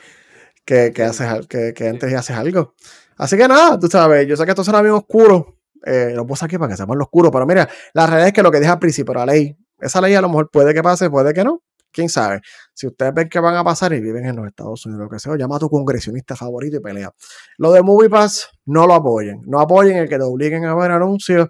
que, 0.64 0.92
que 0.92 1.02
haces, 1.04 1.46
que, 1.48 1.88
antes 1.88 2.14
haces 2.14 2.36
algo. 2.36 2.74
Así 3.16 3.36
que 3.36 3.46
nada, 3.48 3.78
tú 3.78 3.86
sabes, 3.88 4.26
yo 4.26 4.36
sé 4.36 4.44
que 4.44 4.50
esto 4.50 4.64
será 4.64 4.82
bien 4.82 4.94
oscuro. 4.94 5.58
Eh, 5.86 6.12
lo 6.14 6.26
puse 6.26 6.44
aquí 6.44 6.58
para 6.58 6.70
que 6.70 6.76
seamos 6.76 6.96
lo 6.96 7.04
oscuro, 7.04 7.30
pero 7.30 7.46
mira, 7.46 7.68
la 7.94 8.06
realidad 8.06 8.28
es 8.28 8.34
que 8.34 8.42
lo 8.42 8.50
que 8.50 8.60
dije 8.60 8.72
al 8.72 8.78
principio, 8.80 9.14
la 9.14 9.26
ley, 9.26 9.56
esa 9.80 10.00
ley 10.00 10.14
a 10.14 10.20
lo 10.20 10.28
mejor 10.28 10.50
puede 10.50 10.74
que 10.74 10.82
pase, 10.82 11.10
puede 11.10 11.32
que 11.32 11.44
no 11.44 11.62
quién 11.92 12.08
sabe. 12.08 12.40
Si 12.74 12.86
ustedes 12.86 13.12
ven 13.14 13.28
que 13.28 13.40
van 13.40 13.56
a 13.56 13.64
pasar 13.64 13.92
y 13.92 14.00
viven 14.00 14.26
en 14.26 14.36
los 14.36 14.46
Estados 14.46 14.84
Unidos, 14.86 15.04
lo 15.04 15.10
que 15.10 15.18
sea, 15.18 15.36
llama 15.36 15.56
a 15.56 15.58
tu 15.58 15.68
congresionista 15.68 16.36
favorito 16.36 16.76
y 16.76 16.80
pelea. 16.80 17.10
Lo 17.58 17.72
de 17.72 17.82
MoviePass, 17.82 18.48
no 18.66 18.86
lo 18.86 18.94
apoyen. 18.94 19.40
No 19.46 19.60
apoyen 19.60 19.98
el 19.98 20.08
que 20.08 20.16
te 20.16 20.24
obliguen 20.24 20.64
a 20.64 20.74
ver 20.74 20.90
anuncios 20.90 21.48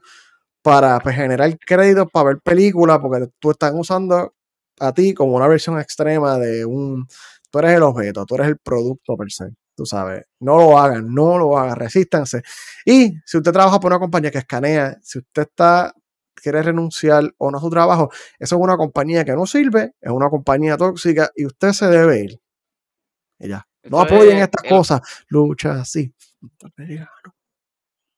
para 0.63 0.99
pues, 1.01 1.17
generar 1.17 1.57
créditos 1.59 2.07
para 2.13 2.31
ver 2.31 2.39
películas, 2.41 2.99
porque 3.01 3.29
tú 3.39 3.51
estás 3.51 3.73
usando 3.75 4.35
a 4.81 4.93
ti 4.93 5.15
como 5.15 5.37
una 5.37 5.49
versión 5.49 5.79
extrema 5.79 6.39
de 6.39 6.65
un. 6.65 7.07
Tú 7.51 7.59
eres 7.59 7.73
el 7.77 7.83
objeto, 7.83 8.25
tú 8.27 8.37
eres 8.37 8.49
el 8.49 8.59
producto 8.59 9.17
per 9.17 9.31
se. 9.31 9.47
Tú 9.75 9.87
sabes, 9.87 10.25
no 10.41 10.57
lo 10.57 10.79
hagan, 10.79 11.07
no 11.15 11.39
lo 11.39 11.57
hagan, 11.59 11.77
resístanse. 11.77 12.43
Y 12.85 13.15
si 13.25 13.39
usted 13.39 13.53
trabaja 13.53 13.81
por 13.81 13.91
una 13.91 13.99
compañía 13.99 14.31
que 14.31 14.39
escanea, 14.39 14.97
si 15.03 15.21
usted 15.21 15.43
está 15.43 15.93
quiere 16.41 16.63
renunciar 16.63 17.35
o 17.39 17.51
no 17.51 17.59
a 17.59 17.61
su 17.61 17.71
trabajo, 17.71 18.11
eso 18.39 18.57
es 18.57 18.63
una 18.63 18.77
compañía 18.77 19.25
que 19.25 19.33
no 19.33 19.47
sirve, 19.47 19.95
es 20.01 20.11
una 20.11 20.29
compañía 20.29 20.77
tóxica 20.77 21.31
y 21.35 21.47
usted 21.47 21.73
se 21.73 21.87
debe 21.87 22.21
ir. 22.21 22.41
Ya. 23.39 23.67
No 23.85 24.01
apoyen 24.01 24.39
estas 24.39 24.63
cosas. 24.69 25.01
Lucha 25.29 25.81
así. 25.81 26.13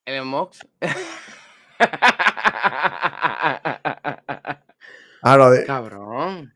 En 0.04 0.14
el 0.14 0.24
Mox. 0.24 0.66
ah, 5.22 5.50
de... 5.50 5.64
Cabrón. 5.64 6.52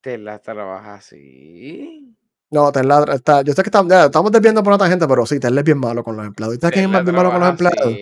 Tesla 0.00 0.38
trabaja 0.38 0.94
así. 0.94 2.16
No, 2.50 2.72
Tesla 2.72 3.04
está. 3.12 3.42
Yo 3.42 3.52
sé 3.52 3.62
que 3.62 3.68
estamos, 3.68 3.92
estamos 3.92 4.32
desviando 4.32 4.62
por 4.62 4.72
otra 4.72 4.88
gente, 4.88 5.06
pero 5.06 5.26
sí, 5.26 5.38
Tesla 5.38 5.60
es 5.60 5.64
bien 5.64 5.78
malo 5.78 6.02
con 6.02 6.16
los 6.16 6.26
empleados. 6.26 6.56
¿Y 6.56 6.60
sabes 6.60 6.74
quién 6.74 6.94
es 6.94 7.04
bien 7.04 7.14
malo 7.14 7.30
con 7.30 7.40
los 7.40 7.50
empleados? 7.50 7.94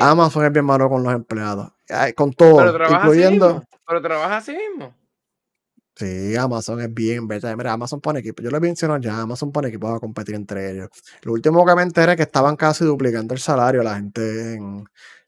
Amazon 0.00 0.44
es 0.44 0.52
bien 0.52 0.64
malo 0.64 0.88
con 0.88 1.02
los 1.02 1.12
empleados. 1.12 1.72
Con 2.16 2.32
todo, 2.32 2.56
pero 2.56 2.72
trabaja 2.74 3.06
incluyendo. 3.06 3.46
Así 3.46 3.54
mismo. 3.54 3.68
Pero 3.86 4.02
trabaja 4.02 4.36
así 4.36 4.56
mismo. 4.56 4.94
Sí, 5.96 6.34
Amazon 6.36 6.80
es 6.80 6.92
bien, 6.92 7.28
¿verdad? 7.28 7.56
Mira, 7.56 7.72
Amazon 7.72 8.00
pone 8.00 8.18
equipo. 8.18 8.42
Yo 8.42 8.50
le 8.50 8.58
menciono 8.58 8.98
ya, 8.98 9.20
Amazon 9.20 9.52
pone 9.52 9.68
equipos 9.68 9.94
a 9.94 10.00
competir 10.00 10.34
entre 10.34 10.72
ellos. 10.72 10.88
Lo 11.22 11.32
último 11.32 11.64
que 11.64 11.74
me 11.76 11.82
enteré 11.82 12.12
es 12.12 12.16
que 12.16 12.24
estaban 12.24 12.56
casi 12.56 12.84
duplicando 12.84 13.32
el 13.32 13.40
salario 13.40 13.80
a 13.80 13.84
la 13.84 13.94
gente 13.96 14.54
en, 14.54 14.84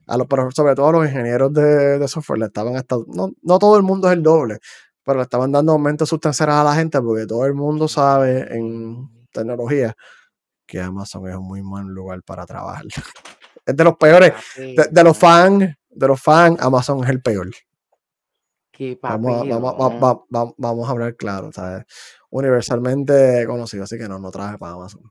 a 0.07 0.17
los, 0.17 0.27
pero 0.27 0.51
sobre 0.51 0.75
todo 0.75 0.89
a 0.89 0.93
los 0.93 1.07
ingenieros 1.07 1.53
de, 1.53 1.99
de 1.99 2.09
software 2.09 2.41
le 2.41 2.47
estaban 2.47 2.77
hasta, 2.77 2.97
no, 3.07 3.31
no 3.43 3.59
todo 3.59 3.77
el 3.77 3.85
mundo 3.85 4.09
es 4.09 4.15
el 4.15 4.23
doble, 4.23 4.59
pero 5.05 5.19
le 5.19 5.23
estaban 5.23 5.53
dando 5.53 5.73
aumentos 5.73 6.09
sustanciales 6.09 6.57
a 6.57 6.65
la 6.65 6.75
gente 6.75 7.01
porque 7.01 7.27
todo 7.27 7.47
el 7.47 7.55
mundo 7.55 7.87
sabe 7.87 8.53
en 8.57 9.09
tecnología 9.31 9.95
que 10.67 10.81
Amazon 10.81 11.29
es 11.29 11.37
un 11.37 11.47
muy 11.47 11.61
buen 11.61 11.89
lugar 11.89 12.23
para 12.25 12.45
trabajar. 12.45 12.85
Es 13.67 13.77
de 13.77 13.85
los 13.85 13.97
peores. 13.97 14.33
De, 14.57 15.05
los 15.05 15.19
fans, 15.19 15.77
de 15.91 16.09
los 16.09 16.21
fans, 16.21 16.59
Amazon 16.61 17.03
es 17.03 17.11
el 17.11 17.21
peor. 17.21 17.51
Vamos, 19.03 19.49
vamos, 19.49 20.01
vamos, 20.31 20.55
vamos, 20.57 20.89
a 20.89 20.91
hablar 20.91 21.17
claro, 21.17 21.51
¿sabes? 21.51 21.85
Universalmente 22.31 23.45
conocido, 23.47 23.85
así 23.85 23.99
que 23.99 24.09
no, 24.09 24.19
no 24.19 24.31
traje 24.31 24.59
para 24.59 24.75
Amazon. 24.75 25.03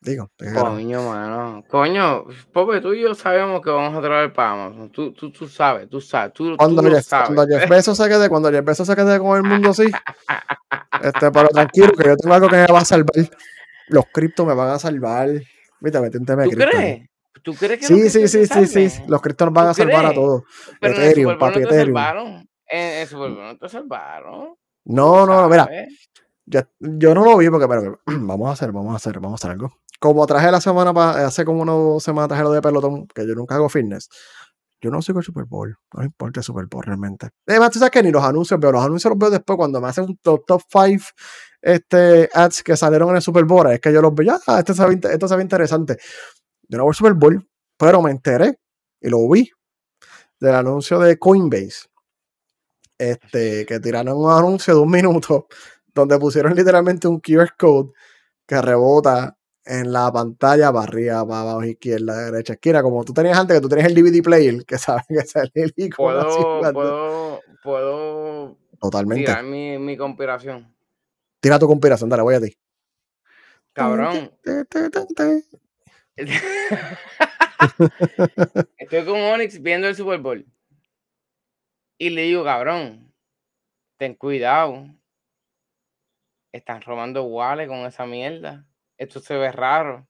Digo, 0.00 0.30
Coño, 0.54 1.02
mano. 1.02 1.64
Coño, 1.68 2.24
Pope, 2.52 2.80
tú 2.80 2.92
y 2.92 3.02
yo 3.02 3.14
sabemos 3.14 3.60
que 3.62 3.70
vamos 3.70 3.96
a 3.96 4.00
traer 4.00 4.32
para 4.32 4.52
Amazon. 4.52 4.90
Tú, 4.90 5.12
tú, 5.12 5.32
tú 5.32 5.48
sabes, 5.48 5.88
tú 5.88 6.00
sabes. 6.00 6.32
Tú, 6.34 6.56
cuando, 6.56 6.82
tú 6.82 6.88
Jeff, 6.88 7.04
sabes. 7.04 7.30
cuando 7.34 7.46
Jeff 7.46 7.68
Bezos 7.68 7.96
se 7.96 8.08
quede, 8.08 8.28
cuando 8.28 8.50
Jeff 8.50 8.64
Bezos 8.64 8.86
se 8.86 8.94
quede 8.94 9.18
con 9.18 9.36
el 9.36 9.42
mundo 9.42 9.70
así, 9.70 9.84
este, 11.02 11.30
pero 11.32 11.48
tranquilo, 11.48 11.92
que 11.92 12.08
yo 12.08 12.16
tengo 12.16 12.34
algo 12.34 12.48
que 12.48 12.56
me 12.56 12.66
va 12.66 12.80
a 12.80 12.84
salvar. 12.84 13.10
Los 13.88 14.04
criptos 14.12 14.46
me 14.46 14.54
van 14.54 14.70
a 14.70 14.78
salvar. 14.78 15.30
Mira, 15.80 16.10
¿Tú 16.10 16.50
crees? 16.50 17.08
¿Tú 17.48 17.54
crees 17.54 17.80
que 17.80 17.86
sí, 17.86 18.10
sí, 18.10 18.28
sí, 18.28 18.46
sí, 18.46 18.90
sí, 18.90 19.02
los 19.06 19.22
criptos 19.22 19.50
van 19.50 19.68
a 19.68 19.72
salvar 19.72 20.04
a 20.04 20.12
todos. 20.12 20.42
Pero 20.82 20.92
Ethereum, 20.92 21.32
en 21.32 21.38
papi, 21.38 21.60
no 21.60 21.68
te 21.68 21.74
Ethereum. 21.74 21.96
salvaron. 21.96 22.48
En, 22.66 23.06
Super 23.06 23.30
Bowl 23.30 23.42
no 23.42 23.56
te 23.56 23.68
salvaron. 23.70 24.54
No, 24.84 25.24
no, 25.24 25.48
mira. 25.48 25.66
yo 26.44 27.14
no 27.14 27.24
lo 27.24 27.38
vi 27.38 27.48
porque, 27.48 27.66
pero, 27.66 28.00
vamos 28.06 28.50
a 28.50 28.52
hacer, 28.52 28.70
vamos 28.70 28.92
a 28.92 28.96
hacer, 28.96 29.18
vamos 29.18 29.32
a 29.32 29.36
hacer 29.36 29.52
algo. 29.52 29.72
Como 29.98 30.26
traje 30.26 30.50
la 30.52 30.60
semana, 30.60 30.90
hace 31.24 31.46
como 31.46 31.62
una 31.62 32.00
semana 32.00 32.28
traje 32.28 32.42
lo 32.42 32.52
de 32.52 32.60
pelotón, 32.60 33.06
que 33.06 33.26
yo 33.26 33.34
nunca 33.34 33.54
hago 33.54 33.70
fitness. 33.70 34.10
Yo 34.82 34.90
no 34.90 35.00
sigo 35.00 35.20
el 35.20 35.24
Super 35.24 35.46
Bowl, 35.46 35.74
no 35.94 36.00
me 36.00 36.04
importa 36.04 36.40
el 36.40 36.44
Super 36.44 36.66
Bowl 36.66 36.84
realmente. 36.84 37.30
Además, 37.46 37.70
tú 37.70 37.78
sabes 37.78 37.92
que 37.92 38.02
ni 38.02 38.10
los 38.10 38.22
anuncios 38.22 38.60
veo, 38.60 38.72
los 38.72 38.84
anuncios 38.84 39.10
los 39.10 39.18
veo 39.18 39.30
después 39.30 39.56
cuando 39.56 39.80
me 39.80 39.88
hacen 39.88 40.04
un 40.04 40.18
top, 40.18 40.42
5 40.70 41.02
este, 41.62 42.28
ads 42.34 42.62
que 42.62 42.76
salieron 42.76 43.08
en 43.08 43.16
el 43.16 43.22
Super 43.22 43.46
Bowl. 43.46 43.72
Es 43.72 43.80
que 43.80 43.90
yo 43.90 44.02
los 44.02 44.14
veo, 44.14 44.26
ya, 44.26 44.38
ah, 44.46 44.58
esto 44.58 44.74
se 44.74 44.86
ve, 44.86 45.00
esto 45.10 45.26
se 45.26 45.34
ve 45.34 45.42
interesante. 45.42 45.96
Yo 46.68 46.78
no 46.78 46.84
voy 46.84 46.90
al 46.90 46.94
Super 46.94 47.14
Bowl, 47.14 47.48
pero 47.76 48.02
me 48.02 48.10
enteré 48.10 48.58
y 49.00 49.08
lo 49.08 49.28
vi 49.28 49.50
del 50.38 50.54
anuncio 50.54 50.98
de 50.98 51.18
Coinbase. 51.18 51.88
Este, 52.98 53.64
que 53.64 53.78
tiraron 53.78 54.16
un 54.16 54.30
anuncio 54.30 54.74
de 54.74 54.80
un 54.80 54.90
minuto 54.90 55.46
donde 55.94 56.18
pusieron 56.18 56.54
literalmente 56.54 57.08
un 57.08 57.20
QR 57.20 57.54
code 57.56 57.92
que 58.46 58.60
rebota 58.60 59.36
en 59.64 59.92
la 59.92 60.10
pantalla 60.10 60.72
para 60.72 60.84
arriba, 60.84 61.26
para 61.26 61.40
abajo, 61.42 61.64
izquierda, 61.64 62.30
derecha, 62.30 62.54
izquierda, 62.54 62.82
como 62.82 63.04
tú 63.04 63.12
tenías 63.12 63.38
antes, 63.38 63.56
que 63.56 63.60
tú 63.60 63.68
tenías 63.68 63.88
el 63.88 63.94
DVD 63.94 64.22
player, 64.22 64.64
que 64.64 64.78
sabes 64.78 65.04
que 65.06 65.20
sale 65.26 65.50
el 65.54 65.74
icono 65.76 66.26
¿Puedo, 66.26 66.72
puedo, 66.72 67.40
puedo 67.62 68.56
Totalmente. 68.80 69.26
tirar 69.26 69.44
mi, 69.44 69.78
mi 69.78 69.96
conspiración. 69.96 70.74
Tira 71.40 71.58
tu 71.58 71.66
conspiración, 71.66 72.08
dale, 72.08 72.22
voy 72.22 72.34
a 72.36 72.40
ti. 72.40 72.56
Cabrón. 73.72 74.32
Estoy 78.76 79.04
con 79.04 79.20
Onyx 79.20 79.62
viendo 79.62 79.88
el 79.88 79.94
Super 79.94 80.18
Bowl. 80.18 80.44
Y 81.98 82.10
le 82.10 82.22
digo, 82.22 82.44
cabrón, 82.44 83.12
ten 83.96 84.14
cuidado. 84.14 84.86
Están 86.52 86.82
robando 86.82 87.24
Wale 87.24 87.66
con 87.66 87.78
esa 87.80 88.06
mierda. 88.06 88.66
Esto 88.96 89.20
se 89.20 89.36
ve 89.36 89.52
raro. 89.52 90.08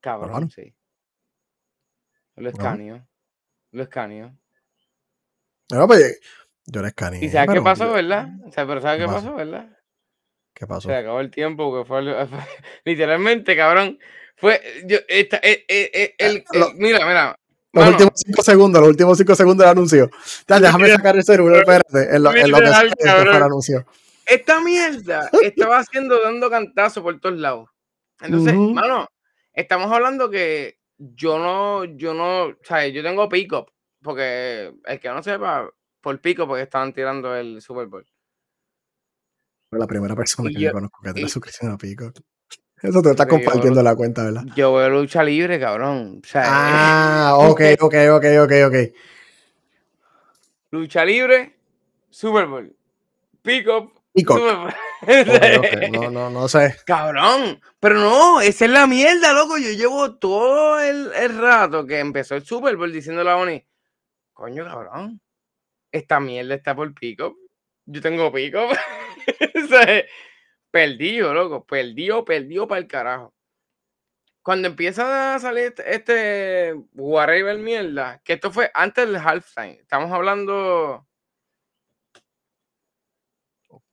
Cabrón, 0.00 0.50
sí. 0.50 0.74
Lo 2.36 2.48
escaneó. 2.48 3.06
Lo 3.70 3.82
escaneó. 3.82 4.36
No, 5.70 5.86
pues 5.86 6.20
yo 6.66 6.80
lo 6.80 6.88
escaneé. 6.88 7.24
¿Y 7.24 7.28
sabes 7.28 7.54
qué 7.54 7.62
pasó, 7.62 7.92
verdad? 7.92 8.28
O 8.44 8.50
sea, 8.50 8.66
pero 8.66 8.80
¿sabes 8.80 9.00
qué 9.00 9.06
pasó, 9.06 9.34
verdad? 9.34 9.73
¿Qué 10.54 10.66
pasó? 10.66 10.88
Se 10.88 10.94
acabó 10.94 11.20
el 11.20 11.30
tiempo 11.30 11.76
que 11.76 11.84
fue, 11.88 12.02
literalmente, 12.84 13.56
cabrón. 13.56 13.98
Fue 14.36 14.60
yo 14.86 14.98
esta, 15.08 15.38
eh, 15.42 15.64
eh, 15.68 16.14
el, 16.18 16.44
Lo- 16.52 16.72
mira, 16.74 17.06
mira. 17.06 17.38
Los 17.72 17.84
mano, 17.84 17.90
últimos 17.96 18.12
cinco 18.24 18.42
segundos, 18.42 18.80
los 18.80 18.90
últimos 18.90 19.18
cinco 19.18 19.34
segundos 19.34 19.64
del 19.64 19.72
anuncio. 19.72 20.10
Ya, 20.46 20.60
déjame 20.60 20.88
sacar 20.90 21.16
el 21.16 21.24
celular, 21.24 21.58
espérate. 21.58 22.16
En 22.16 22.22
lo, 22.22 22.32
en 22.32 22.50
lo 22.52 22.58
que 22.58 22.66
fue 22.96 23.36
el 23.36 23.42
anuncio. 23.42 23.84
esta 24.26 24.60
mierda 24.60 25.28
estaba 25.42 25.78
haciendo 25.78 26.22
dando 26.22 26.48
cantazo 26.48 27.02
por 27.02 27.18
todos 27.18 27.36
lados. 27.36 27.68
Entonces, 28.20 28.54
Ujú. 28.54 28.74
mano, 28.74 29.08
estamos 29.52 29.90
hablando 29.90 30.30
que 30.30 30.78
yo 30.98 31.38
no, 31.40 31.84
yo 31.84 32.14
no, 32.14 32.44
o 32.44 32.56
sea, 32.62 32.86
yo 32.86 33.02
tengo 33.02 33.28
pick-up, 33.28 33.66
porque 34.00 34.72
el 34.84 35.00
que 35.00 35.08
no 35.08 35.20
sepa, 35.22 35.68
por 36.00 36.20
pick-up, 36.20 36.46
porque 36.46 36.62
estaban 36.62 36.92
tirando 36.92 37.34
el 37.34 37.60
Super 37.60 37.86
Bowl. 37.86 38.06
Fue 39.74 39.80
la 39.80 39.86
primera 39.86 40.14
persona 40.14 40.48
que 40.48 40.54
yo- 40.54 40.60
yo 40.68 40.72
conozco 40.72 41.00
que 41.02 41.12
tiene 41.12 41.28
suscripción 41.28 41.72
a 41.72 41.76
Pico. 41.78 42.12
Eso 42.80 43.02
te 43.02 43.10
está 43.10 43.24
Pero 43.26 43.38
yo- 43.38 43.44
compartiendo 43.44 43.82
la 43.82 43.96
cuenta, 43.96 44.24
¿verdad? 44.24 44.42
Yo 44.54 44.74
veo 44.74 44.88
lucha 44.90 45.24
libre, 45.24 45.58
cabrón. 45.58 46.20
O 46.22 46.26
sea, 46.26 46.42
Ah, 46.46 47.34
ok, 47.38 47.60
ok, 47.80 47.94
ok, 48.12 48.24
ok, 48.42 48.52
ok. 48.66 48.74
lucha 50.70 51.04
libre, 51.04 51.56
Super 52.10 52.46
Bowl. 52.46 52.74
Peacock. 53.42 53.92
Super 54.16 54.56
Bowl. 54.56 54.68
Ok, 55.02 55.58
ok, 55.58 55.90
No, 55.92 56.10
no, 56.10 56.30
no 56.30 56.48
sé. 56.48 56.76
Cabrón, 56.86 57.60
pero 57.80 57.96
no, 57.96 58.40
esa 58.40 58.64
es 58.64 58.70
la 58.70 58.86
mierda, 58.86 59.32
loco. 59.32 59.58
Yo 59.58 59.70
llevo 59.70 60.14
todo 60.16 60.78
el, 60.80 61.10
el 61.14 61.38
rato 61.38 61.86
que 61.86 61.98
empezó 61.98 62.34
el 62.36 62.44
Super 62.44 62.76
Bowl 62.76 62.92
diciéndole 62.92 63.30
a 63.30 63.36
Oni, 63.36 63.64
coño, 64.32 64.64
cabrón, 64.64 65.20
esta 65.92 66.20
mierda 66.20 66.54
está 66.54 66.74
por 66.74 66.92
pico. 66.94 67.36
Yo 67.86 68.00
tengo 68.00 68.32
pico. 68.32 68.60
Perdido, 70.74 71.32
loco, 71.32 71.64
perdido, 71.64 72.24
perdido 72.24 72.66
para 72.66 72.80
el 72.80 72.88
carajo. 72.88 73.32
Cuando 74.42 74.66
empieza 74.66 75.36
a 75.36 75.38
salir 75.38 75.66
este, 75.66 75.94
este 75.94 76.74
whatever 76.94 77.56
mierda, 77.58 78.20
que 78.24 78.32
esto 78.32 78.50
fue 78.50 78.72
antes 78.74 79.06
del 79.06 79.16
halftime, 79.16 79.78
estamos 79.80 80.10
hablando. 80.10 81.06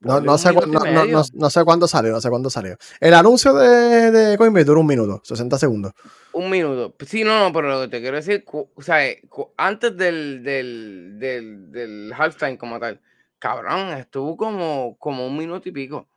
No, 0.00 0.36
sé, 0.36 0.52
no, 0.52 0.60
no, 0.66 1.64
cuándo 1.64 1.86
salió, 1.86 2.12
no 2.12 2.20
sé 2.20 2.28
cuándo 2.28 2.50
salió. 2.50 2.76
El 2.98 3.14
anuncio 3.14 3.54
de, 3.54 4.10
de 4.10 4.36
Coinbase 4.36 4.64
duró 4.64 4.80
un 4.80 4.86
minuto, 4.86 5.22
60 5.22 5.58
segundos. 5.58 5.92
Un 6.32 6.50
minuto. 6.50 6.96
Sí, 7.06 7.22
no, 7.22 7.38
no, 7.38 7.52
pero 7.52 7.68
lo 7.68 7.80
que 7.82 7.88
te 7.88 8.00
quiero 8.00 8.16
decir, 8.16 8.44
o 8.52 8.82
sea, 8.82 9.06
eh, 9.06 9.22
antes 9.56 9.96
del, 9.96 10.42
del, 10.42 11.20
del, 11.20 11.70
del 11.70 12.12
halftime 12.12 12.58
como 12.58 12.80
tal, 12.80 13.00
cabrón, 13.42 13.88
estuvo 13.98 14.36
como, 14.36 14.96
como 14.98 15.26
un 15.26 15.36
minuto 15.36 15.68
y 15.68 15.72
pico. 15.72 16.08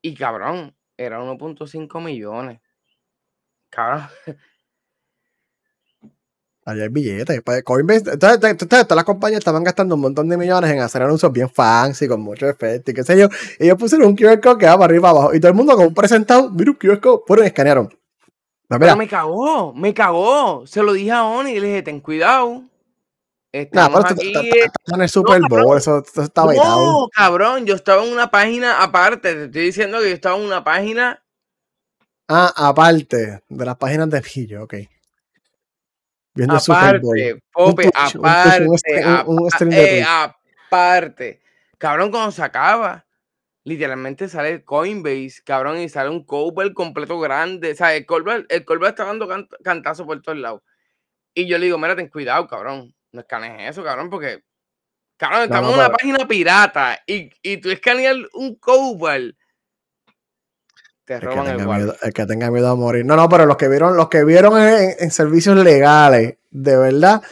Y 0.00 0.16
cabrón, 0.16 0.74
era 0.96 1.20
1.5 1.20 2.02
millones. 2.02 2.60
Cabrón, 3.70 4.08
Allá 6.64 6.82
hay 6.82 6.88
billetes. 6.88 7.40
Pues 7.42 7.62
Coinbase, 7.62 8.10
entonces, 8.12 8.56
todas 8.56 8.96
las 8.96 9.04
compañías 9.04 9.38
estaban 9.38 9.62
gastando 9.62 9.94
un 9.94 10.00
montón 10.00 10.28
de 10.28 10.36
millones 10.36 10.70
en 10.72 10.80
hacer 10.80 11.02
anuncios 11.02 11.32
bien 11.32 11.48
fancy, 11.48 12.08
con 12.08 12.20
mucho 12.20 12.48
efecto 12.48 12.90
y 12.90 12.94
qué 12.94 13.04
sé 13.04 13.16
yo. 13.16 13.28
Y 13.60 13.64
ellos 13.64 13.76
pusieron 13.78 14.08
un 14.08 14.16
QR 14.16 14.40
code 14.40 14.58
que 14.58 14.66
va 14.66 14.74
para 14.74 14.86
arriba 14.86 15.10
abajo. 15.10 15.34
Y 15.34 15.40
todo 15.40 15.50
el 15.50 15.56
mundo, 15.56 15.74
como 15.76 15.86
un 15.86 15.94
presentado, 15.94 16.50
mira 16.50 16.72
un 16.72 16.76
QR 16.76 17.00
code, 17.00 17.22
fueron 17.28 17.44
y 17.44 17.48
escanearon. 17.48 17.86
Pues 17.86 18.80
mira, 18.80 18.92
pero 18.92 18.96
me 18.96 19.08
cagó, 19.08 19.72
me 19.72 19.94
cagó. 19.94 20.66
Se 20.66 20.82
lo 20.82 20.92
dije 20.92 21.12
a 21.12 21.24
Oni 21.24 21.52
y 21.52 21.60
le 21.60 21.66
dije, 21.68 21.82
ten 21.82 22.00
cuidado. 22.00 22.64
Estamos 23.52 24.02
pero 24.08 24.14
aquí. 24.14 24.32
en 24.94 25.02
el 25.02 25.08
Super 25.10 25.42
Bowl, 25.48 25.76
eso, 25.76 26.02
eso 26.02 26.22
está 26.22 26.46
vetado. 26.46 27.02
No, 27.02 27.08
cabrón, 27.10 27.66
yo 27.66 27.74
estaba 27.74 28.02
en 28.02 28.10
una 28.12 28.30
página 28.30 28.82
aparte. 28.82 29.34
Te 29.34 29.44
estoy 29.44 29.62
diciendo 29.66 29.98
que 29.98 30.08
yo 30.08 30.14
estaba 30.14 30.36
en 30.36 30.44
una 30.44 30.64
página 30.64 31.22
Ah, 32.28 32.50
aparte 32.56 33.42
de 33.46 33.64
las 33.66 33.76
páginas 33.76 34.08
de 34.08 34.22
Pillo, 34.22 34.62
ok. 34.64 34.74
Viendo 36.34 36.54
el 36.54 36.60
Super 36.60 36.98
Bowl. 37.00 37.18
Aparte, 37.20 37.42
Pope, 37.52 37.84
Un 37.84 37.90
push, 37.90 38.14
un 38.16 38.22
push, 38.22 38.30
aparte, 38.30 38.66
un 38.68 38.76
stre- 38.78 39.24
un- 39.26 39.38
un 39.38 39.46
apa- 39.46 39.50
stream 39.56 39.70
de 39.70 39.98
eh, 39.98 40.04
aparte. 40.08 41.40
Cabrón, 41.76 42.10
cuando 42.10 42.30
se 42.30 42.42
acaba, 42.42 43.04
literalmente 43.64 44.28
sale 44.28 44.64
Coinbase, 44.64 45.42
cabrón, 45.44 45.78
y 45.80 45.90
sale 45.90 46.08
un 46.08 46.24
cover 46.24 46.72
completo 46.72 47.18
grande. 47.20 47.72
O 47.72 47.74
sea, 47.74 47.94
el 47.94 48.06
cover, 48.06 48.46
el 48.48 48.64
está 48.86 49.04
dando 49.04 49.28
can- 49.28 49.48
cantazo 49.62 50.06
por 50.06 50.22
todos 50.22 50.38
lados. 50.38 50.62
Y 51.34 51.46
yo 51.46 51.58
le 51.58 51.66
digo, 51.66 51.76
mira, 51.76 51.94
ten 51.96 52.08
cuidado, 52.08 52.46
cabrón. 52.46 52.94
No 53.12 53.20
escanees 53.20 53.70
eso, 53.70 53.84
cabrón, 53.84 54.10
porque, 54.10 54.42
cabrón, 55.18 55.42
estamos 55.44 55.70
no, 55.70 55.74
en 55.74 55.80
una 55.80 55.90
página 55.90 56.26
pirata 56.26 56.98
y, 57.06 57.30
y 57.42 57.58
tú 57.58 57.70
escaneas 57.70 58.16
un 58.34 58.56
cover. 58.56 59.34
Te 61.04 61.20
El 61.20 61.28
que, 61.28 61.36
roban 61.36 61.48
el 61.48 61.56
tenga 61.56 61.66
wallet. 61.66 61.84
miedo, 61.84 61.96
el 62.02 62.12
que 62.12 62.26
tenga 62.26 62.50
miedo 62.50 62.68
a 62.68 62.74
morir. 62.76 63.04
No, 63.04 63.16
no, 63.16 63.28
pero 63.28 63.46
los 63.46 63.56
que 63.56 63.68
vieron, 63.68 63.96
los 63.96 64.08
que 64.08 64.24
vieron 64.24 64.58
en, 64.60 64.94
en 64.98 65.10
servicios 65.10 65.56
legales, 65.56 66.36
de 66.50 66.76
verdad, 66.76 67.22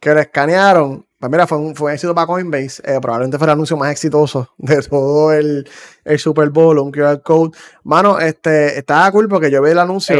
que 0.00 0.14
lo 0.14 0.20
escanearon. 0.20 1.06
Pues 1.18 1.30
mira, 1.32 1.46
fue 1.46 1.58
un, 1.58 1.74
fue 1.74 1.90
un 1.90 1.94
éxito 1.94 2.14
para 2.14 2.26
Coinbase. 2.26 2.80
eh, 2.84 2.98
probablemente 3.02 3.38
fue 3.38 3.46
el 3.46 3.52
anuncio 3.52 3.76
más 3.76 3.90
exitoso 3.90 4.54
de 4.58 4.82
todo 4.82 5.32
el, 5.32 5.68
el 6.04 6.18
Super 6.18 6.48
Bowl, 6.50 6.78
un 6.78 6.92
QR 6.92 7.22
code. 7.22 7.56
Mano, 7.84 8.18
este, 8.20 8.78
estaba 8.78 9.10
cool 9.12 9.28
porque 9.28 9.50
yo 9.50 9.62
vi 9.62 9.70
el 9.72 9.78
anuncio. 9.78 10.16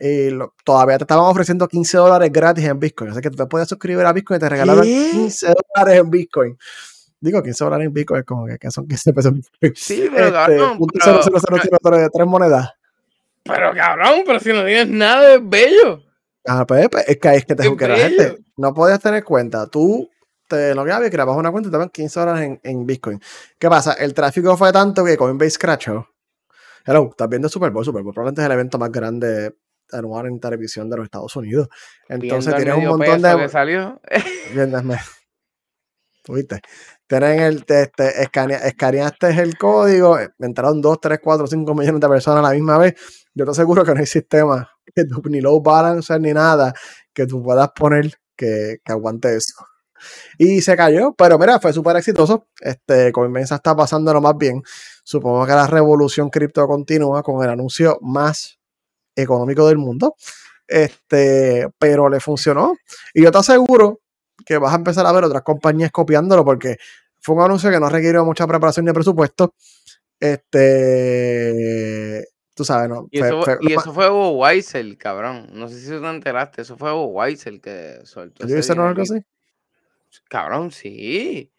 Y, 0.00 0.08
y 0.08 0.30
lo- 0.30 0.54
todavía 0.64 0.98
te 0.98 1.04
estaban 1.04 1.24
ofreciendo 1.26 1.68
15 1.68 1.98
dólares 1.98 2.30
gratis 2.32 2.64
en 2.64 2.80
Bitcoin. 2.80 3.10
Así 3.10 3.20
que 3.20 3.30
tú 3.30 3.36
te 3.36 3.46
puedes 3.46 3.68
suscribir 3.68 4.04
a 4.06 4.12
Bitcoin 4.12 4.38
y 4.38 4.40
te 4.40 4.48
regalaron 4.48 4.84
¿Qué? 4.84 5.08
15 5.12 5.46
dólares 5.74 6.00
en 6.00 6.10
Bitcoin. 6.10 6.58
Digo, 7.20 7.42
15 7.42 7.64
dólares 7.64 7.86
en 7.86 7.92
Bitcoin 7.92 8.20
es 8.20 8.26
como 8.26 8.46
que, 8.46 8.58
que 8.58 8.70
son 8.70 8.86
15 8.88 9.12
pesos 9.12 9.32
en 9.32 9.36
Bitcoin. 9.40 9.72
Sí, 9.76 10.08
pero 10.12 10.24
Este, 10.26 10.32
cabrón, 10.56 10.78
pero- 11.04 11.22
0.00003 11.22 12.26
monedas. 12.26 12.70
Pero 13.44 13.72
cabrón, 13.74 14.22
pero 14.26 14.40
si 14.40 14.48
no 14.52 14.64
tienes 14.64 14.88
nada, 14.88 15.34
es 15.34 15.40
bello. 15.48 16.02
Ah, 16.46 16.64
pues, 16.66 16.88
pues, 16.90 17.06
es 17.08 17.18
que 17.18 17.28
ahí 17.28 17.36
es 17.38 17.44
que 17.46 17.54
te 17.54 17.62
¡Qué 17.64 17.76
que 17.76 17.88
la 17.88 17.96
gente 17.96 18.38
no 18.56 18.72
podías 18.74 19.00
tener 19.00 19.22
cuenta. 19.24 19.66
Tú 19.66 20.08
te 20.48 20.74
logueabas 20.74 21.08
y 21.08 21.10
creabas 21.10 21.36
una 21.36 21.50
cuenta 21.50 21.68
y 21.68 21.70
te 21.70 21.76
daban 21.76 21.90
15 21.90 22.20
horas 22.20 22.40
en, 22.40 22.60
en 22.62 22.86
Bitcoin. 22.86 23.20
¿Qué 23.58 23.68
pasa? 23.68 23.92
El 23.94 24.14
tráfico 24.14 24.56
fue 24.56 24.72
tanto 24.72 25.04
que 25.04 25.16
Coinbase 25.16 25.58
crashó. 25.58 26.08
Hello, 26.84 27.08
estás 27.10 27.28
viendo 27.28 27.48
Super 27.48 27.70
Bowl. 27.70 27.84
Super 27.84 28.02
Bowl 28.02 28.14
probablemente 28.14 28.40
es 28.42 28.46
el 28.46 28.52
evento 28.52 28.78
más 28.78 28.90
grande 28.90 29.54
anual 29.92 30.26
en 30.26 30.40
televisión 30.40 30.88
de 30.90 30.96
los 30.98 31.04
Estados 31.04 31.34
Unidos. 31.36 31.68
Entonces 32.08 32.54
tienes 32.56 32.74
un 32.76 32.84
montón 32.98 33.22
peso 33.22 33.36
que 33.36 33.42
de. 33.42 33.48
salió. 33.48 34.00
Viéndome. 34.54 34.98
¿Tuviste? 36.22 36.60
Tienen 37.06 37.40
el, 37.40 37.64
te- 37.64 37.82
este, 37.82 38.22
escanea- 38.22 38.58
escaneaste 38.66 39.28
el 39.40 39.56
código, 39.56 40.18
eh, 40.18 40.28
entraron 40.38 40.80
2, 40.80 40.98
3, 41.00 41.18
4, 41.22 41.46
5 41.46 41.74
millones 41.74 42.00
de 42.00 42.08
personas 42.08 42.40
a 42.44 42.48
la 42.48 42.54
misma 42.54 42.78
vez. 42.78 42.94
Yo 43.34 43.44
te 43.44 43.50
aseguro 43.52 43.84
que 43.84 43.94
no 43.94 44.00
hay 44.00 44.06
sistema, 44.06 44.70
que 44.94 45.04
tú- 45.04 45.22
ni 45.30 45.40
low 45.40 45.60
balancer 45.62 46.20
ni 46.20 46.32
nada, 46.32 46.74
que 47.14 47.26
tú 47.26 47.42
puedas 47.42 47.70
poner 47.74 48.12
que, 48.36 48.78
que 48.84 48.92
aguante 48.92 49.34
eso. 49.34 49.54
Y 50.38 50.60
se 50.62 50.76
cayó, 50.76 51.12
pero 51.14 51.38
mira, 51.38 51.58
fue 51.58 51.72
súper 51.72 51.96
exitoso. 51.96 52.46
Este, 52.60 53.12
Coinbase 53.12 53.54
está 53.54 53.74
pasándolo 53.74 54.20
más 54.20 54.36
bien. 54.38 54.62
Supongo 55.04 55.44
que 55.46 55.52
la 55.52 55.66
revolución 55.66 56.30
cripto 56.30 56.66
continúa 56.66 57.22
con 57.22 57.42
el 57.44 57.50
anuncio 57.50 57.98
más 58.02 58.58
económico 59.16 59.66
del 59.68 59.78
mundo. 59.78 60.14
Este, 60.66 61.68
pero 61.78 62.08
le 62.08 62.20
funcionó. 62.20 62.76
Y 63.14 63.22
yo 63.24 63.32
te 63.32 63.38
aseguro 63.38 64.00
que 64.46 64.58
vas 64.58 64.72
a 64.72 64.76
empezar 64.76 65.04
a 65.06 65.12
ver 65.12 65.24
otras 65.24 65.42
compañías 65.42 65.90
copiándolo 65.90 66.44
porque 66.44 66.76
fue 67.18 67.34
un 67.34 67.42
anuncio 67.42 67.70
que 67.70 67.80
no 67.80 67.88
requirió 67.88 68.24
mucha 68.24 68.46
preparación 68.46 68.86
ni 68.86 68.92
presupuesto. 68.92 69.54
Este, 70.20 72.26
tú 72.54 72.64
sabes, 72.64 72.88
¿no? 72.88 73.08
Y 73.10 73.20
eso, 73.20 73.42
fue- 73.42 73.58
y 73.60 73.72
eso 73.72 73.92
fue 73.92 74.08
Hugo 74.10 74.30
Weisel, 74.38 74.96
cabrón. 74.96 75.48
No 75.52 75.68
sé 75.68 75.80
si 75.80 75.88
tú 75.90 76.00
te 76.00 76.08
enteraste. 76.08 76.62
Eso 76.62 76.76
fue 76.76 76.92
Hugo 76.92 77.06
Weisel 77.06 77.60
que 77.60 78.00
soltó. 78.04 78.44
¿Ellos 78.44 78.58
ese 78.58 78.72
hicieron 78.72 78.88
algo 78.88 79.02
así? 79.02 79.20
Cabrón, 80.28 80.70
sí. 80.70 81.52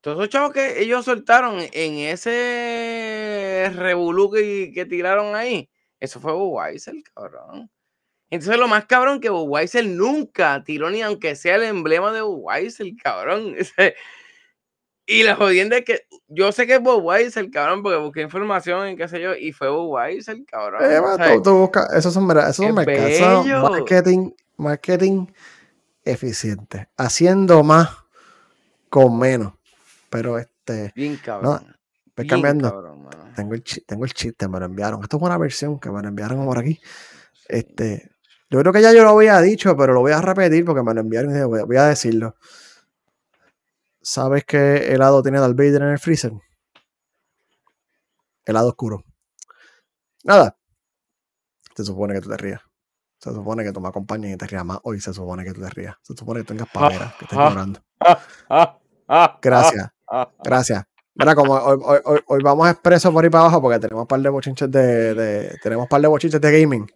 Todos 0.00 0.18
esos 0.18 0.28
chavos 0.28 0.52
que 0.52 0.80
ellos 0.80 1.04
soltaron 1.04 1.58
en 1.72 1.94
ese 1.98 3.70
revolú 3.74 4.30
que, 4.30 4.70
que 4.72 4.86
tiraron 4.86 5.34
ahí, 5.34 5.68
eso 6.00 6.20
fue 6.20 6.32
cabrón. 7.14 7.70
Entonces 8.28 8.58
lo 8.58 8.68
más 8.68 8.86
cabrón 8.86 9.20
que 9.20 9.30
Hugo 9.30 9.44
Weisel 9.44 9.96
nunca 9.96 10.62
tiró 10.64 10.90
ni 10.90 11.02
aunque 11.02 11.36
sea 11.36 11.56
el 11.56 11.62
emblema 11.62 12.12
de 12.12 12.22
Hugo 12.22 12.48
Weisel, 12.48 12.96
cabrón. 13.02 13.54
Y 15.08 15.22
la 15.22 15.36
jodienda 15.36 15.78
es 15.78 15.84
que 15.84 16.00
yo 16.26 16.50
sé 16.50 16.66
que 16.66 16.74
es 16.74 16.82
Bob 16.82 17.08
el 17.12 17.50
cabrón, 17.52 17.84
porque 17.84 17.96
busqué 17.96 18.22
información 18.22 18.88
en 18.88 18.96
qué 18.96 19.06
sé 19.06 19.20
yo, 19.20 19.36
y 19.36 19.52
fue 19.52 19.68
Bob 19.68 19.96
el 20.00 20.44
cabrón. 20.44 20.82
Eh, 20.84 21.00
tú, 21.34 21.42
tú 21.42 21.58
buscas, 21.58 21.92
esos 21.94 22.12
son, 22.12 22.28
esos 22.36 22.56
son 22.56 22.74
mercados, 22.74 23.46
marketing, 23.46 24.32
marketing 24.56 25.26
eficiente, 26.04 26.88
haciendo 26.96 27.62
más 27.62 27.90
con 28.90 29.16
menos. 29.16 29.52
Pero 30.10 30.38
este. 30.38 30.92
Bien 30.96 31.16
cabrón. 31.24 31.64
No, 31.64 31.74
cambiando. 32.24 32.96
tengo, 33.34 33.54
el, 33.54 33.62
tengo 33.86 34.04
el 34.04 34.12
chiste, 34.14 34.48
me 34.48 34.58
lo 34.58 34.66
enviaron. 34.66 35.02
Esto 35.02 35.16
es 35.16 35.22
una 35.22 35.36
versión 35.36 35.78
que 35.78 35.90
me 35.90 36.00
lo 36.00 36.08
enviaron 36.08 36.44
por 36.46 36.58
aquí. 36.58 36.80
Este. 37.48 38.10
Yo 38.48 38.60
creo 38.60 38.72
que 38.72 38.80
ya 38.80 38.92
yo 38.92 39.02
lo 39.02 39.10
había 39.10 39.40
dicho, 39.40 39.76
pero 39.76 39.92
lo 39.92 40.00
voy 40.00 40.12
a 40.12 40.20
repetir 40.20 40.64
porque 40.64 40.82
me 40.82 40.94
lo 40.94 41.00
enviaron 41.00 41.36
y 41.36 41.42
voy, 41.42 41.62
voy 41.62 41.76
a 41.76 41.86
decirlo. 41.86 42.36
¿Sabes 44.00 44.44
qué 44.44 44.94
helado 44.94 45.20
tiene 45.22 45.40
Darth 45.40 45.56
Vader 45.56 45.82
en 45.82 45.88
el 45.88 45.98
freezer? 45.98 46.32
Helado 48.44 48.68
oscuro. 48.68 49.04
Nada. 50.22 50.56
Se 51.76 51.84
supone 51.84 52.14
que 52.14 52.20
tú 52.20 52.30
te 52.30 52.36
rías. 52.36 52.60
Se 53.18 53.32
supone 53.32 53.64
que 53.64 53.72
tú 53.72 53.80
me 53.80 53.88
acompañes 53.88 54.32
y 54.32 54.36
te 54.36 54.46
rías 54.46 54.64
más. 54.64 54.78
Hoy 54.84 55.00
se 55.00 55.12
supone 55.12 55.44
que 55.44 55.52
tú 55.52 55.60
te 55.60 55.70
rías. 55.70 55.96
Se 56.02 56.14
supone 56.14 56.40
que 56.40 56.46
tengas 56.46 56.68
pavera, 56.70 57.14
que 57.18 57.24
estés 57.24 57.38
llorando. 57.38 57.80
Gracias. 59.42 59.90
Gracias. 60.44 60.84
Mira, 61.18 61.34
como 61.34 61.54
hoy, 61.54 61.78
hoy, 62.04 62.20
hoy, 62.26 62.40
vamos 62.42 62.68
expreso 62.68 63.10
por 63.10 63.24
ahí 63.24 63.30
para 63.30 63.44
abajo 63.44 63.62
porque 63.62 63.78
tenemos 63.78 64.02
un 64.02 64.06
par 64.06 64.20
de 64.20 64.28
bochinches 64.28 64.70
de, 64.70 65.14
de 65.14 65.58
tenemos 65.62 65.88
par 65.88 66.00
de 66.02 66.08
bochinches 66.08 66.40
de 66.40 66.60
gaming. 66.60 66.86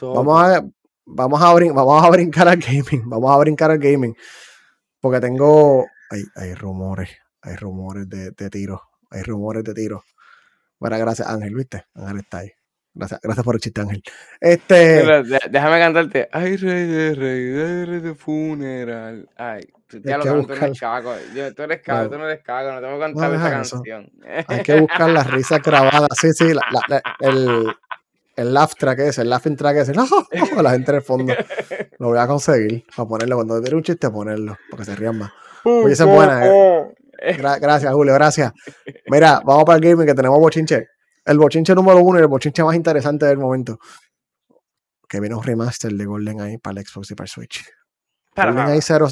Vamos 0.00 0.42
a, 0.42 0.64
vamos, 1.06 1.40
a 1.40 1.54
vamos 1.54 2.04
a 2.04 2.10
brincar 2.10 2.48
al 2.48 2.56
gaming. 2.56 3.02
Vamos 3.08 3.30
a 3.30 3.38
brincar 3.38 3.70
al 3.70 3.78
gaming. 3.78 4.16
Porque 5.00 5.20
tengo. 5.20 5.86
Hay, 6.10 6.24
hay 6.34 6.54
rumores. 6.54 7.10
Hay 7.42 7.54
rumores 7.54 8.08
de, 8.08 8.32
de 8.32 8.50
tiro. 8.50 8.82
Hay 9.10 9.22
rumores 9.22 9.62
de 9.62 9.74
tiro. 9.74 10.02
Bueno, 10.80 10.98
gracias, 10.98 11.28
Ángel, 11.28 11.54
¿viste? 11.54 11.84
Ángel 11.94 12.18
está 12.18 12.38
ahí. 12.38 12.50
Gracias, 12.98 13.20
gracias 13.22 13.44
por 13.44 13.54
el 13.54 13.60
chiste, 13.60 13.80
Ángel. 13.80 14.02
Este... 14.40 15.22
déjame 15.50 15.78
cantarte. 15.78 16.28
Ay, 16.32 16.56
rey 16.56 16.84
de 16.84 17.14
rey 17.14 17.44
de, 17.44 18.00
de 18.00 18.14
funeral. 18.16 19.28
Ay, 19.36 19.68
ya 20.02 20.18
lo 20.18 20.24
canto, 20.24 20.46
tú 20.48 20.52
eres 20.54 20.80
cago. 20.80 21.14
Yo, 21.32 21.54
tú 21.54 21.62
eres 21.62 21.80
cago, 21.80 22.10
tú 22.10 22.18
no 22.18 22.28
eres 22.28 22.42
cago, 22.42 22.72
no 22.72 22.80
tengo 22.80 22.94
que 22.94 23.00
cantar 23.00 23.34
esa 23.34 23.50
canción. 23.50 24.10
Hay 24.48 24.62
que 24.64 24.80
buscar 24.80 25.10
las 25.10 25.30
risas 25.30 25.62
grabadas. 25.62 26.08
Sí, 26.20 26.32
sí, 26.32 26.52
la, 26.52 26.62
la, 26.88 27.02
el, 27.20 27.68
el 28.34 28.52
laugh 28.52 28.74
track 28.76 28.98
ese, 28.98 29.22
el 29.22 29.30
laughing 29.30 29.54
track 29.54 29.76
ese. 29.76 29.92
No, 29.94 30.62
la 30.62 30.72
gente 30.72 30.90
en 30.90 30.96
el 30.96 31.02
fondo. 31.02 31.34
Lo 32.00 32.08
voy 32.08 32.18
a 32.18 32.26
conseguir 32.26 32.84
para 32.96 33.08
ponerlo. 33.08 33.36
Cuando 33.36 33.60
tiene 33.60 33.76
un 33.76 33.84
chiste, 33.84 34.10
ponerlo, 34.10 34.56
para 34.70 34.78
que 34.78 34.90
se 34.90 34.96
rían 34.96 35.18
más. 35.18 35.30
Oye, 35.62 35.92
esa 35.92 36.02
es 36.02 36.10
buena. 36.10 36.46
Eh. 36.46 37.36
gracias, 37.38 37.92
Julio, 37.92 38.12
gracias. 38.14 38.52
Mira, 39.06 39.40
vamos 39.44 39.64
para 39.64 39.76
el 39.76 39.84
gaming 39.84 40.06
que 40.06 40.14
tenemos 40.14 40.40
bochinche 40.40 40.97
el 41.28 41.38
bochinche 41.38 41.74
número 41.74 42.00
uno 42.00 42.18
y 42.18 42.22
el 42.22 42.28
bochinche 42.28 42.64
más 42.64 42.74
interesante 42.74 43.26
del 43.26 43.38
momento. 43.38 43.78
Que 45.06 45.20
viene 45.20 45.34
un 45.34 45.42
remaster 45.42 45.92
de 45.92 46.04
GoldenEye 46.06 46.58
para 46.58 46.80
el 46.80 46.86
Xbox 46.86 47.10
y 47.10 47.14
para 47.14 47.26
el 47.26 47.30
Switch. 47.30 47.64
GoldenEye, 48.34 48.80
0, 48.80 49.08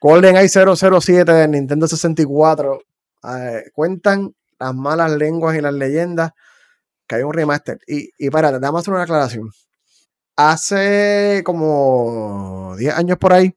GoldenEye 0.00 0.48
007 0.48 1.32
de 1.32 1.48
Nintendo 1.48 1.88
64. 1.88 2.78
Eh, 3.36 3.64
cuentan 3.72 4.34
las 4.58 4.74
malas 4.74 5.10
lenguas 5.12 5.56
y 5.56 5.60
las 5.60 5.74
leyendas 5.74 6.32
que 7.06 7.16
hay 7.16 7.22
un 7.22 7.32
remaster. 7.32 7.78
Y, 7.86 8.10
y 8.16 8.30
para, 8.30 8.48
a 8.48 8.78
hacer 8.78 8.94
una 8.94 9.02
aclaración. 9.02 9.50
Hace 10.36 11.42
como 11.44 12.74
10 12.78 12.94
años 12.94 13.18
por 13.18 13.32
ahí, 13.32 13.56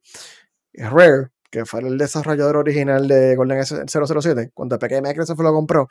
Rare, 0.73 1.29
que 1.51 1.65
fue 1.65 1.81
el 1.81 1.97
desarrollador 1.99 2.57
original 2.57 3.07
de 3.07 3.35
GoldenEye 3.35 3.85
007, 3.87 4.49
cuando 4.55 4.79
Pequeña 4.79 5.01
Microsoft 5.01 5.39
lo 5.39 5.53
compró, 5.53 5.87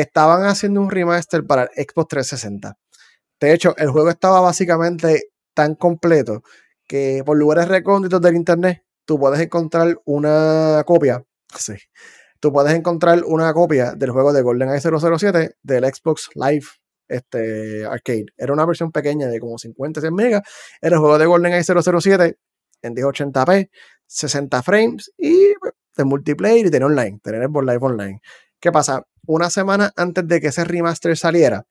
estaban 0.00 0.44
haciendo 0.44 0.80
un 0.80 0.90
remaster 0.90 1.44
para 1.44 1.62
el 1.62 1.68
Xbox 1.86 2.08
360. 2.08 2.76
De 3.40 3.52
hecho, 3.52 3.74
el 3.78 3.90
juego 3.90 4.10
estaba 4.10 4.40
básicamente 4.40 5.30
tan 5.54 5.74
completo 5.74 6.42
que 6.86 7.22
por 7.24 7.36
lugares 7.36 7.68
recónditos 7.68 8.20
del 8.20 8.36
internet 8.36 8.84
tú 9.04 9.18
puedes 9.18 9.40
encontrar 9.40 9.98
una 10.04 10.82
copia. 10.86 11.24
Sí. 11.56 11.74
Tú 12.40 12.52
puedes 12.52 12.74
encontrar 12.74 13.22
una 13.24 13.52
copia 13.54 13.92
del 13.92 14.10
juego 14.10 14.32
de 14.32 14.42
GoldenEye 14.42 14.80
007 14.80 15.56
del 15.62 15.84
Xbox 15.84 16.28
Live 16.34 16.66
este, 17.08 17.86
Arcade. 17.86 18.26
Era 18.36 18.52
una 18.52 18.66
versión 18.66 18.92
pequeña 18.92 19.28
de 19.28 19.40
como 19.40 19.56
50, 19.58 20.00
100 20.00 20.14
megas. 20.14 20.42
Era 20.80 20.96
el 20.96 21.00
juego 21.00 21.18
de 21.18 21.26
GoldenEye 21.26 21.64
007 21.64 22.36
en 22.82 22.94
1080p, 22.94 23.70
60 24.06 24.62
frames 24.62 25.10
y 25.16 25.54
de 25.96 26.04
multiplayer 26.04 26.66
y 26.66 26.70
tener 26.70 26.84
online, 26.84 27.18
tener 27.22 27.42
el 27.42 27.50
Live 27.50 27.78
Online. 27.80 28.20
¿Qué 28.60 28.72
pasa? 28.72 29.02
una 29.26 29.50
semana 29.50 29.92
antes 29.96 30.26
de 30.26 30.40
que 30.40 30.48
ese 30.48 30.64
remaster 30.64 31.16
saliera, 31.16 31.64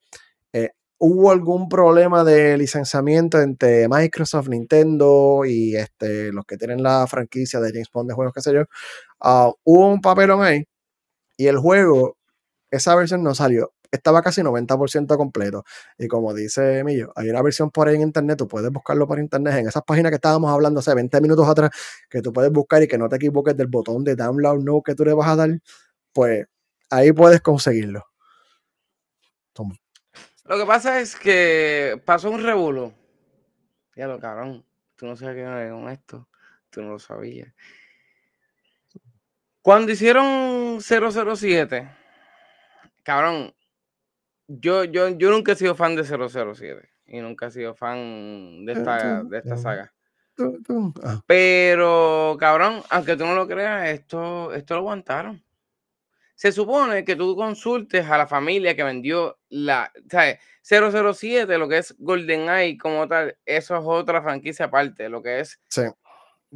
eh, 0.53 0.71
hubo 0.99 1.31
algún 1.31 1.69
problema 1.69 2.23
de 2.23 2.57
licenciamiento 2.57 3.41
entre 3.41 3.87
Microsoft, 3.89 4.49
Nintendo 4.49 5.43
y 5.45 5.75
este, 5.75 6.31
los 6.33 6.45
que 6.45 6.57
tienen 6.57 6.83
la 6.83 7.07
franquicia 7.07 7.59
de 7.59 7.71
James 7.71 7.89
Bond 7.93 8.09
de 8.09 8.15
juegos, 8.15 8.33
qué 8.33 8.41
sé 8.41 8.53
yo. 8.53 8.63
Ah, 9.21 9.51
hubo 9.63 9.87
un 9.87 10.01
papelón 10.01 10.43
ahí 10.43 10.65
y 11.37 11.47
el 11.47 11.57
juego, 11.59 12.17
esa 12.71 12.95
versión 12.95 13.23
no 13.23 13.35
salió. 13.35 13.73
Estaba 13.91 14.21
casi 14.23 14.41
90% 14.43 15.17
completo. 15.17 15.63
Y 15.97 16.07
como 16.09 16.33
dice 16.33 16.83
Millo, 16.83 17.13
hay 17.15 17.29
una 17.29 17.41
versión 17.41 17.71
por 17.71 17.87
ahí 17.87 17.95
en 17.95 18.01
internet, 18.03 18.37
tú 18.37 18.47
puedes 18.47 18.71
buscarlo 18.71 19.07
por 19.07 19.19
internet, 19.19 19.55
en 19.59 19.67
esas 19.69 19.83
páginas 19.83 20.11
que 20.11 20.17
estábamos 20.17 20.51
hablando 20.51 20.81
hace 20.81 20.93
20 20.95 21.21
minutos 21.21 21.47
atrás, 21.47 21.71
que 22.09 22.21
tú 22.21 22.33
puedes 22.33 22.51
buscar 22.51 22.83
y 22.83 22.87
que 22.87 22.97
no 22.97 23.09
te 23.09 23.17
equivoques 23.17 23.55
del 23.57 23.67
botón 23.67 24.03
de 24.03 24.15
download 24.15 24.59
no 24.63 24.81
que 24.83 24.95
tú 24.95 25.05
le 25.05 25.13
vas 25.13 25.29
a 25.29 25.35
dar, 25.37 25.49
pues 26.13 26.45
ahí 26.95 27.11
puedes 27.11 27.41
conseguirlo. 27.41 28.05
Lo 30.45 30.57
que 30.57 30.65
pasa 30.65 30.99
es 30.99 31.15
que 31.15 32.01
pasó 32.05 32.29
un 32.29 32.43
revuelo. 32.43 32.93
Ya 33.95 34.07
lo 34.07 34.19
cabrón, 34.19 34.65
tú 34.95 35.05
no 35.05 35.15
sabes 35.15 35.35
qué 35.35 35.41
era 35.41 35.69
con 35.71 35.89
esto, 35.89 36.27
tú 36.69 36.81
no 36.81 36.91
lo 36.91 36.99
sabías. 36.99 37.53
Cuando 39.61 39.91
hicieron 39.91 40.79
007, 40.81 41.89
cabrón, 43.03 43.55
yo, 44.47 44.83
yo, 44.83 45.09
yo 45.09 45.31
nunca 45.31 45.53
he 45.53 45.55
sido 45.55 45.73
fan 45.73 45.95
de 45.95 46.03
007 46.03 46.89
y 47.07 47.19
nunca 47.21 47.47
he 47.47 47.51
sido 47.51 47.73
fan 47.73 48.65
de 48.65 48.73
esta, 48.73 49.23
de 49.23 49.37
esta 49.37 49.57
saga. 49.57 49.93
Ah. 51.03 51.21
Pero, 51.25 52.35
cabrón, 52.39 52.83
aunque 52.89 53.15
tú 53.15 53.25
no 53.25 53.33
lo 53.33 53.47
creas, 53.47 53.89
esto, 53.89 54.53
esto 54.53 54.73
lo 54.75 54.81
aguantaron. 54.81 55.44
Se 56.35 56.51
supone 56.51 57.05
que 57.05 57.15
tú 57.15 57.35
consultes 57.35 58.05
a 58.09 58.17
la 58.17 58.27
familia 58.27 58.75
que 58.75 58.83
vendió 58.83 59.39
la, 59.49 59.91
¿sabes? 60.09 60.39
007, 60.61 61.57
lo 61.57 61.69
que 61.69 61.77
es 61.77 61.95
GoldenEye 61.97 62.77
como 62.77 63.07
tal, 63.07 63.37
eso 63.45 63.77
es 63.77 63.83
otra 63.85 64.21
franquicia 64.21 64.65
aparte, 64.65 65.07
lo 65.09 65.23
que 65.23 65.39
es 65.39 65.59
sí. 65.69 65.83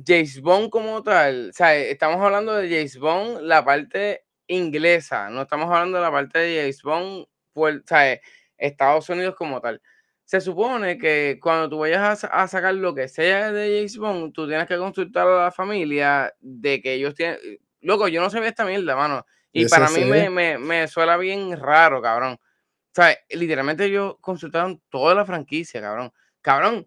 James 0.06 0.42
Bond 0.42 0.70
como 0.70 1.02
tal, 1.04 1.52
o 1.58 1.66
estamos 1.66 2.22
hablando 2.22 2.56
de 2.56 2.70
James 2.70 2.98
Bond, 2.98 3.42
la 3.42 3.64
parte 3.64 4.26
inglesa, 4.48 5.30
no 5.30 5.44
estamos 5.44 5.68
hablando 5.68 5.98
de 5.98 6.04
la 6.04 6.12
parte 6.12 6.40
de 6.40 6.60
James 6.60 6.82
Bond, 6.82 7.26
pues, 7.54 7.82
¿sabes? 7.86 8.20
Estados 8.58 9.10
Unidos 9.10 9.36
como 9.36 9.62
tal. 9.62 9.82
Se 10.26 10.42
supone 10.42 10.98
que 10.98 11.40
cuando 11.42 11.70
tú 11.70 11.80
vayas 11.80 12.24
a, 12.24 12.28
a, 12.28 12.48
sacar 12.48 12.76
lo 12.76 12.94
que 12.94 13.08
sea 13.08 13.52
de 13.52 13.78
James 13.78 13.98
Bond, 13.98 14.34
tú 14.34 14.48
tienes 14.48 14.68
que 14.68 14.78
consultar 14.78 15.28
a 15.28 15.46
la 15.46 15.52
familia 15.52 16.34
de 16.40 16.82
que 16.82 16.94
ellos 16.94 17.16
tienen... 17.16 17.38
Loco, 17.82 18.08
yo 18.08 18.22
no 18.22 18.30
sabía 18.30 18.50
esta 18.50 18.66
mierda, 18.66 18.96
mano. 18.96 19.26
Y 19.52 19.68
para 19.68 19.90
mí 19.90 20.06
me, 20.06 20.30
me, 20.30 20.58
me, 20.58 20.88
suena 20.88 21.18
bien 21.18 21.58
raro, 21.60 22.02
cabrón. 22.02 22.34
O 22.34 22.92
sea, 22.92 23.16
literalmente 23.30 23.86
ellos 23.86 24.16
consultaron 24.22 24.82
toda 24.90 25.16
la 25.16 25.26
franquicia, 25.26 25.82
cabrón. 25.82 26.12
Cabrón, 26.42 26.86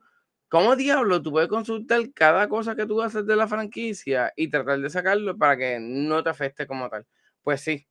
¿cómo 0.49 0.77
diablo 0.77 1.23
tú 1.23 1.33
puedes 1.33 1.49
consultar 1.49 2.01
cada 2.13 2.49
cosa 2.49 2.75
que 2.75 2.87
tú 2.87 3.03
haces 3.03 3.27
de 3.27 3.37
la 3.37 3.49
franquicia 3.49 4.33
y 4.37 4.49
tratar 4.49 4.81
de 4.81 4.91
sacarlo 4.91 5.37
para 5.37 5.57
que 5.57 5.79
no 5.81 6.23
te 6.23 6.31
afecte 6.31 6.67
como 6.67 6.89
tal? 6.89 7.07
Pues 7.43 7.61
sí. 7.61 7.87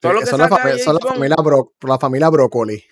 Todo 0.00 0.14
lo 0.14 0.20
que 0.20 0.26
son, 0.26 0.40
la, 0.40 0.48
son 0.48 0.98
la, 1.00 1.00
familia 1.00 1.36
la 1.80 1.98
familia 1.98 2.28
Brócoli. 2.28 2.84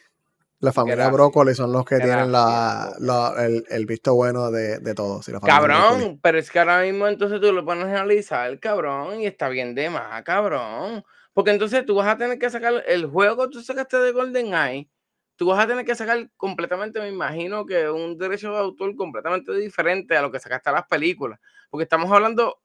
La 0.63 0.73
familia 0.73 1.09
Brócoli 1.09 1.57
son 1.57 1.73
los 1.73 1.85
que 1.85 1.99
tienen 1.99 2.31
la, 2.31 2.95
el, 3.39 3.65
el, 3.69 3.85
visto 3.85 4.15
bueno 4.15 4.53
de, 4.53 4.79
de 4.79 4.95
todos. 4.95 5.29
cabrón, 5.45 6.21
pero 6.23 6.39
es 6.39 6.53
que 6.53 6.61
ahora 6.61 6.83
mismo 6.83 7.09
entonces 7.09 7.41
tú 7.41 7.53
lo 7.53 7.65
pones 7.65 7.87
a 7.87 7.91
analizar, 7.91 8.61
cabrón, 8.61 9.21
y 9.21 9.27
está 9.27 9.49
bien 9.49 9.75
de 9.75 9.91
más, 9.91 10.23
cabrón. 10.23 11.03
Porque 11.33 11.51
entonces 11.51 11.85
tú 11.85 11.97
vas 11.97 12.07
a 12.07 12.17
tener 12.17 12.39
que 12.39 12.49
sacar 12.49 12.85
el 12.87 13.07
juego 13.07 13.47
que 13.47 13.51
tú 13.51 13.61
sacaste 13.61 13.97
de 13.97 14.13
Golden 14.13 14.55
Eye, 14.55 14.89
tú 15.35 15.47
vas 15.47 15.59
a 15.59 15.67
tener 15.67 15.85
que 15.85 15.97
sacar 15.97 16.31
completamente, 16.37 17.01
me 17.01 17.09
imagino 17.09 17.67
que 17.67 17.91
un 17.91 18.17
derecho 18.17 18.53
de 18.53 18.59
autor 18.59 18.95
completamente 18.95 19.53
diferente 19.57 20.17
a 20.17 20.23
lo 20.23 20.31
que 20.31 20.39
sacaste 20.39 20.71
a 20.71 20.75
las 20.75 20.87
películas. 20.87 21.41
Porque 21.71 21.83
estamos 21.83 22.09
hablando 22.13 22.61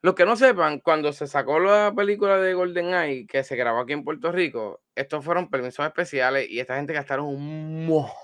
los 0.00 0.14
que 0.14 0.24
no 0.24 0.36
sepan, 0.36 0.78
cuando 0.80 1.12
se 1.12 1.26
sacó 1.26 1.58
la 1.58 1.92
película 1.94 2.38
de 2.38 2.54
Golden 2.54 2.94
Eye, 2.94 3.26
que 3.26 3.42
se 3.42 3.56
grabó 3.56 3.80
aquí 3.80 3.94
en 3.94 4.04
Puerto 4.04 4.30
Rico, 4.30 4.80
estos 4.94 5.24
fueron 5.24 5.50
permisos 5.50 5.84
especiales 5.84 6.48
y 6.48 6.60
esta 6.60 6.76
gente 6.76 6.92
gastaron 6.92 7.26
un 7.26 7.86
mojón 7.86 8.14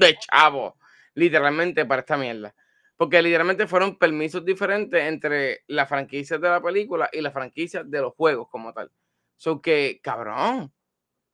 de 0.00 0.16
chavo, 0.18 0.76
literalmente, 1.14 1.86
para 1.86 2.00
esta 2.00 2.18
mierda. 2.18 2.54
Porque 2.96 3.22
literalmente 3.22 3.66
fueron 3.66 3.96
permisos 3.96 4.44
diferentes 4.44 5.02
entre 5.02 5.62
las 5.66 5.88
franquicias 5.88 6.40
de 6.40 6.48
la 6.48 6.60
película 6.60 7.08
y 7.10 7.22
las 7.22 7.32
franquicias 7.32 7.90
de 7.90 8.00
los 8.00 8.14
juegos 8.14 8.48
como 8.50 8.72
tal. 8.74 8.92
So 9.36 9.62
que, 9.62 9.98
cabrón, 10.02 10.72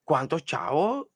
¿cuántos 0.04 0.44
chavos 0.44 1.08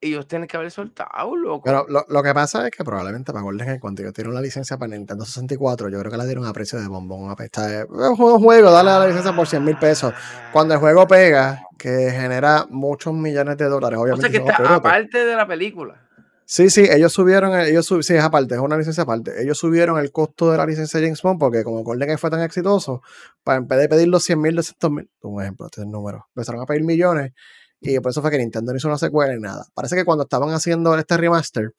ellos 0.00 0.26
tienen 0.26 0.46
que 0.46 0.56
haber 0.56 0.70
soltado, 0.70 1.34
loco? 1.34 1.62
Pero 1.64 1.86
lo, 1.88 2.04
lo 2.08 2.22
que 2.22 2.32
pasa 2.32 2.66
es 2.66 2.70
que 2.70 2.84
probablemente 2.84 3.32
para 3.32 3.42
Golden 3.42 3.66
que 3.66 3.80
cuando 3.80 4.02
ellos 4.02 4.14
tienen 4.14 4.34
la 4.34 4.40
licencia 4.40 4.76
para 4.78 4.94
Nintendo 4.96 5.24
64, 5.24 5.88
yo 5.88 5.98
creo 5.98 6.10
que 6.10 6.16
la 6.16 6.24
dieron 6.24 6.46
a 6.46 6.52
precio 6.52 6.80
de 6.80 6.86
bombón. 6.88 7.30
A 7.30 7.44
es 7.44 7.86
un 7.88 8.42
juego, 8.42 8.70
dale 8.70 8.90
la 8.90 9.06
licencia 9.06 9.34
por 9.34 9.46
100 9.46 9.64
mil 9.64 9.76
pesos. 9.76 10.12
Cuando 10.52 10.74
el 10.74 10.80
juego 10.80 11.06
pega, 11.06 11.62
que 11.76 12.10
genera 12.10 12.66
muchos 12.70 13.12
millones 13.14 13.56
de 13.56 13.64
dólares, 13.66 13.98
o 13.98 14.02
obviamente. 14.02 14.30
sea 14.30 14.44
que 14.44 14.50
está 14.50 14.74
aparte 14.74 15.24
de 15.24 15.34
la 15.34 15.46
película. 15.46 16.04
Sí, 16.50 16.70
sí, 16.70 16.88
ellos 16.90 17.12
subieron, 17.12 17.60
ellos 17.60 17.84
sub, 17.84 18.02
sí, 18.02 18.14
es 18.14 18.24
aparte, 18.24 18.54
es 18.54 18.60
una 18.60 18.78
licencia 18.78 19.02
aparte. 19.02 19.42
Ellos 19.42 19.58
subieron 19.58 19.98
el 19.98 20.10
costo 20.10 20.50
de 20.50 20.56
la 20.56 20.64
licencia 20.64 20.98
de 20.98 21.04
James 21.04 21.20
Bond 21.20 21.38
porque 21.38 21.62
como 21.62 21.84
Golden 21.84 22.16
fue 22.16 22.30
tan 22.30 22.40
exitoso, 22.40 23.02
para 23.44 23.58
en 23.58 23.68
vez 23.68 23.78
de 23.80 23.88
pedir 23.88 24.08
los 24.08 24.22
100 24.22 24.40
mil, 24.40 24.56
200 24.56 24.90
mil, 24.90 25.10
un 25.20 25.42
ejemplo, 25.42 25.66
este 25.66 25.82
es 25.82 25.84
el 25.84 25.90
número, 25.90 26.26
empezaron 26.34 26.62
a 26.62 26.64
pedir 26.64 26.84
millones 26.84 27.32
y 27.80 27.98
por 28.00 28.10
eso 28.10 28.22
fue 28.22 28.30
que 28.30 28.38
Nintendo 28.38 28.72
no 28.72 28.76
hizo 28.78 28.88
una 28.88 28.98
secuela 28.98 29.34
ni 29.34 29.40
nada. 29.40 29.66
Parece 29.74 29.96
que 29.96 30.04
cuando 30.04 30.24
estaban 30.24 30.50
haciendo 30.50 30.96
este 30.98 31.16
remaster, 31.16 31.72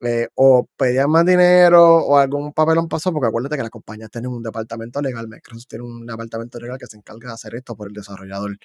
eh, 0.00 0.28
o 0.34 0.68
pedían 0.76 1.10
más 1.10 1.24
dinero 1.24 1.96
o 1.98 2.18
algún 2.18 2.52
papelón 2.52 2.88
pasó, 2.88 3.12
porque 3.12 3.28
acuérdate 3.28 3.56
que 3.56 3.62
las 3.62 3.70
compañías 3.70 4.10
tienen 4.10 4.30
un 4.32 4.42
departamento 4.42 5.00
legal, 5.00 5.28
Microsoft 5.28 5.66
tiene 5.68 5.84
un 5.84 6.06
departamento 6.06 6.58
legal 6.58 6.76
que 6.78 6.86
se 6.86 6.96
encarga 6.96 7.28
de 7.28 7.34
hacer 7.34 7.54
esto 7.54 7.76
por 7.76 7.86
el 7.88 7.94
desarrollador. 7.94 8.56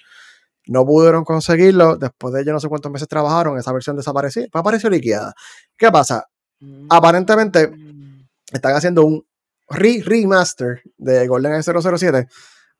No 0.66 0.84
pudieron 0.84 1.24
conseguirlo. 1.24 1.96
Después 1.96 2.34
de 2.34 2.44
yo 2.44 2.52
no 2.52 2.60
sé 2.60 2.68
cuántos 2.68 2.90
meses 2.92 3.08
trabajaron, 3.08 3.56
esa 3.58 3.72
versión 3.72 3.96
desapareció. 3.96 4.46
Apareció 4.52 4.90
liquidada. 4.90 5.34
¿Qué 5.76 5.90
pasa? 5.90 6.26
Aparentemente 6.90 7.68
Mm. 7.68 8.26
están 8.52 8.74
haciendo 8.74 9.04
un 9.04 9.24
re 9.70 10.02
remaster 10.04 10.82
de 10.96 11.26
GoldenEye 11.28 11.62
007 11.62 12.28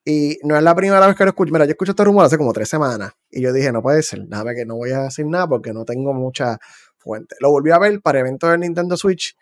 y 0.09 0.39
no 0.43 0.57
es 0.57 0.63
la 0.63 0.75
primera 0.75 1.07
vez 1.07 1.15
que 1.17 1.25
lo 1.25 1.31
escucho. 1.31 1.53
Mira, 1.53 1.67
yo 1.67 1.73
escucho 1.73 1.93
este 1.93 2.05
rumor 2.05 2.25
hace 2.25 2.39
como 2.39 2.53
tres 2.55 2.69
semanas 2.69 3.13
y 3.31 3.43
yo 3.43 3.53
dije, 3.53 3.71
no 3.73 3.83
puede 3.83 4.03
ser, 4.03 4.27
nada 4.27 4.55
que 4.55 4.65
no 4.65 4.77
voy 4.77 4.91
a 4.93 5.01
decir 5.03 5.27
nada 5.27 5.47
porque 5.47 5.73
no 5.75 5.85
tengo 5.85 6.15
mucha 6.15 6.59
fuente. 6.97 7.37
Lo 7.41 7.51
volví 7.51 7.71
a 7.71 7.79
ver 7.79 8.01
para 8.01 8.21
eventos 8.21 8.51
del 8.51 8.61
Nintendo 8.61 8.97
Switch. 8.97 9.37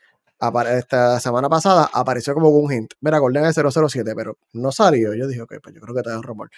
Esta 0.69 1.19
semana 1.21 1.49
pasada 1.49 1.89
apareció 1.93 2.35
como 2.35 2.49
un 2.51 2.71
hint. 2.73 2.93
Mira, 3.01 3.19
GoldenEye 3.19 3.53
007, 3.53 4.15
pero 4.15 4.39
no 4.55 4.71
salió. 4.73 5.15
Yo 5.15 5.27
dije, 5.29 5.43
ok, 5.43 5.55
pues 5.63 5.75
yo 5.75 5.81
creo 5.81 5.95
que 5.95 6.03
te 6.03 6.11
da 6.11 6.17
un 6.19 6.25
rumor. 6.25 6.51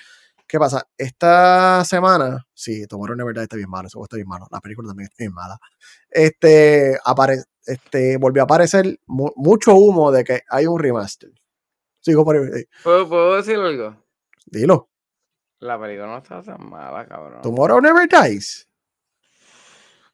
¿Qué 0.47 0.59
pasa? 0.59 0.83
Esta 0.97 1.85
semana, 1.85 2.47
sí, 2.55 2.87
Tomorrow 2.87 3.15
Never 3.17 3.35
Die 3.35 3.43
está 3.43 3.57
bien 3.57 3.69
malo, 3.71 3.89
eso 3.89 4.03
está 4.03 4.17
bien 4.17 4.27
malo. 4.27 4.47
La 4.51 4.61
película 4.61 4.89
también 4.89 5.05
está 5.05 5.17
bien 5.19 5.35
mala. 5.35 5.59
Este, 6.11 6.99
apare, 7.05 7.45
este, 7.67 8.17
volvió 8.17 8.43
a 8.43 8.45
aparecer 8.45 8.99
mu- 9.07 9.33
mucho 9.37 9.75
humo 9.75 10.11
de 10.11 10.25
que 10.25 10.41
hay 10.49 10.67
un 10.67 10.79
remaster. 10.79 11.31
Sigo 12.01 12.25
por 12.25 12.37
ahí. 12.37 12.65
¿Puedo, 12.83 13.09
puedo 13.09 13.37
decir 13.37 13.57
algo? 13.57 13.97
Dilo. 14.47 14.89
La 15.61 15.79
película 15.79 16.07
no 16.07 16.19
está 16.19 16.43
tan 16.43 16.69
mala, 16.69 17.07
cabrón. 17.07 17.43
Tomorrow 17.43 17.81
Never 17.81 18.09
Dies. 18.09 18.69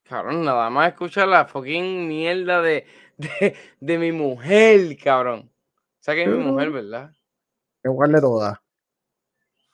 Cabrón, 0.04 0.44
nada 0.44 0.70
más 0.70 0.92
escucha 0.92 1.26
la 1.26 1.46
fucking 1.46 2.08
mierda 2.08 2.62
de, 2.62 2.86
de, 3.18 3.56
de 3.80 3.98
mi 3.98 4.12
mujer, 4.12 4.96
cabrón. 5.02 5.50
O 5.50 6.02
sea 6.02 6.14
que 6.14 6.24
es 6.24 6.28
mi 6.28 6.38
mujer, 6.38 6.70
¿verdad? 6.70 7.12
Igual 7.82 8.12
de 8.12 8.20
todas. 8.20 8.58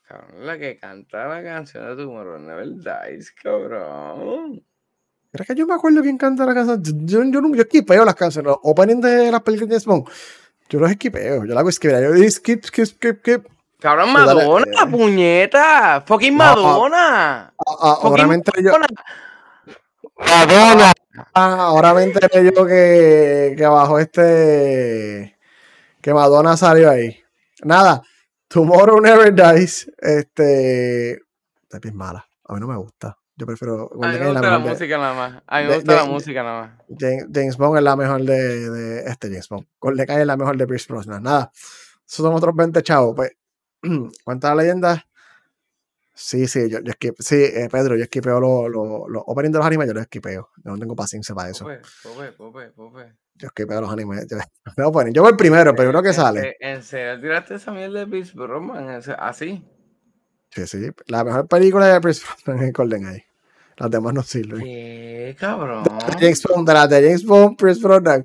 Cabrón, 0.07 0.47
la 0.47 0.59
que 0.59 0.77
canta 0.77 1.29
la 1.29 1.43
canción 1.43 1.85
de 1.85 2.03
Tomorrow 2.03 2.39
Never 2.41 2.69
Dies, 2.75 3.33
cabrón. 3.33 4.65
¿Crees 5.33 5.47
que 5.47 5.55
yo 5.55 5.67
me 5.67 5.75
acuerdo 5.75 6.03
quién 6.03 6.19
canta 6.19 6.45
la 6.45 6.55
canción? 6.55 6.83
Yo, 6.83 7.23
yo, 7.23 7.41
yo, 7.41 7.65
yo 7.65 8.05
las 8.05 8.15
canciones. 8.17 8.49
Los 8.49 8.59
opening 8.63 9.01
de 9.01 9.31
las 9.31 9.43
películas 9.43 9.85
de 9.85 9.91
Bond. 9.91 10.09
Yo 10.71 10.79
los 10.79 10.91
esquipeo. 10.91 11.45
Yo 11.45 11.53
la 11.55 11.61
hago 11.61 11.73
skip. 11.73 11.91
Yo 11.91 12.13
digo 12.13 12.31
skip, 12.31 12.65
skip, 12.65 12.87
skip, 12.87 13.19
skip. 13.19 13.47
Cabrón, 13.81 14.13
Pues 14.13 14.27
dale, 14.27 14.43
Madonna, 14.47 14.83
eh. 14.83 14.87
puñeta. 14.91 16.05
Fucking 16.07 16.37
No, 16.37 16.45
ah, 16.45 16.55
Madonna. 16.55 17.55
Ah, 17.59 17.77
ah, 17.81 17.99
ahora 18.03 18.03
Fucking 18.03 18.29
me 18.29 18.35
enteré 18.37 18.63
yo. 18.63 18.71
Madonna. 18.71 18.87
Madonna. 20.17 20.93
Ah, 21.35 21.55
ahora 21.67 21.95
me 21.95 22.03
enteré 22.05 22.53
yo 22.55 22.67
que, 22.67 23.55
que 23.57 23.67
bajó 23.67 23.99
este. 23.99 25.37
Que 26.01 26.15
Madonna 26.15 26.57
salió 26.57 26.91
ahí. 26.91 27.19
Nada. 27.65 28.03
Tomorrow 28.49 29.01
Never 29.01 29.35
Dies. 29.35 29.91
Este. 29.99 31.13
Está 31.63 31.79
bien 31.81 31.97
mala. 31.97 32.25
A 32.45 32.55
mí 32.55 32.61
no 32.61 32.69
me 32.69 32.77
gusta. 32.77 33.17
Yo 33.41 33.47
prefiero. 33.47 33.91
A 34.03 34.09
mí 34.09 34.19
me 34.19 34.27
gusta 34.33 34.51
la 34.51 34.59
música 34.59 34.99
nada 34.99 35.15
más. 35.15 35.43
A 35.47 35.59
mí 35.61 35.65
me 35.65 35.71
de- 35.71 35.77
gusta 35.77 35.95
la 35.97 36.03
de- 36.03 36.09
música 36.11 36.43
nada 36.43 36.61
más. 36.61 36.71
James, 36.99 37.27
James 37.33 37.57
Bond 37.57 37.79
es 37.79 37.83
la 37.83 37.97
mejor 37.97 38.21
de, 38.23 38.71
de 38.71 39.01
este 39.11 39.29
James 39.29 39.49
Bond. 39.49 39.67
Golden 39.81 40.11
es 40.11 40.27
la 40.27 40.37
mejor 40.37 40.59
de 40.59 40.67
Pierce 40.67 40.87
Brosnan. 40.93 41.23
Nada. 41.23 41.51
Esos 41.55 42.25
son 42.27 42.35
otros 42.35 42.55
20 42.55 42.83
chavos. 42.83 43.15
Pues, 43.17 43.33
cuenta 44.25 44.55
la 44.55 44.63
leyenda. 44.63 45.07
Sí, 46.13 46.47
sí, 46.49 46.69
yo, 46.69 46.81
yo 46.81 46.93
skip- 46.93 47.17
sí, 47.21 47.37
eh, 47.37 47.69
Pedro, 47.73 47.97
yo 47.97 48.03
esquipeo 48.03 48.39
los 48.41 48.69
los- 48.71 49.09
los 49.09 49.23
openings 49.27 49.55
de 49.55 49.59
los 49.59 49.67
animes, 49.67 49.87
yo 49.89 49.95
los 49.95 50.03
esquipeo. 50.03 50.51
Yo 50.63 50.71
no 50.73 50.79
tengo 50.79 50.95
paciencia 50.95 51.35
para 51.35 51.49
eso. 51.49 51.65
Pope, 51.65 51.81
pope, 52.03 52.33
pope, 52.33 52.71
pope. 52.73 53.15
Yo 53.37 53.47
esquipeo 53.47 53.81
los 53.81 53.91
animes. 53.91 54.27
Yo. 54.29 54.37
Yo 54.77 54.91
voy 54.91 55.31
el 55.31 55.37
primero, 55.37 55.71
el 55.71 55.77
primero 55.77 56.03
que 56.03 56.13
sale. 56.13 56.57
¿En 56.61 56.83
serio 56.83 57.19
tiraste 57.19 57.55
esa 57.55 57.73
mierda 57.73 58.01
de 58.01 58.07
Pierce 58.07 58.35
Brosnan? 58.35 59.01
¿Así? 59.19 59.65
Sí, 60.51 60.67
sí. 60.67 60.91
La 61.07 61.23
mejor 61.25 61.47
película 61.49 61.87
de 61.87 62.01
Pierce 62.03 62.23
Brosnan 62.45 62.67
es 62.67 62.73
Golden 62.75 63.07
Age. 63.07 63.27
Las 63.81 63.91
demás 63.91 64.13
no 64.13 64.23
sirven. 64.23 64.61
¿Qué, 64.63 65.35
cabrón? 65.41 65.85
De 65.85 66.13
James 66.21 66.43
Bond, 66.43 66.69
de 66.69 66.75
las 66.75 66.89
de 66.91 67.03
James 67.03 67.25
Bond, 67.25 67.57
Pierce 67.57 67.81
Brosnan. 67.83 68.25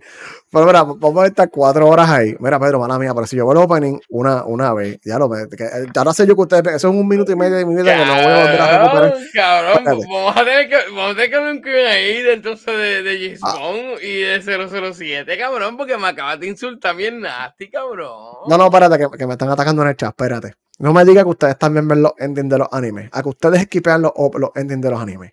Pero 0.52 0.66
mira, 0.66 0.84
vamos 0.84 1.24
a 1.24 1.28
estar 1.28 1.50
cuatro 1.50 1.88
horas 1.88 2.10
ahí. 2.10 2.36
Mira, 2.40 2.60
Pedro, 2.60 2.80
mala 2.80 3.00
mía, 3.00 3.14
pero 3.14 3.26
si 3.26 3.38
yo 3.38 3.46
veo 3.48 3.54
el 3.54 3.58
opening 3.66 3.98
una, 4.10 4.44
una 4.44 4.74
vez, 4.74 5.00
ya 5.04 5.18
lo 5.18 5.30
que- 5.30 5.64
eh, 5.64 5.86
ahora 5.96 6.14
sé 6.14 6.28
yo 6.28 6.36
que 6.36 6.42
ustedes, 6.42 6.68
eso 6.76 6.90
es 6.90 6.94
un 6.96 7.08
minuto 7.08 7.32
y 7.32 7.36
medio 7.38 7.56
de 7.56 7.66
mi 7.66 7.74
vida 7.76 7.96
que 7.98 8.06
no 8.06 8.14
voy 8.16 8.24
a 8.24 8.40
volver 8.44 8.62
a 8.62 8.80
recuperar. 8.84 9.18
Cabrón, 9.34 9.78
Espérate. 9.78 10.08
vamos 10.14 10.36
a 10.38 10.44
tener 10.44 10.70
que, 10.70 10.76
vamos 10.94 11.12
a 11.12 11.14
tener 11.16 11.30
que 11.30 11.36
hablar 11.36 11.52
un 11.56 11.66
ahí 11.88 12.22
de 12.22 12.34
entonces 12.34 12.66
de, 12.78 13.04
de 13.04 13.18
James 13.26 13.40
Ah. 13.44 13.56
Bond 13.60 14.04
y 14.04 14.20
de 14.22 14.42
007, 14.42 15.38
cabrón, 15.38 15.78
porque 15.78 15.98
me 15.98 16.08
acabas 16.08 16.40
de 16.40 16.48
insultar 16.48 16.96
bien 16.98 17.22
nasty, 17.22 17.70
cabrón. 17.70 18.10
No, 18.50 18.58
no, 18.58 18.66
espérate, 18.66 18.98
que, 18.98 19.18
que 19.18 19.26
me 19.28 19.34
están 19.34 19.50
atacando 19.50 19.82
en 19.84 19.88
el 19.90 19.96
chat, 19.96 20.10
espérate. 20.10 20.54
No 20.80 20.92
me 20.92 21.06
diga 21.06 21.24
que 21.24 21.30
ustedes 21.30 21.58
también 21.58 21.88
ven 21.88 22.02
los 22.02 22.12
endings 22.18 22.50
de 22.50 22.58
los 22.58 22.68
animes. 22.74 23.10
A 23.14 23.24
que 23.24 23.30
ustedes 23.30 23.62
esquipean 23.62 24.02
los, 24.02 24.12
los 24.38 24.50
endings 24.56 24.82
de 24.82 24.90
los 24.90 25.00
animes. 25.00 25.32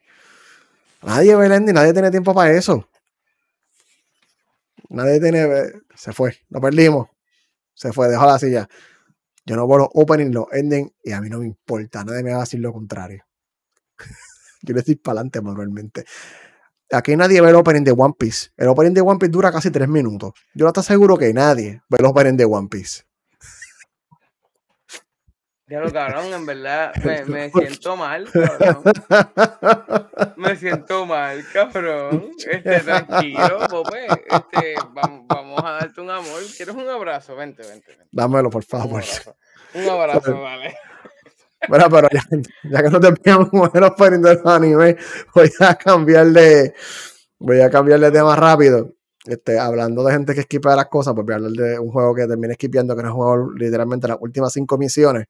Nadie 1.03 1.35
ve 1.37 1.47
el 1.47 1.53
ending, 1.53 1.75
nadie 1.75 1.93
tiene 1.93 2.11
tiempo 2.11 2.35
para 2.35 2.53
eso. 2.53 2.89
Nadie 4.89 5.21
tiene. 5.21 5.49
Se 5.95 6.13
fue, 6.13 6.37
lo 6.49 6.61
perdimos. 6.61 7.09
Se 7.75 7.93
fue, 7.93 8.09
dejó 8.09 8.27
la 8.27 8.39
silla. 8.39 8.69
Yo 9.45 9.57
no 9.57 9.67
veo 9.67 9.79
los 9.79 9.89
openings, 9.95 10.33
los 10.33 10.47
endings, 10.53 10.93
y 11.03 11.13
a 11.13 11.21
mí 11.21 11.29
no 11.29 11.41
me 11.41 11.47
importa. 11.47 12.05
Nadie 12.05 12.23
me 12.23 12.31
va 12.31 12.39
a 12.39 12.41
decir 12.41 12.61
lo 12.61 12.73
contrario. 12.73 13.25
Yo 14.63 14.75
le 14.75 14.81
estoy 14.81 14.97
para 14.97 15.15
adelante 15.15 15.41
manualmente. 15.41 16.05
Aquí 16.93 17.17
nadie 17.17 17.41
ve 17.41 17.49
el 17.49 17.57
opening 17.57 17.83
de 17.83 17.93
One 17.93 18.15
Piece. 18.17 18.51
El 18.57 18.69
opening 18.69 18.93
de 18.93 19.01
One 19.01 19.19
Piece 19.19 19.33
dura 19.33 19.51
casi 19.51 19.71
tres 19.71 19.89
minutos. 19.89 20.33
Yo 20.55 20.65
no 20.65 20.69
estoy 20.69 20.85
seguro 20.85 21.17
que 21.17 21.33
nadie 21.33 21.83
ve 21.89 21.99
el 21.99 22.05
opening 22.05 22.37
de 22.37 22.45
One 22.45 22.69
Piece. 22.69 23.05
Ya 25.73 25.81
lo 25.81 25.91
cabrón, 25.91 26.27
en 26.35 26.45
verdad 26.45 26.93
me, 27.03 27.25
me 27.25 27.51
siento 27.51 27.97
mal, 27.97 28.29
cabrón. 28.31 28.83
Me 30.37 30.55
siento 30.55 31.07
mal, 31.07 31.43
cabrón. 31.51 32.31
Este, 32.37 32.81
tranquilo, 32.81 33.59
Pope. 33.71 34.07
Este, 34.07 34.75
vamos, 34.93 35.25
vamos 35.27 35.59
a 35.65 35.71
darte 35.71 35.99
un 36.03 36.11
amor. 36.11 36.43
¿Quieres 36.55 36.75
un 36.75 36.87
abrazo? 36.87 37.37
Vente, 37.37 37.63
vente, 37.63 37.87
vente. 37.89 38.07
Dámelo, 38.13 38.51
por 38.51 38.63
favor. 38.65 39.03
Un 39.73 39.89
abrazo, 39.89 40.43
vale. 40.43 40.77
Bueno, 41.69 41.87
pero 41.89 42.09
ya, 42.13 42.23
ya 42.65 42.83
que 42.83 42.91
no 42.91 43.01
te 43.01 43.13
pillamos 43.13 43.49
opening 43.53 44.21
de 44.21 44.35
los 44.35 44.45
animes, 44.45 44.97
voy 45.33 45.49
a 45.61 45.77
cambiar 45.77 46.27
de, 46.27 46.75
voy 47.39 47.61
a 47.61 47.71
cambiar 47.71 48.01
de 48.01 48.11
tema 48.11 48.35
rápido. 48.35 48.93
Este, 49.25 49.59
hablando 49.59 50.03
de 50.03 50.13
gente 50.13 50.35
que 50.35 50.41
esquipea 50.41 50.75
las 50.75 50.87
cosas, 50.87 51.15
pues 51.15 51.25
voy 51.25 51.33
a 51.35 51.37
hablar 51.37 51.53
de 51.53 51.79
un 51.79 51.93
juego 51.93 52.15
que 52.15 52.27
terminé 52.27 52.55
esquipeando, 52.55 52.97
que 52.97 53.03
no 53.03 53.09
es 53.09 53.15
un 53.15 53.21
juego 53.21 53.53
literalmente 53.53 54.09
las 54.09 54.19
últimas 54.21 54.53
cinco 54.53 54.77
misiones. 54.77 55.27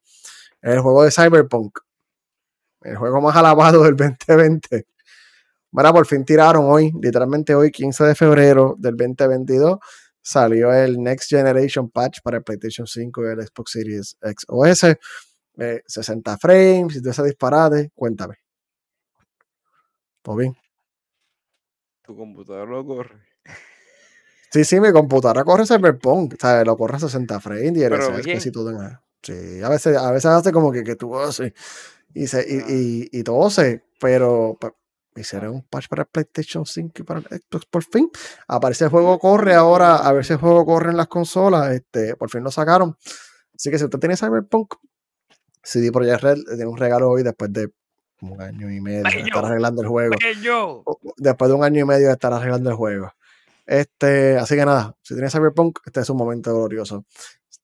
El 0.63 0.81
juego 0.81 1.05
de 1.05 1.11
Cyberpunk. 1.11 1.79
El 2.83 2.97
juego 2.97 3.21
más 3.21 3.37
alabado 3.37 3.83
del 3.85 3.97
2020. 4.27 4.87
Bueno, 5.71 5.93
por 5.93 6.07
fin 6.07 6.25
tiraron 6.25 6.65
hoy, 6.67 6.93
literalmente 7.01 7.55
hoy, 7.55 7.71
15 7.71 8.05
de 8.05 8.15
febrero 8.15 8.75
del 8.79 8.97
2022, 8.97 9.79
salió 10.21 10.73
el 10.73 11.03
Next 11.03 11.31
Generation 11.31 11.91
Patch 11.91 12.21
para 12.23 12.39
el 12.39 12.43
PlayStation 12.45 12.87
5 12.87 13.23
y 13.23 13.27
el 13.33 13.47
Xbox 13.47 13.71
Series 13.73 14.17
X 14.23 14.45
OS. 14.49 14.85
Eh, 15.59 15.83
60 15.87 16.39
frames 16.39 16.97
y 16.97 17.01
todo 17.01 17.11
ese 17.11 17.23
disparate. 17.25 17.91
Cuéntame. 17.95 18.37
¿Todo 20.23 20.37
bien? 20.37 20.57
Tu 22.03 22.17
computador 22.17 22.69
lo 22.69 22.85
corre. 22.87 23.17
Sí, 24.51 24.65
sí, 24.65 24.81
mi 24.81 24.93
computadora 24.93 25.45
corre 25.45 25.67
Cyberpunk. 25.67 26.35
O 26.35 26.37
sea, 26.39 26.65
lo 26.65 26.77
corre 26.77 26.97
a 26.97 27.01
60 27.01 27.41
frames 27.41 27.73
y 27.77 27.81
Pero 27.81 27.97
RSS 27.97 28.25
bien. 28.25 28.41
y 28.45 28.51
todo 28.53 28.71
en 28.71 28.77
el- 28.83 28.99
Sí, 29.23 29.63
a 29.63 29.69
veces, 29.69 29.97
a 29.97 30.11
veces 30.11 30.27
hace 30.27 30.53
como 30.53 30.73
que, 30.73 30.83
que 30.83 30.97
tú 30.97 31.17
haces 31.19 31.53
y, 32.15 32.27
se, 32.27 32.41
y, 32.49 32.59
Ah. 32.61 32.65
y, 32.69 33.09
y 33.21 33.23
tose, 33.23 33.85
pero 34.01 34.59
hicieron 35.15 35.55
un 35.57 35.63
patch 35.63 35.89
para 35.89 36.05
PlayStation 36.05 36.65
5 36.67 36.93
y 36.97 37.03
para 37.03 37.21
Xbox 37.21 37.67
por 37.67 37.85
fin. 37.85 38.11
Aparece 38.49 38.85
el 38.85 38.91
juego 38.91 39.19
corre 39.19 39.55
ahora, 39.55 39.97
a 39.97 40.13
ver 40.13 40.25
si 40.25 40.33
el 40.33 40.39
juego 40.39 40.65
corre 40.65 40.91
en 40.91 40.97
las 40.97 41.09
consolas. 41.09 41.71
Este, 41.73 42.17
por 42.17 42.31
fin 42.31 42.43
lo 42.43 42.51
sacaron. 42.51 42.97
Así 43.55 43.71
que 43.71 43.79
si 43.79 43.85
usted 43.85 43.99
tiene 43.99 44.17
Cyberpunk, 44.17 44.75
CD 45.63 45.93
Projekt 45.93 46.23
Red 46.23 46.39
tiene 46.49 46.67
un 46.67 46.77
regalo 46.77 47.11
hoy 47.11 47.23
después 47.23 47.53
de 47.53 47.71
un 48.23 48.41
año 48.41 48.71
y 48.71 48.81
medio 48.81 49.03
de 49.03 49.21
estar 49.21 49.45
arreglando 49.45 49.83
el 49.83 49.89
juego. 49.89 50.15
Después 51.17 51.49
de 51.51 51.55
un 51.55 51.65
año 51.65 51.81
y 51.81 51.85
medio 51.85 52.07
de 52.09 52.13
estar 52.13 52.33
arreglando 52.33 52.71
el 52.71 52.77
juego. 52.77 53.13
Este, 53.67 54.37
así 54.39 54.57
que 54.57 54.65
nada, 54.65 54.97
si 55.03 55.15
tiene 55.15 55.31
Cyberpunk, 55.31 55.79
este 55.87 56.01
es 56.01 56.11
un 56.11 56.17
momento 56.17 56.53
glorioso. 56.55 57.05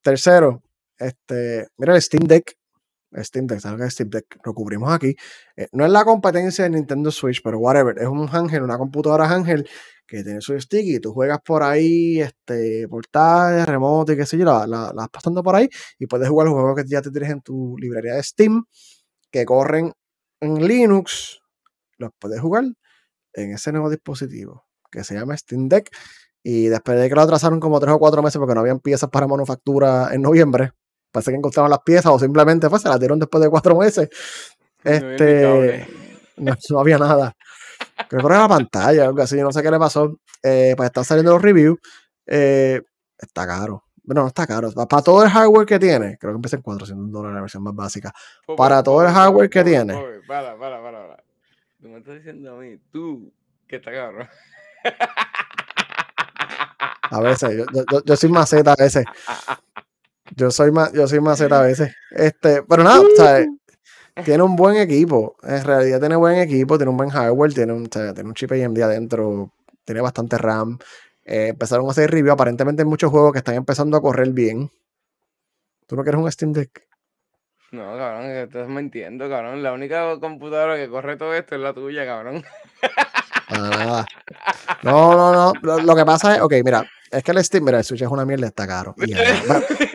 Tercero, 0.03 0.63
este, 0.99 1.69
mira 1.77 1.95
el 1.95 2.03
Steam 2.03 2.25
Deck. 2.27 2.57
Steam 3.17 3.47
Deck, 3.47 3.61
¿sabes 3.61 3.81
que 3.81 3.91
Steam 3.91 4.11
Deck? 4.11 4.27
Lo 4.45 4.53
cubrimos 4.53 4.93
aquí. 4.93 5.17
Eh, 5.57 5.69
no 5.73 5.85
es 5.87 5.91
la 5.91 6.05
competencia 6.05 6.65
de 6.65 6.71
Nintendo 6.71 7.11
Switch, 7.11 7.41
pero 7.43 7.59
whatever. 7.59 7.97
Es 7.99 8.07
un 8.07 8.29
Ángel, 8.31 8.63
una 8.63 8.77
computadora 8.77 9.31
Ángel 9.31 9.69
que 10.07 10.25
tiene 10.25 10.41
su 10.41 10.59
stick 10.59 10.85
y 10.85 11.01
tú 11.01 11.13
juegas 11.13 11.41
por 11.45 11.63
ahí, 11.63 12.21
este, 12.21 12.89
portales, 12.89 13.67
remoto 13.67 14.13
y 14.13 14.17
qué 14.17 14.27
sé 14.27 14.39
yo, 14.39 14.45
la, 14.45 14.67
la, 14.67 14.93
vas 14.93 15.09
pasando 15.11 15.43
por 15.43 15.55
ahí 15.55 15.69
y 15.99 16.07
puedes 16.07 16.29
jugar 16.29 16.47
los 16.47 16.55
juegos 16.55 16.77
que 16.77 16.89
ya 16.89 17.03
te 17.03 17.11
tienes 17.11 17.31
en 17.31 17.43
tu 17.43 17.77
librería 17.79 18.15
de 18.15 18.23
Steam 18.23 18.65
que 19.31 19.45
corren 19.45 19.93
en 20.41 20.67
Linux. 20.67 21.41
Los 21.99 22.11
puedes 22.19 22.41
jugar 22.41 22.65
en 23.35 23.53
ese 23.53 23.73
nuevo 23.73 23.91
dispositivo 23.91 24.65
que 24.91 25.05
se 25.05 25.15
llama 25.15 25.37
Steam 25.37 25.69
Deck. 25.69 25.91
Y 26.43 26.69
después 26.69 26.99
de 26.99 27.09
que 27.09 27.15
lo 27.15 27.21
atrasaron 27.21 27.61
como 27.61 27.81
tres 27.81 27.95
o 27.95 27.99
cuatro 27.99 28.23
meses 28.23 28.39
porque 28.39 28.55
no 28.55 28.61
habían 28.61 28.81
piezas 28.81 29.11
para 29.11 29.27
manufactura 29.27 30.15
en 30.15 30.23
noviembre, 30.23 30.73
parece 31.11 31.31
que 31.31 31.37
encontraron 31.37 31.71
las 31.71 31.81
piezas 31.81 32.13
o 32.13 32.19
simplemente 32.19 32.69
pues, 32.69 32.83
se 32.83 32.89
las 32.89 32.99
dieron 32.99 33.19
después 33.19 33.43
de 33.43 33.51
cuatro 33.51 33.77
meses. 33.77 34.09
Este, 34.85 35.87
no, 36.37 36.81
había 36.81 36.99
nada. 36.99 37.35
Creo 38.09 38.23
que 38.23 38.27
era 38.27 38.41
la 38.41 38.49
pantalla, 38.49 39.05
algo 39.05 39.23
así, 39.23 39.37
no 39.37 39.53
sé 39.53 39.63
qué 39.63 39.71
le 39.71 39.79
pasó. 39.79 40.19
Eh, 40.43 40.75
pues 40.77 40.87
están 40.87 41.05
saliendo 41.05 41.33
los 41.33 41.43
reviews. 41.43 41.79
Eh, 42.27 42.81
está 43.19 43.47
caro. 43.47 43.85
Bueno, 44.03 44.23
no 44.23 44.29
está 44.29 44.47
caro. 44.47 44.71
Para 44.73 45.03
todo 45.03 45.23
el 45.23 45.31
hardware 45.31 45.67
que 45.67 45.79
tiene, 45.79 46.17
creo 46.19 46.33
que 46.33 46.37
empieza 46.37 46.57
en 46.57 46.63
400 46.63 47.13
dólares 47.13 47.35
la 47.35 47.41
versión 47.43 47.63
más 47.63 47.75
básica. 47.75 48.13
Para 48.57 48.83
todo 48.83 49.03
el 49.03 49.13
hardware 49.13 49.51
que 49.51 49.65
tiene. 49.65 49.95
Para, 50.27 50.57
para, 50.59 50.81
para, 50.81 51.09
para. 51.09 51.25
Tú 51.81 51.89
me 51.89 51.99
estás 51.99 52.15
diciendo 52.17 52.57
a 52.57 52.61
mí, 52.61 52.79
tú, 52.91 53.33
que 53.67 53.77
está 53.77 53.93
caro. 53.93 54.27
A 57.11 57.21
veces, 57.21 57.57
yo, 57.57 57.65
yo, 57.91 58.05
yo 58.05 58.17
soy 58.17 58.31
maceta 58.31 58.73
a 58.73 58.77
veces. 58.77 59.05
Yo 60.37 60.51
soy 60.51 60.71
más, 60.71 60.93
yo 60.93 61.07
soy 61.07 61.21
maceta 61.21 61.61
a 61.61 61.63
veces. 61.63 61.95
Este, 62.11 62.63
pero 62.63 62.83
nada, 62.85 63.03
¿sabes? 63.17 63.49
Tiene 64.25 64.43
un 64.43 64.57
buen 64.57 64.77
equipo. 64.77 65.37
En 65.43 65.65
realidad 65.65 66.01
tiene 66.01 66.17
buen 66.17 66.39
equipo, 66.39 66.77
tiene 66.77 66.91
un 66.91 66.97
buen 66.97 67.11
hardware, 67.11 67.55
tiene 67.55 67.73
un, 67.73 67.89
tiene 67.89 68.23
un 68.23 68.35
chip 68.35 68.51
AMD 68.53 68.81
adentro, 68.81 69.53
tiene 69.85 70.01
bastante 70.01 70.39
RAM. 70.39 70.79
Eh, 71.25 71.49
empezaron 71.49 71.87
a 71.87 71.91
hacer 71.91 72.11
review. 72.11 72.33
Aparentemente 72.33 72.83
hay 72.83 72.89
muchos 72.89 73.11
juegos 73.11 73.33
que 73.33 73.39
están 73.39 73.55
empezando 73.55 73.97
a 73.97 74.03
correr 74.03 74.31
bien. 74.31 74.71
¿Tú 75.87 75.97
no 75.97 76.03
quieres 76.03 76.21
un 76.21 76.31
Steam 76.31 76.53
Deck? 76.53 76.87
No, 77.71 77.97
cabrón, 77.97 78.31
estás 78.31 78.69
mintiendo, 78.69 79.29
cabrón. 79.29 79.63
La 79.63 79.73
única 79.73 80.19
computadora 80.21 80.77
que 80.77 80.89
corre 80.89 81.17
todo 81.17 81.35
esto 81.35 81.55
es 81.55 81.61
la 81.61 81.75
tuya, 81.75 82.07
cabrón. 82.07 82.43
nada. 83.51 84.07
No, 84.83 85.15
no, 85.15 85.33
no. 85.63 85.81
Lo, 85.83 85.95
que 85.95 86.05
pasa 86.05 86.37
es, 86.37 86.41
ok, 86.41 86.55
mira, 86.65 86.85
es 87.11 87.23
que 87.23 87.31
el 87.31 87.45
Steam, 87.45 87.65
mira, 87.65 87.79
el 87.79 87.85
Switch 87.85 88.03
es 88.03 88.09
una 88.09 88.25
mierda, 88.25 88.47
está 88.47 88.67
caro. 88.67 88.95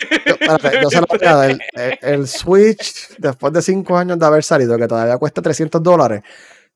yo, 0.82 0.90
se 0.90 1.02
lo 1.02 1.08
voy 1.08 1.20
a 1.26 1.36
dar. 1.36 1.60
El, 2.02 2.28
Switch, 2.28 3.16
después 3.18 3.54
de 3.54 3.62
cinco 3.62 3.98
años 3.98 4.20
de 4.20 4.26
haber 4.26 4.44
salido, 4.44 4.78
que 4.78 4.88
todavía 4.88 5.18
cuesta 5.18 5.42
300 5.42 5.82
dólares, 5.82 6.24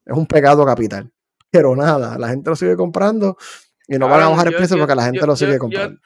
es 0.06 0.16
un 0.16 0.26
pecado 0.26 0.66
capital. 0.66 1.10
Pero 1.50 1.76
nada, 1.76 2.18
la 2.18 2.30
gente 2.30 2.50
lo 2.50 2.56
sigue 2.56 2.76
comprando 2.76 3.38
y 3.88 3.98
no 3.98 4.08
van 4.10 4.22
a 4.22 4.30
bajar 4.30 4.48
el 4.48 4.56
precio 4.56 4.78
porque 4.78 4.96
la 4.96 5.06
gente 5.06 5.26
lo 5.26 5.36
sigue 5.36 5.58
comprando. 5.58 6.00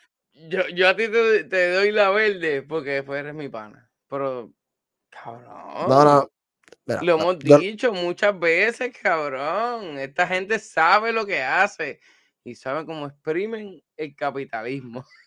Yo, 0.50 0.90
a 0.90 0.96
ti 0.96 1.08
te, 1.08 1.72
doy 1.72 1.92
la 1.92 2.10
verde 2.10 2.62
porque 2.64 2.92
después 2.92 3.20
eres 3.20 3.34
mi 3.34 3.48
pana. 3.50 3.90
Pero, 4.10 4.52
cabrón. 5.10 5.88
No, 5.88 6.04
no. 6.04 6.30
Lo 7.02 7.20
hemos 7.20 7.40
dicho 7.40 7.94
muchas 7.94 8.38
veces, 8.38 8.94
cabrón. 9.02 9.98
Esta 9.98 10.28
gente 10.28 10.60
sabe 10.60 11.14
lo 11.14 11.26
que 11.26 11.42
hace 11.42 12.00
y 12.44 12.56
sabe 12.56 12.86
cómo 12.86 13.08
exprimen 13.08 13.82
el 13.98 14.16
capitalismo. 14.16 15.06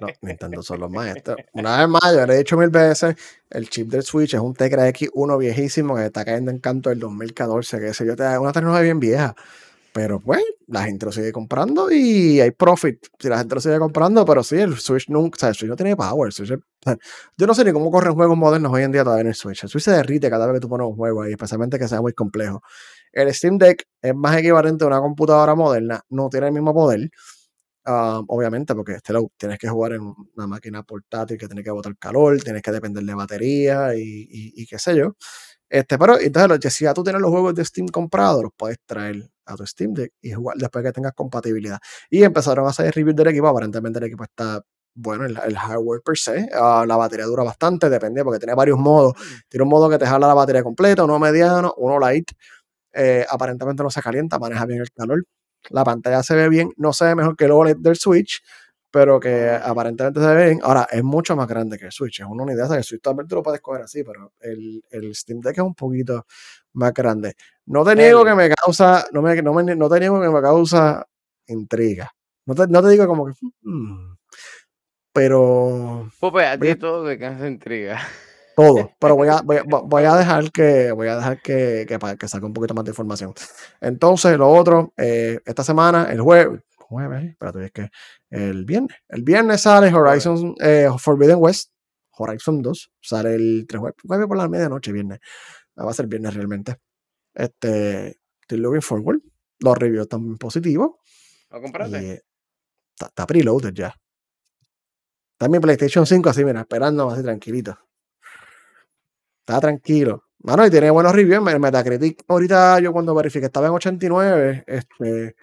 No, 0.00 0.08
Nintendo 0.22 0.62
son 0.62 0.80
los 0.80 0.90
maestros. 0.90 1.36
Una 1.52 1.78
vez 1.78 1.88
más, 1.88 2.14
yo 2.14 2.26
le 2.26 2.34
he 2.34 2.38
dicho 2.38 2.56
mil 2.56 2.70
veces, 2.70 3.14
el 3.50 3.68
chip 3.70 3.88
del 3.88 4.02
Switch 4.02 4.34
es 4.34 4.40
un 4.40 4.54
Tegra 4.54 4.88
X1 4.88 5.38
viejísimo 5.38 5.96
que 5.96 6.06
está 6.06 6.24
cayendo 6.24 6.50
en 6.50 6.58
canto 6.58 6.90
del 6.90 6.98
2014, 6.98 7.80
que 7.80 7.94
sé 7.94 8.06
yo, 8.06 8.16
te 8.16 8.24
da 8.24 8.40
una 8.40 8.52
tecnología 8.52 8.82
bien 8.82 9.00
vieja. 9.00 9.34
Pero 9.92 10.20
pues, 10.20 10.42
la 10.66 10.84
gente 10.84 11.06
lo 11.06 11.12
sigue 11.12 11.32
comprando 11.32 11.90
y 11.90 12.38
hay 12.38 12.50
profit 12.50 13.06
si 13.18 13.30
la 13.30 13.38
gente 13.38 13.54
lo 13.54 13.62
sigue 13.62 13.78
comprando, 13.78 14.26
pero 14.26 14.42
sí, 14.42 14.56
el 14.56 14.76
Switch 14.76 15.08
nunca, 15.08 15.36
o 15.36 15.40
sea, 15.40 15.48
el 15.48 15.54
Switch 15.54 15.70
no 15.70 15.76
tiene 15.76 15.96
power. 15.96 16.30
yo 17.38 17.46
no 17.46 17.54
sé 17.54 17.64
ni 17.64 17.72
cómo 17.72 17.90
corren 17.90 18.14
juegos 18.14 18.36
modernos 18.36 18.70
hoy 18.74 18.82
en 18.82 18.92
día 18.92 19.04
todavía 19.04 19.22
en 19.22 19.28
el 19.28 19.34
Switch. 19.34 19.62
El 19.62 19.70
Switch 19.70 19.84
se 19.84 19.92
derrite 19.92 20.28
cada 20.28 20.46
vez 20.46 20.56
que 20.56 20.60
tú 20.60 20.68
pones 20.68 20.86
un 20.86 20.96
juego 20.96 21.22
ahí, 21.22 21.30
especialmente 21.32 21.78
que 21.78 21.88
sea 21.88 22.02
muy 22.02 22.12
complejo. 22.12 22.60
El 23.10 23.32
Steam 23.32 23.56
Deck 23.56 23.84
es 24.02 24.14
más 24.14 24.36
equivalente 24.36 24.84
a 24.84 24.88
una 24.88 25.00
computadora 25.00 25.54
moderna, 25.54 26.02
no 26.10 26.28
tiene 26.28 26.48
el 26.48 26.52
mismo 26.52 26.74
poder. 26.74 27.08
Ah, 27.88 28.20
obviamente, 28.28 28.74
porque 28.74 28.94
este 28.94 29.12
lo 29.12 29.30
tienes 29.36 29.58
que 29.58 29.68
jugar 29.68 29.92
en 29.92 30.02
una 30.36 30.46
máquina 30.48 30.82
portátil 30.82 31.38
que 31.38 31.46
tiene 31.46 31.62
que 31.62 31.70
botar 31.70 31.96
calor, 31.96 32.42
tienes 32.42 32.60
que 32.62 32.72
depender 32.72 33.04
de 33.04 33.14
batería 33.14 33.94
y, 33.94 34.28
y, 34.28 34.66
qué 34.66 34.76
sé 34.78 34.96
yo. 34.96 35.14
Este, 35.68 35.98
pero 35.98 36.18
entonces, 36.20 36.74
si 36.74 36.84
ya 36.84 36.94
tú 36.94 37.04
tienes 37.04 37.22
los 37.22 37.30
juegos 37.30 37.54
de 37.54 37.64
Steam 37.64 37.88
comprados, 37.88 38.42
los 38.42 38.52
puedes 38.56 38.78
traer 38.86 39.30
a 39.46 39.56
tu 39.56 39.66
Steam 39.66 39.94
Deck 39.94 40.12
y 40.20 40.32
jugar 40.32 40.56
después 40.58 40.84
que 40.84 40.92
tengas 40.92 41.12
compatibilidad. 41.14 41.78
Y 42.10 42.24
empezaron 42.24 42.66
a 42.66 42.70
hacer 42.70 42.92
reviews 42.94 43.16
del 43.16 43.28
equipo. 43.28 43.48
Aparentemente 43.48 43.98
el 44.00 44.06
equipo 44.06 44.24
está 44.24 44.62
bueno, 44.96 45.26
el, 45.26 45.56
hardware 45.56 46.02
per 46.02 46.16
se. 46.18 46.48
Ah, 46.54 46.84
la 46.88 46.96
batería 46.96 47.26
dura 47.26 47.44
bastante, 47.44 47.88
depende, 47.90 48.24
porque 48.24 48.38
tiene 48.40 48.54
varios 48.54 48.78
modos. 48.78 49.14
Tiene 49.48 49.64
un 49.64 49.68
modo 49.70 49.88
que 49.90 49.98
te 49.98 50.06
jala 50.06 50.26
la 50.26 50.34
batería 50.34 50.62
completa, 50.62 51.04
uno 51.04 51.18
mediano, 51.18 51.74
uno 51.76 51.98
light. 52.00 52.30
Eh, 52.94 53.26
aparentemente 53.30 53.82
no 53.82 53.90
se 53.90 54.02
calienta, 54.02 54.38
maneja 54.38 54.66
bien 54.66 54.80
el 54.80 54.90
calor. 54.92 55.24
La 55.70 55.84
pantalla 55.84 56.22
se 56.22 56.34
ve 56.34 56.48
bien, 56.48 56.72
no 56.76 56.92
se 56.92 57.04
ve 57.06 57.14
mejor 57.14 57.36
que 57.36 57.46
el 57.46 57.52
OLED 57.52 57.76
del 57.78 57.96
Switch, 57.96 58.42
pero 58.90 59.20
que 59.20 59.50
aparentemente 59.50 60.20
se 60.20 60.26
ve 60.34 60.44
bien. 60.46 60.60
Ahora, 60.62 60.88
es 60.90 61.02
mucho 61.02 61.36
más 61.36 61.46
grande 61.46 61.78
que 61.78 61.86
el 61.86 61.92
Switch. 61.92 62.20
Es 62.20 62.26
una 62.26 62.44
unidad, 62.44 62.70
que 62.70 62.78
el 62.78 62.84
Switch 62.84 63.02
también 63.02 63.28
lo 63.30 63.42
puedes 63.42 63.60
coger 63.60 63.82
así, 63.82 64.02
pero 64.02 64.32
el, 64.40 64.82
el 64.90 65.14
Steam 65.14 65.40
Deck 65.40 65.58
es 65.58 65.64
un 65.64 65.74
poquito 65.74 66.24
más 66.72 66.94
grande. 66.94 67.34
No 67.66 67.84
te 67.84 67.94
niego 67.96 68.24
que 68.24 68.34
me 68.34 68.48
causa, 68.50 69.06
no, 69.12 69.22
me, 69.22 69.42
no, 69.42 69.52
me, 69.52 69.76
no 69.76 69.88
te 69.88 70.00
niego 70.00 70.20
que 70.20 70.28
me 70.28 70.40
causa 70.40 71.06
intriga. 71.46 72.10
No 72.46 72.54
te, 72.54 72.66
no 72.68 72.82
te 72.82 72.88
digo 72.90 73.06
como 73.06 73.26
que. 73.26 73.32
Hmm", 73.62 74.16
pero. 75.12 76.10
Pues 76.20 76.46
a 76.46 76.58
ti 76.58 76.74
todo 76.76 77.06
te 77.06 77.18
causa 77.18 77.48
intriga. 77.48 78.00
Todo. 78.56 78.90
Pero 78.98 79.14
voy 79.14 79.28
a, 79.28 79.42
voy, 79.42 79.58
voy 79.66 80.04
a 80.04 80.16
dejar 80.16 80.50
que 80.50 80.90
voy 80.90 81.08
a 81.08 81.16
dejar 81.16 81.42
que, 81.42 81.86
que, 81.86 82.16
que 82.18 82.28
salga 82.28 82.46
un 82.46 82.54
poquito 82.54 82.74
más 82.74 82.84
de 82.84 82.90
información. 82.90 83.34
Entonces, 83.80 84.36
lo 84.38 84.50
otro, 84.50 84.92
eh, 84.96 85.38
esta 85.44 85.62
semana, 85.62 86.10
el 86.10 86.20
jueves, 86.22 86.62
jueves, 86.78 87.24
espérate, 87.30 87.66
es 87.66 87.72
que 87.72 87.90
el 88.30 88.64
viernes. 88.64 88.96
El 89.08 89.22
viernes 89.22 89.60
sale 89.60 89.92
Horizon 89.94 90.54
eh, 90.60 90.88
Forbidden 90.98 91.36
West, 91.38 91.70
Horizon 92.12 92.62
2, 92.62 92.92
sale 93.00 93.34
el 93.34 93.66
3 93.68 93.80
jueves 94.04 94.26
por 94.26 94.36
la 94.36 94.48
medianoche, 94.48 94.90
viernes. 94.90 95.20
Va 95.78 95.90
a 95.90 95.94
ser 95.94 96.06
viernes 96.06 96.34
realmente. 96.34 96.76
Este, 97.34 98.18
estoy 98.40 98.58
looking 98.58 98.80
forward. 98.80 99.20
Los 99.60 99.76
reviews 99.76 100.04
están 100.04 100.38
positivos. 100.38 100.92
¿Lo 101.50 101.60
compraste? 101.60 102.24
Está, 102.94 103.06
está 103.06 103.26
preloaded 103.26 103.74
ya. 103.74 103.94
Está 105.32 105.46
en 105.46 105.52
mi 105.52 105.60
PlayStation 105.60 106.06
5 106.06 106.30
así, 106.30 106.42
mira, 106.46 106.60
esperando 106.60 107.10
así 107.10 107.22
tranquilito. 107.22 107.78
Está 109.46 109.60
tranquilo. 109.60 110.24
Bueno, 110.38 110.66
y 110.66 110.70
tiene 110.70 110.90
buenos 110.90 111.14
reviews. 111.14 111.46
En 111.48 111.60
Metacritic, 111.60 112.24
ahorita 112.26 112.80
yo 112.80 112.92
cuando 112.92 113.14
verifiqué 113.14 113.46
estaba 113.46 113.68
en 113.68 113.74
89. 113.74 114.64
Este, 114.66 115.36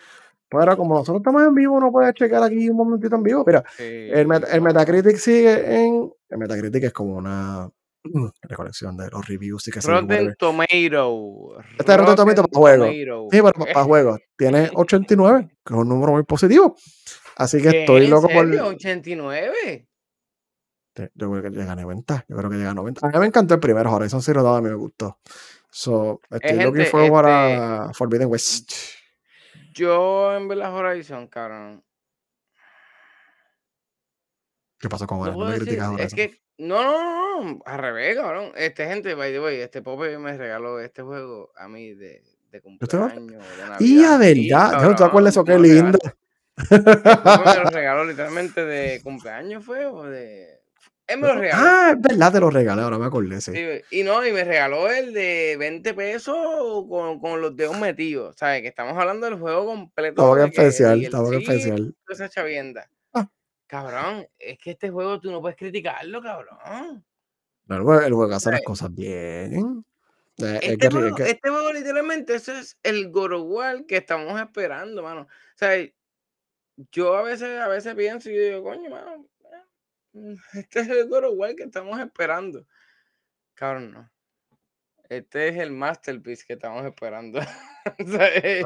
ahora 0.52 0.76
como 0.76 0.96
nosotros 0.96 1.22
estamos 1.22 1.42
en 1.42 1.56
vivo, 1.56 1.80
no 1.80 1.90
puedes 1.90 2.14
checar 2.14 2.44
aquí 2.44 2.70
un 2.70 2.76
momentito 2.76 3.16
en 3.16 3.24
vivo. 3.24 3.46
Mira, 3.48 3.64
el, 3.80 4.28
el, 4.52 4.62
Metacritic 4.62 5.16
sigue 5.16 5.86
en. 5.86 6.12
El 6.30 6.38
Metacritic 6.38 6.84
es 6.84 6.92
como 6.92 7.16
una 7.16 7.70
recolección 8.42 8.98
de 8.98 9.10
los 9.10 9.26
reviews 9.26 9.70
y 9.70 9.72
que 9.72 9.80
Rotten 9.80 10.36
Tomato. 10.38 11.62
Este 11.80 11.92
es 11.94 11.98
Rotten 11.98 12.16
Tomato 12.18 12.44
para 12.44 12.60
juegos. 12.60 12.90
Sí, 13.32 13.42
para, 13.42 13.54
para 13.54 13.84
juegos. 13.86 14.20
Tiene 14.36 14.70
89, 14.76 15.48
que 15.64 15.74
es 15.74 15.80
un 15.80 15.88
número 15.88 16.12
muy 16.12 16.24
positivo. 16.24 16.76
Así 17.38 17.62
que 17.62 17.70
estoy 17.70 18.08
loco 18.08 18.28
por. 18.28 18.46
¿89? 18.46 19.88
Yo 20.96 21.32
creo 21.32 21.42
que 21.42 21.50
llega 21.50 21.72
a 21.72 21.76
90. 21.76 22.26
Yo 22.28 22.38
creo 22.38 22.50
que 22.50 22.58
llega 22.58 22.72
a 22.72 22.74
90. 22.74 23.08
A 23.08 23.10
mí 23.12 23.20
me 23.20 23.26
encantó 23.26 23.56
el 23.56 23.60
primero, 23.60 23.92
Horizon 23.92 24.22
Zero 24.22 24.44
Dawn 24.44 24.58
a 24.58 24.62
mí 24.62 24.70
me 24.70 24.76
gustó. 24.76 25.20
So, 25.70 26.22
estoy 26.30 26.64
looking 26.64 26.86
forward 26.86 27.12
para 27.12 27.86
este 27.86 27.94
Forbidden 27.96 28.30
West. 28.30 28.72
Yo 29.74 30.36
en 30.36 30.48
verdad 30.48 30.74
Horizon, 30.74 31.28
cabrón. 31.28 31.84
¿Qué 34.80 34.88
pasó 34.88 35.08
con 35.08 35.28
él? 35.28 35.34
No, 35.34 35.46
me 35.46 35.56
Horizon. 35.56 36.00
Es 36.00 36.14
que 36.14 36.44
no, 36.60 36.84
no, 36.84 37.44
no, 37.44 37.62
al 37.66 37.80
revés, 37.80 38.16
cabrón. 38.16 38.52
Este 38.56 38.86
gente, 38.86 39.16
by 39.16 39.32
the 39.32 39.40
way, 39.40 39.58
este 39.62 39.82
Pope 39.82 40.18
me 40.20 40.38
regaló 40.38 40.80
este 40.80 41.02
juego 41.02 41.52
a 41.58 41.68
mí 41.68 41.94
de, 41.94 42.22
de 42.52 42.62
cumpleaños, 42.62 43.16
de 43.16 43.64
Navidad. 43.64 43.80
Y 43.80 44.04
a 44.04 44.20
Sí, 44.20 44.50
verdad, 44.50 44.84
no 44.84 44.96
te 44.96 45.04
acuerdas 45.04 45.34
eso, 45.34 45.44
qué 45.44 45.58
lindo. 45.58 45.98
Él 46.70 46.84
me 46.84 47.64
lo 47.64 47.70
regaló 47.72 48.06
literalmente 48.06 48.64
de 48.64 49.02
cumpleaños, 49.02 49.66
fue, 49.66 49.86
o 49.88 50.04
de... 50.04 50.63
Él 51.14 51.20
me 51.20 51.28
lo 51.28 51.36
regaló. 51.36 51.64
Ah, 51.66 51.92
es 51.96 52.02
verdad, 52.02 52.32
te 52.32 52.40
lo 52.40 52.50
regalé, 52.50 52.82
ahora 52.82 52.98
me 52.98 53.06
acordé, 53.06 53.40
sí. 53.42 53.52
Sí, 53.54 54.00
y 54.00 54.04
no, 54.04 54.26
y 54.26 54.32
me 54.32 54.44
regaló 54.44 54.90
el 54.92 55.14
de 55.14 55.56
20 55.58 55.94
pesos 55.94 56.36
con, 56.90 57.20
con 57.20 57.40
los 57.42 57.56
dedos 57.56 57.80
metidos. 57.80 58.36
¿Sabes? 58.38 58.62
Que 58.62 58.68
estamos 58.68 58.98
hablando 58.98 59.26
del 59.26 59.40
juego 59.40 59.66
completo. 59.66 60.22
Estaba 60.22 60.36
que 60.50 60.62
especial, 60.62 61.04
estaba 61.04 61.30
que 61.30 61.38
especial. 61.38 61.96
esa 62.10 62.30
chavienda. 62.30 62.90
Ah. 63.14 63.30
Cabrón, 63.68 64.28
es 64.40 64.58
que 64.60 64.72
este 64.72 64.90
juego 64.90 65.20
tú 65.20 65.32
no 65.32 65.42
puedes 65.42 65.58
criticarlo, 65.58 66.22
cabrón. 66.22 66.58
No, 67.66 67.76
el 67.78 68.14
juego, 68.14 68.34
hace 68.34 68.52
las 68.52 68.62
cosas 68.62 68.94
bien. 68.94 69.86
Eh, 70.40 70.60
es 70.62 70.70
Este 70.72 70.78
que- 70.78 70.90
juego, 70.90 71.08
es 71.08 71.14
que- 71.16 71.30
este 71.32 71.50
juego 71.50 71.72
literalmente, 71.74 72.36
ese 72.36 72.60
es 72.60 72.78
el 72.84 73.12
War 73.14 73.86
que 73.86 73.98
estamos 73.98 74.40
esperando, 74.42 75.02
mano. 75.04 75.22
O 75.22 75.28
sea, 75.58 75.72
yo 76.92 77.16
a 77.16 77.22
veces, 77.22 77.60
a 77.60 77.68
veces 77.68 77.94
pienso 77.96 78.30
y 78.30 78.38
digo, 78.38 78.64
coño, 78.64 78.90
mano, 78.90 79.26
este 80.54 80.80
es 80.82 80.88
el 80.90 81.08
God 81.08 81.26
of 81.26 81.34
War 81.38 81.56
que 81.56 81.64
estamos 81.64 82.00
esperando. 82.00 82.66
Cabrón, 83.54 83.92
no. 83.92 84.10
Este 85.10 85.50
es 85.50 85.58
el 85.58 85.72
masterpiece 85.72 86.44
que 86.48 86.54
estamos 86.54 86.86
esperando. 86.86 87.40
O 88.00 88.08
sea, 88.10 88.34
eh, 88.38 88.66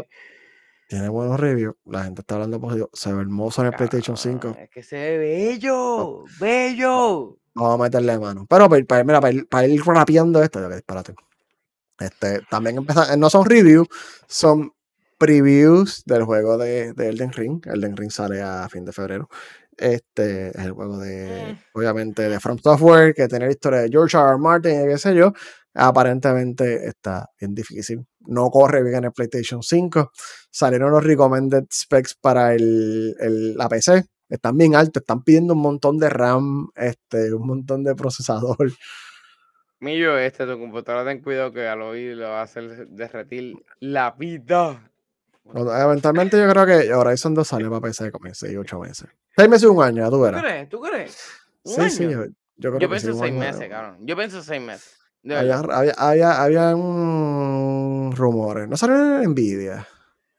tiene 0.87 1.09
buenos 1.09 1.39
reviews, 1.39 1.75
la 1.85 2.03
gente 2.03 2.21
está 2.21 2.35
hablando 2.35 2.61
positivo, 2.61 2.89
se 2.93 3.11
ve 3.11 3.21
hermoso 3.21 3.61
en 3.61 3.67
el 3.67 3.73
PlayStation 3.73 4.15
cabrón, 4.15 4.39
5. 4.53 4.57
Es 4.61 4.69
que 4.69 4.83
se 4.83 4.95
ve 4.95 5.17
bello, 5.17 6.23
bello. 6.39 7.39
Vamos 7.55 7.79
a 7.79 7.83
meterle 7.83 8.19
mano. 8.19 8.45
Pero 8.47 8.69
para, 8.69 8.79
ir- 8.79 8.85
para, 8.85 9.01
ir- 9.01 9.05
mira, 9.05 9.19
para, 9.19 9.33
ir, 9.33 9.47
para 9.49 9.67
ir 9.67 9.81
rapeando 9.83 10.43
esto, 10.43 10.61
ya 10.61 10.69
que 10.69 10.75
disparate. 10.75 11.15
Este, 11.99 12.41
también 12.49 12.77
empieza, 12.77 13.17
no 13.17 13.27
son 13.31 13.43
reviews, 13.45 13.87
son 14.27 14.71
previews 15.17 16.03
del 16.05 16.23
juego 16.23 16.59
de, 16.59 16.93
de 16.93 17.09
Elden 17.09 17.33
Ring. 17.33 17.65
Elden 17.65 17.97
Ring 17.97 18.11
sale 18.11 18.41
a 18.43 18.69
fin 18.69 18.85
de 18.85 18.93
febrero. 18.93 19.29
Este 19.78 20.49
es 20.49 20.55
el 20.65 20.71
juego 20.71 20.97
de, 20.97 21.53
Mm. 21.53 21.57
obviamente, 21.78 22.30
de 22.30 22.39
From 22.39 22.57
Software, 22.57 23.13
que 23.13 23.28
tiene 23.28 23.45
la 23.45 23.51
historia 23.51 23.80
de 23.82 23.89
George 23.89 24.17
R. 24.17 24.28
R. 24.30 24.38
Martin 24.38 24.82
y 24.84 24.88
qué 24.88 24.97
sé 24.97 25.15
yo. 25.15 25.32
Aparentemente 25.75 26.88
está 26.88 27.28
bien 27.39 27.53
difícil. 27.53 28.05
No 28.21 28.49
corre 28.49 28.82
bien 28.84 28.95
en 28.97 29.03
el 29.05 29.11
PlayStation 29.11 29.61
5. 29.61 30.11
Salieron 30.51 30.91
los 30.91 31.03
recommended 31.03 31.65
specs 31.71 32.15
para 32.19 32.53
el, 32.55 33.15
el- 33.19 33.55
la 33.55 33.69
PC. 33.69 34.03
Están 34.30 34.57
bien 34.57 34.75
altos, 34.75 35.01
están 35.03 35.23
pidiendo 35.23 35.53
un 35.53 35.61
montón 35.61 35.97
de 35.99 36.09
RAM, 36.09 36.67
este, 36.75 37.34
un 37.34 37.47
montón 37.47 37.84
de 37.84 37.95
procesador. 37.95 38.57
Millo, 39.80 40.17
este, 40.17 40.45
tu 40.47 40.57
computadora, 40.59 41.05
ten 41.09 41.21
cuidado 41.21 41.53
que 41.53 41.67
al 41.67 41.82
oír 41.84 42.17
le 42.17 42.25
va 42.25 42.39
a 42.39 42.43
hacer 42.43 42.88
derretir 42.89 43.53
la 43.80 44.11
vida. 44.17 44.91
Eventualmente 45.53 46.37
yo 46.37 46.49
creo 46.49 46.65
que 46.65 46.93
Horizon 46.93 47.33
2 47.33 47.47
sale 47.47 47.69
para 47.69 47.81
PC 47.81 48.11
como 48.11 48.27
en 48.27 48.35
6, 48.35 48.57
8 48.59 48.79
meses. 48.79 49.07
6 49.35 49.49
meses 49.49 49.63
y 49.63 49.65
un 49.67 49.81
año, 49.83 50.09
tú 50.09 50.17
¿Tú 50.17 50.31
crees? 50.31 50.69
¿Tú 50.69 50.81
crees? 50.81 51.17
¿Un 51.63 51.73
Sí, 51.73 51.89
sí, 51.89 52.03
año? 52.05 52.11
yo, 52.25 52.31
yo 52.57 52.69
creo 52.71 52.79
Yo 52.79 52.89
que 52.89 52.99
sí, 52.99 53.07
año. 53.09 53.39
meses, 53.39 53.69
cabrón. 53.69 53.97
Yo 54.05 54.15
pienso 54.15 54.41
seis 54.43 54.61
meses. 54.61 54.93
De 55.23 55.35
Había, 55.37 55.57
había, 55.59 55.93
había, 55.97 56.41
había 56.43 56.75
un 56.75 58.13
rumores. 58.15 58.67
No 58.67 58.77
salió 58.77 59.21
en 59.21 59.31
Nvidia. 59.31 59.85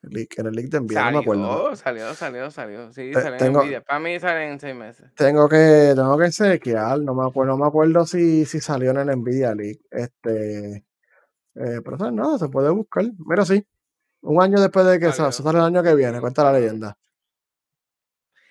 El 0.03 0.11
leak- 0.11 0.39
en 0.39 0.47
el 0.47 0.55
leak 0.55 0.69
de 0.71 0.81
Nvidia, 0.81 1.05
no 1.07 1.11
me 1.13 1.19
acuerdo. 1.19 1.77
Salió, 1.77 2.15
salió, 2.15 2.51
salió, 2.51 2.51
salió. 2.51 2.93
Sí, 2.93 3.11
Te- 3.13 3.21
salió 3.21 3.33
en 3.33 3.39
tengo- 3.39 3.63
Nvidia. 3.63 3.81
Para 3.83 4.01
mí 4.01 4.19
salen 4.21 4.53
en 4.53 4.61
seis 4.61 4.75
meses. 4.75 5.11
Tengo 5.17 5.49
que, 5.49 5.93
tengo 5.95 6.17
que 6.17 6.31
chequear, 6.31 7.01
no 7.01 7.15
me 7.15 7.27
acuerdo, 7.27 7.53
no 7.53 7.59
me 7.59 7.67
acuerdo 7.67 8.07
si, 8.07 8.45
si 8.47 8.61
salió 8.61 8.93
en 8.93 8.99
el 8.99 9.17
Nvidia 9.19 9.55
League. 9.55 9.81
Este, 9.91 10.77
eh, 11.57 11.81
pero 11.85 12.11
no, 12.13 12.39
se 12.39 12.49
puede 12.49 12.71
buscar. 12.71 13.05
Mira, 13.27 13.45
sí. 13.45 13.67
Un 14.23 14.43
año 14.43 14.61
después 14.61 14.87
de 14.87 14.99
que 14.99 15.13
Salió. 15.13 15.31
eso 15.31 15.43
sale 15.43 15.59
el 15.59 15.65
año 15.65 15.83
que 15.83 15.95
viene, 15.95 16.21
cuenta 16.21 16.45
la 16.45 16.53
leyenda. 16.53 16.99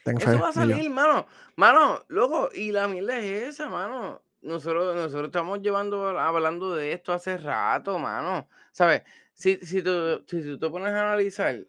Ten 0.04 0.20
fe, 0.22 0.32
Eso 0.32 0.40
va 0.40 0.50
a 0.50 0.54
salir, 0.54 0.90
mano. 0.90 1.28
Mano, 1.56 2.06
loco, 2.08 2.50
y 2.54 2.72
la 2.72 2.88
mierda 2.88 3.20
es 3.20 3.50
esa, 3.56 3.68
mano. 3.70 4.22
Nosotros, 4.42 4.96
nosotros 4.96 5.28
estamos 5.28 5.62
llevando, 5.62 6.18
hablando 6.18 6.76
de 6.76 6.94
esto 6.94 7.12
hace 7.12 7.38
rato, 7.38 8.00
mano. 8.00 8.48
¿Sabes? 8.72 9.04
Si, 9.34 9.58
si, 9.58 9.82
tú, 9.82 10.24
si 10.28 10.42
tú 10.42 10.60
te 10.60 10.70
pones 10.70 10.94
a 10.94 11.02
analizar, 11.02 11.60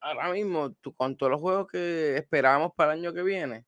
ahora 0.00 0.32
mismo, 0.32 0.72
tú, 0.72 0.94
con 0.94 1.16
todos 1.16 1.30
los 1.30 1.40
juegos 1.40 1.68
que 1.68 2.16
esperamos 2.16 2.72
para 2.74 2.94
el 2.94 3.00
año 3.00 3.12
que 3.12 3.22
viene, 3.22 3.66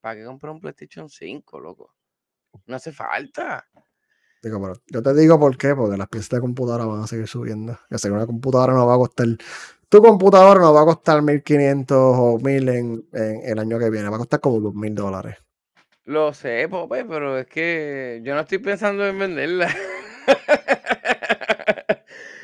¿para 0.00 0.16
qué 0.16 0.24
comprar 0.24 0.52
un 0.52 0.60
PlayStation 0.60 1.08
5, 1.08 1.60
loco? 1.60 1.94
No 2.66 2.76
hace 2.76 2.92
falta. 2.92 3.68
Digo, 4.44 4.60
pero 4.60 4.74
yo 4.86 5.02
te 5.02 5.14
digo 5.14 5.40
por 5.40 5.56
qué, 5.56 5.74
porque 5.74 5.96
las 5.96 6.08
piezas 6.08 6.28
de 6.28 6.40
computadora 6.40 6.84
van 6.84 7.02
a 7.02 7.06
seguir 7.06 7.26
subiendo. 7.26 7.78
Ya 7.90 7.96
sé 7.96 8.08
que 8.08 8.14
una 8.14 8.26
computadora 8.26 8.74
no 8.74 8.86
va 8.86 8.94
a 8.94 8.98
costar. 8.98 9.26
Tu 9.88 10.02
computadora 10.02 10.60
no 10.60 10.74
va 10.74 10.82
a 10.82 10.84
costar 10.84 11.22
1500 11.22 11.96
o 11.98 12.38
1000 12.38 12.68
en, 12.68 13.04
en 13.12 13.40
el 13.42 13.58
año 13.58 13.78
que 13.78 13.88
viene, 13.88 14.10
va 14.10 14.16
a 14.16 14.18
costar 14.18 14.40
como 14.40 14.60
2000 14.60 14.94
dólares. 14.94 15.36
Lo 16.04 16.34
sé, 16.34 16.68
Pope, 16.68 17.06
pero 17.06 17.38
es 17.38 17.46
que 17.46 18.20
yo 18.22 18.34
no 18.34 18.40
estoy 18.40 18.58
pensando 18.58 19.06
en 19.06 19.18
venderla. 19.18 19.74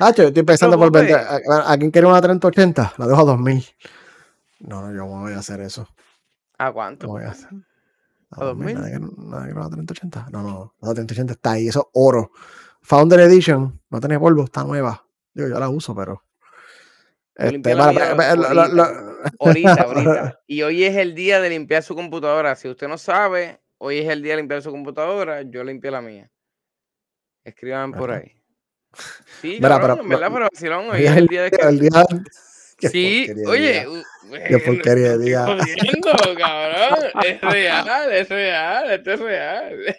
Ah, 0.03 0.11
yo 0.15 0.23
estoy 0.23 0.41
pensando 0.41 0.79
por 0.79 0.91
vender. 0.91 1.15
¿A, 1.15 1.77
quién 1.77 1.91
quiere 1.91 2.07
una 2.07 2.19
3080? 2.19 2.93
La 2.97 3.05
dejo 3.05 3.21
a 3.21 3.25
2000. 3.25 3.63
No, 4.61 4.81
no, 4.81 4.87
yo 4.87 5.05
no 5.05 5.21
voy 5.21 5.33
a 5.33 5.37
hacer 5.37 5.61
eso. 5.61 5.87
¿A 6.57 6.71
cuánto? 6.71 7.05
No 7.05 7.13
voy 7.13 7.23
a 7.23 7.29
hacer. 7.29 7.49
¿A 8.31 8.45
2000? 8.45 8.73
Nadie 8.75 8.89
quiere 8.97 9.05
nadie 9.17 9.45
quiere 9.45 9.59
una 9.59 9.69
3080. 9.69 10.27
No, 10.31 10.41
no, 10.41 10.73
la 10.81 10.93
3080 10.93 11.33
está 11.33 11.51
ahí, 11.51 11.67
eso 11.67 11.81
es 11.81 11.85
oro. 11.93 12.31
Founder 12.81 13.19
Edition, 13.21 13.79
no 13.89 13.99
tiene 13.99 14.19
polvo, 14.19 14.45
está 14.45 14.63
nueva. 14.63 15.05
Digo, 15.33 15.49
yo 15.49 15.59
la 15.59 15.69
uso, 15.69 15.93
pero. 15.95 16.23
Este, 17.35 17.73
la 17.75 17.91
para- 17.93 18.15
para- 18.15 18.35
lo- 18.35 18.53
lo- 18.53 18.67
lo- 18.67 19.11
Ahorita, 19.39 19.73
ahorita. 19.83 20.39
Y 20.47 20.61
hoy 20.63 20.83
es 20.83 20.95
el 20.95 21.13
día 21.15 21.39
de 21.39 21.49
limpiar 21.49 21.83
su 21.83 21.95
computadora. 21.95 22.55
Si 22.55 22.67
usted 22.67 22.87
no 22.87 22.97
sabe, 22.97 23.59
hoy 23.77 23.99
es 23.99 24.09
el 24.09 24.21
día 24.21 24.33
de 24.33 24.37
limpiar 24.37 24.61
su 24.61 24.71
computadora. 24.71 25.41
Yo 25.43 25.63
limpié 25.63 25.91
la 25.91 26.01
mía. 26.01 26.29
Escriban 27.43 27.91
por 27.93 28.11
ahí. 28.11 28.31
Sí, 29.41 29.53
Mira, 29.59 29.69
cabrón, 29.79 29.97
pero- 29.97 30.03
en 30.03 30.09
verdad, 30.09 30.27
lo- 30.29 30.33
pero 30.35 30.47
vacilón, 30.51 30.89
hoy 30.89 30.99
Hoy 30.99 31.05
es 31.05 31.17
el 31.17 31.27
día 31.27 31.43
de 31.43 31.51
que... 31.51 31.65
el 31.67 31.79
día. 31.79 31.89
Sí, 32.89 33.27
oye, 33.47 33.85
Qué 34.47 34.59
porquería 34.59 35.17
de 35.17 35.25
día. 35.25 35.45
cabrón. 36.37 37.11
Es 37.23 37.41
real, 37.41 38.11
es 38.11 38.29
real, 38.29 38.91
esto 38.91 39.11
es 39.11 39.19
real. 39.19 39.97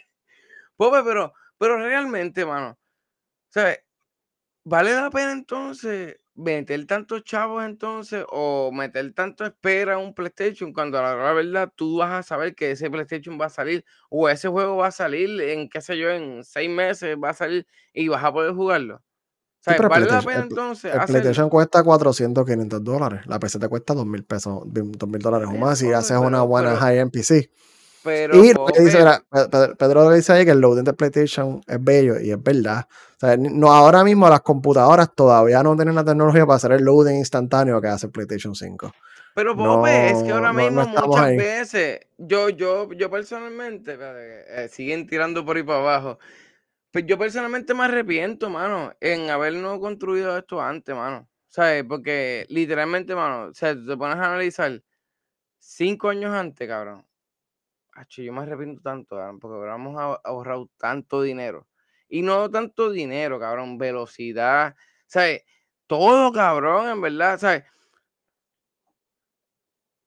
Pobre, 0.76 1.02
pero, 1.04 1.32
pero 1.58 1.76
realmente, 1.76 2.44
mano, 2.44 2.78
¿sabes? 3.50 3.80
¿Vale 4.64 4.94
la 4.94 5.10
pena 5.10 5.32
entonces 5.32 6.16
meter 6.34 6.86
tantos 6.86 7.24
chavos 7.24 7.64
entonces 7.64 8.24
o 8.28 8.70
meter 8.72 9.12
tanto 9.12 9.44
espera 9.44 9.94
a 9.94 9.98
un 9.98 10.14
PlayStation 10.14 10.72
cuando 10.72 10.98
a 10.98 11.14
la 11.14 11.32
verdad 11.32 11.70
tú 11.74 11.98
vas 11.98 12.12
a 12.12 12.22
saber 12.22 12.54
que 12.54 12.70
ese 12.70 12.90
PlayStation 12.90 13.38
va 13.40 13.46
a 13.46 13.50
salir 13.50 13.84
o 14.08 14.28
ese 14.28 14.48
juego 14.48 14.76
va 14.76 14.86
a 14.88 14.92
salir 14.92 15.40
en, 15.42 15.68
qué 15.68 15.80
sé 15.80 15.98
yo, 15.98 16.10
en 16.10 16.42
seis 16.44 16.70
meses 16.70 17.16
va 17.22 17.30
a 17.30 17.34
salir 17.34 17.66
y 17.92 18.08
vas 18.08 18.24
a 18.24 18.32
poder 18.32 18.52
jugarlo? 18.54 19.02
Sí, 19.64 19.70
el 19.70 19.88
¿Vale 19.88 20.06
la 20.06 20.20
PlayStation- 20.20 20.24
pena 20.26 20.42
entonces 20.42 20.92
El? 20.94 21.00
PlayStation 21.06 21.48
cuesta 21.48 21.82
400, 21.84 22.44
500 22.44 22.82
dólares. 22.82 23.20
La 23.26 23.38
PC 23.38 23.58
te 23.60 23.68
cuesta 23.68 23.94
2000 23.94 24.24
pesos, 24.24 24.62
2000 24.66 25.20
dólares 25.22 25.48
o 25.50 25.56
más 25.56 25.78
si 25.78 25.92
haces 25.92 26.16
una 26.16 26.42
buena 26.42 26.76
high-end 26.76 27.12
PC. 27.12 27.50
Pero, 28.04 28.34
Y 28.34 28.52
lo 28.52 28.64
que 28.66 28.80
dice, 28.80 28.98
Pe- 29.30 29.76
Pedro 29.78 30.08
que 30.08 30.16
dice 30.16 30.32
ahí 30.32 30.44
que 30.44 30.50
el 30.50 30.60
loading 30.60 30.82
de 30.82 30.92
PlayStation 30.92 31.60
es 31.68 31.82
bello 31.82 32.18
y 32.18 32.32
es 32.32 32.42
verdad. 32.42 32.88
O 33.16 33.20
sea, 33.20 33.36
no, 33.36 33.72
ahora 33.72 34.02
mismo 34.02 34.28
las 34.28 34.40
computadoras 34.40 35.14
todavía 35.14 35.62
no 35.62 35.76
tienen 35.76 35.94
la 35.94 36.02
tecnología 36.04 36.44
para 36.44 36.56
hacer 36.56 36.72
el 36.72 36.82
loading 36.82 37.14
instantáneo 37.18 37.80
que 37.80 37.86
hace 37.86 38.06
el 38.06 38.12
PlayStation 38.12 38.56
5. 38.56 38.92
Pero 39.36 39.56
Pope, 39.56 40.10
es 40.10 40.22
que 40.24 40.32
ahora 40.32 40.52
No, 40.52 40.58
no- 40.58 40.70
no 40.72 40.86
mismo 40.86 41.06
muchas 41.06 41.24
ahí. 41.24 41.36
veces, 41.36 42.00
yo, 42.18 42.48
yo, 42.48 42.92
yo 42.92 43.08
personalmente, 43.08 43.96
eh, 44.00 44.68
siguen 44.70 45.06
tirando 45.06 45.44
por 45.44 45.56
ahí 45.56 45.62
para 45.62 45.78
abajo. 45.78 46.18
Pues 46.92 47.06
yo 47.06 47.18
personalmente 47.18 47.72
me 47.74 47.84
arrepiento, 47.84 48.50
mano, 48.50 48.92
en 49.00 49.30
habernos 49.30 49.78
construido 49.80 50.36
esto 50.36 50.60
antes, 50.60 50.94
mano. 50.94 51.28
¿Sabes? 51.48 51.84
Porque 51.84 52.46
literalmente, 52.50 53.14
mano, 53.14 53.44
o 53.50 53.54
sea, 53.54 53.74
te 53.74 53.96
pones 53.96 54.16
a 54.18 54.26
analizar 54.26 54.82
cinco 55.58 56.10
años 56.10 56.32
antes, 56.34 56.68
cabrón. 56.68 57.06
Acho, 57.94 58.22
yo 58.22 58.32
me 58.32 58.42
arrepiento 58.42 58.82
tanto, 58.82 59.16
porque 59.40 59.56
ahor- 59.70 60.20
ahorrado 60.24 60.70
tanto 60.78 61.22
dinero. 61.22 61.68
Y 62.08 62.22
no 62.22 62.50
tanto 62.50 62.90
dinero, 62.90 63.40
cabrón, 63.40 63.78
velocidad, 63.78 64.76
¿sabes? 65.06 65.42
Todo, 65.86 66.32
cabrón, 66.32 66.88
en 66.90 67.00
verdad, 67.02 67.38
¿sabes? 67.38 67.64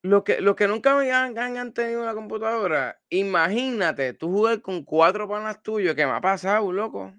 Los 0.05 0.23
que, 0.23 0.39
los 0.39 0.55
que 0.55 0.67
nunca 0.67 0.95
me 0.95 1.11
han, 1.11 1.35
han- 1.39 1.73
tenido 1.73 2.03
una 2.03 2.13
computadora, 2.13 2.99
imagínate 3.09 4.13
tú 4.13 4.29
jugar 4.31 4.61
con 4.61 4.83
cuatro 4.83 5.27
panas 5.27 5.63
tuyos, 5.63 5.95
que 5.95 6.05
me 6.05 6.11
ha 6.11 6.21
pasado, 6.21 6.71
loco. 6.71 7.11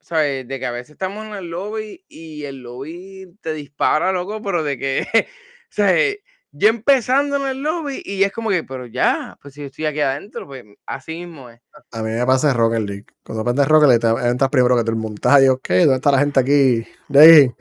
¿Sabes? 0.00 0.46
De 0.46 0.58
que 0.58 0.66
a 0.66 0.70
veces 0.70 0.90
estamos 0.90 1.24
en 1.26 1.32
el 1.34 1.48
lobby 1.50 2.04
y 2.08 2.44
el 2.44 2.62
lobby 2.62 3.38
te 3.40 3.54
dispara, 3.54 4.12
loco, 4.12 4.42
pero 4.42 4.62
de 4.62 4.76
que, 4.78 5.06
¿sabes? 5.70 6.18
yo 6.52 6.68
empezando 6.68 7.36
en 7.36 7.46
el 7.48 7.62
lobby 7.62 8.02
y 8.04 8.22
es 8.22 8.32
como 8.32 8.50
que, 8.50 8.64
pero 8.64 8.84
ya, 8.86 9.38
pues 9.40 9.54
si 9.54 9.62
yo 9.62 9.66
estoy 9.68 9.86
aquí 9.86 10.00
adentro, 10.00 10.46
pues 10.46 10.64
así 10.84 11.14
mismo 11.14 11.48
es. 11.48 11.60
A 11.90 12.02
mí 12.02 12.10
me 12.10 12.26
pasa 12.26 12.50
en 12.50 12.56
Rocket 12.58 12.80
League. 12.80 13.06
Cuando 13.24 13.42
aprendes 13.42 13.66
Rocket 13.66 13.88
League, 13.88 14.00
te 14.00 14.28
entras 14.28 14.50
primero 14.50 14.76
que 14.76 14.84
todo 14.84 14.94
el 14.94 15.16
ahí, 15.24 15.48
ok, 15.48 15.68
¿dónde 15.68 15.94
está 15.96 16.12
la 16.12 16.18
gente 16.18 16.40
aquí? 16.40 16.86
De 17.08 17.54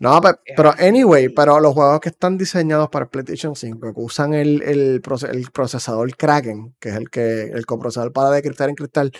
no, 0.00 0.18
pero, 0.22 0.38
pero 0.56 0.72
anyway, 0.78 1.28
pero 1.28 1.60
los 1.60 1.74
juegos 1.74 2.00
que 2.00 2.08
están 2.08 2.38
diseñados 2.38 2.88
para 2.88 3.06
PlayStation 3.10 3.54
5, 3.54 3.78
que 3.78 4.00
usan 4.00 4.32
el, 4.32 4.62
el, 4.62 5.02
procesador 5.52 6.16
Kraken, 6.16 6.74
que 6.80 6.88
es 6.88 6.96
el 6.96 7.10
que 7.10 7.42
el 7.42 7.66
coprocesador 7.66 8.10
para 8.10 8.30
de 8.30 8.40
cristal 8.40 8.70
en 8.70 8.76
cristal, 8.76 9.12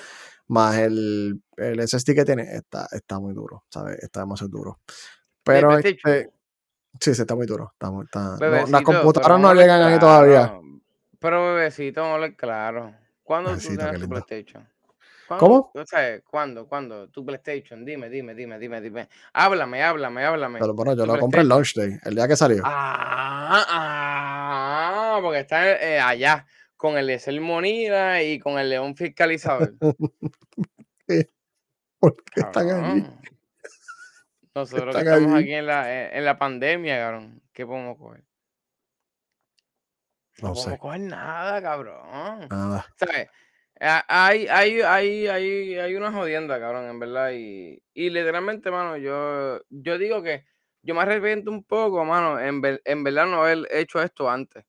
más 0.49 0.79
el, 0.79 1.43
el 1.59 1.87
SSD 1.87 2.15
que 2.15 2.25
tiene, 2.25 2.45
está, 2.57 2.89
está 2.93 3.21
muy 3.21 3.35
duro, 3.35 3.65
¿sabes? 3.69 3.99
Está 4.03 4.21
demasiado 4.21 4.51
duro. 4.51 4.79
Pero 5.45 5.77
este, 5.77 6.31
sí, 6.99 7.15
sí, 7.15 7.21
está 7.21 7.35
muy 7.35 7.47
duro. 7.47 7.73
Está, 7.75 7.93
está, 8.03 8.67
las 8.67 8.83
computadoras 8.83 9.39
no 9.39 9.53
llegan 9.53 9.83
ahí 9.83 9.99
todavía. 9.99 10.59
Pero 11.19 11.55
bebecito, 11.55 12.03
claro. 12.39 12.95
¿Cuándo 13.23 13.53
tú 13.53 13.77
tienes 13.77 14.01
tu 14.01 14.09
PlayStation? 14.09 14.67
¿Cómo? 15.39 15.71
O 15.75 15.87
sea, 15.87 16.21
¿cuándo? 16.23 16.67
¿Cuándo? 16.67 17.09
Tu 17.09 17.25
PlayStation, 17.25 17.85
dime, 17.85 18.09
dime, 18.09 18.35
dime, 18.35 18.59
dime, 18.59 18.81
dime. 18.81 19.09
Háblame, 19.33 19.83
háblame, 19.83 20.25
háblame. 20.25 20.59
Pero 20.59 20.75
bueno, 20.75 20.95
yo 20.97 21.07
lo 21.07 21.19
compré 21.19 21.43
el 21.43 21.49
launch 21.49 21.75
day, 21.75 21.97
el 22.05 22.15
día 22.15 22.27
que 22.27 22.37
salió. 22.37 22.63
Ah, 22.65 23.65
ah, 23.69 25.19
porque 25.23 25.41
está 25.41 25.71
eh, 25.81 26.01
allá, 26.01 26.47
con 26.77 26.99
el 26.99 27.11
Excel 27.11 27.41
Monida 27.41 28.23
y 28.23 28.39
con 28.41 28.59
el 28.59 28.71
León 28.71 28.97
Fiscalizador. 28.97 29.75
¿Por 32.01 32.17
qué 32.25 32.41
están 32.41 32.71
allí? 32.71 33.07
Nosotros 34.55 34.97
estamos 34.97 35.35
aquí 35.41 35.53
en 35.53 35.67
la, 35.67 35.93
eh, 35.93 36.19
en 36.19 36.25
la 36.25 36.39
pandemia, 36.39 36.99
cabrón. 36.99 37.41
¿Qué 37.53 37.65
podemos 37.67 37.97
coger? 37.99 38.25
No, 40.43 40.49
no 40.49 40.55
podemos 40.55 40.79
coger 40.81 41.01
nada, 41.01 41.63
cabrón. 41.63 42.49
Nada. 42.51 42.87
¿Sabes? 42.97 43.29
Hay, 43.83 44.47
hay, 44.51 44.81
hay, 44.83 45.27
hay, 45.27 45.75
hay 45.79 45.95
una 45.97 46.13
jodienda, 46.13 46.61
cabrón, 46.61 46.85
en 46.91 46.99
verdad. 46.99 47.31
Y, 47.33 47.83
y 47.95 48.11
literalmente, 48.11 48.71
mano, 48.71 48.97
yo, 48.99 49.61
yo 49.71 49.97
digo 49.99 50.23
que 50.23 50.45
yo 50.83 50.95
me 50.95 51.01
arrepiento 51.03 51.51
un 51.51 51.65
poco, 51.65 52.05
mano, 52.05 52.39
en, 52.39 52.61
en 52.85 53.05
verdad 53.05 53.27
no 53.27 53.43
haber 53.43 53.67
hecho 53.71 54.03
esto 54.03 54.29
antes. 54.31 54.65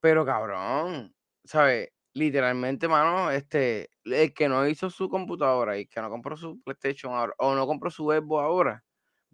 Pero, 0.00 0.26
cabrón, 0.26 1.14
¿sabes? 1.44 1.90
Literalmente, 2.14 2.88
mano, 2.88 3.30
este, 3.30 3.90
el 4.04 4.34
que 4.34 4.48
no 4.48 4.66
hizo 4.68 4.90
su 4.90 5.08
computadora 5.10 5.78
y 5.78 5.86
que 5.86 6.00
no 6.00 6.10
compró 6.10 6.36
su 6.36 6.60
PlayStation 6.62 7.14
ahora, 7.14 7.34
o 7.38 7.54
no 7.54 7.66
compró 7.66 7.90
su 7.90 8.04
Xbox 8.10 8.42
ahora, 8.44 8.84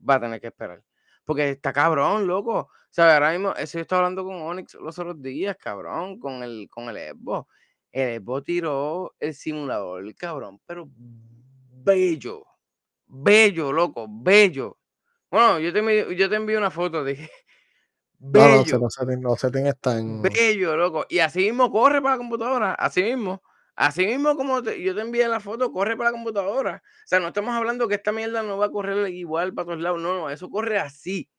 va 0.08 0.14
a 0.16 0.20
tener 0.20 0.40
que 0.40 0.48
esperar. 0.48 0.82
Porque 1.24 1.50
está 1.50 1.72
cabrón, 1.72 2.26
loco. 2.26 2.70
¿Sabes? 2.90 3.14
Ahora 3.14 3.32
mismo, 3.32 3.54
eso 3.56 3.78
yo 3.78 3.82
estaba 3.82 4.00
hablando 4.00 4.24
con 4.24 4.34
Onyx 4.42 4.74
los 4.74 4.98
otros 4.98 5.22
días, 5.22 5.56
cabrón, 5.58 6.18
con 6.18 6.42
el, 6.42 6.68
con 6.70 6.88
el 6.90 6.96
Xbox. 7.16 7.48
El 7.92 8.22
Xbox 8.22 8.44
tiró 8.44 9.14
el 9.20 9.34
simulador, 9.34 10.14
cabrón, 10.14 10.60
pero 10.66 10.88
bello. 11.84 12.44
Bello, 13.06 13.72
loco, 13.72 14.06
bello. 14.10 14.78
Bueno, 15.30 15.58
yo 15.58 15.72
te, 15.72 15.80
envío, 15.80 16.10
yo 16.12 16.28
te 16.28 16.36
envío 16.36 16.58
una 16.58 16.70
foto 16.70 17.04
de 17.04 17.14
bello. 18.18 18.78
No, 18.78 19.34
no 19.34 19.74
tan... 19.74 20.22
Bello, 20.22 20.76
loco. 20.76 21.06
Y 21.10 21.18
así 21.18 21.40
mismo 21.40 21.70
corre 21.70 22.00
para 22.00 22.14
la 22.14 22.18
computadora, 22.18 22.74
así 22.74 23.02
mismo. 23.02 23.42
Así 23.74 24.06
mismo 24.06 24.36
como 24.36 24.62
yo 24.62 24.94
te 24.94 25.00
envié 25.00 25.26
la 25.28 25.40
foto, 25.40 25.72
corre 25.72 25.96
para 25.96 26.10
la 26.10 26.16
computadora. 26.16 26.82
O 26.84 27.06
sea, 27.06 27.20
no 27.20 27.28
estamos 27.28 27.54
hablando 27.54 27.88
que 27.88 27.94
esta 27.94 28.12
mierda 28.12 28.42
no 28.42 28.58
va 28.58 28.66
a 28.66 28.70
correr 28.70 29.08
igual 29.12 29.54
para 29.54 29.66
todos 29.66 29.80
lados. 29.80 30.00
No, 30.00 30.14
no, 30.14 30.30
eso 30.30 30.50
corre 30.50 30.78
así. 30.78 31.30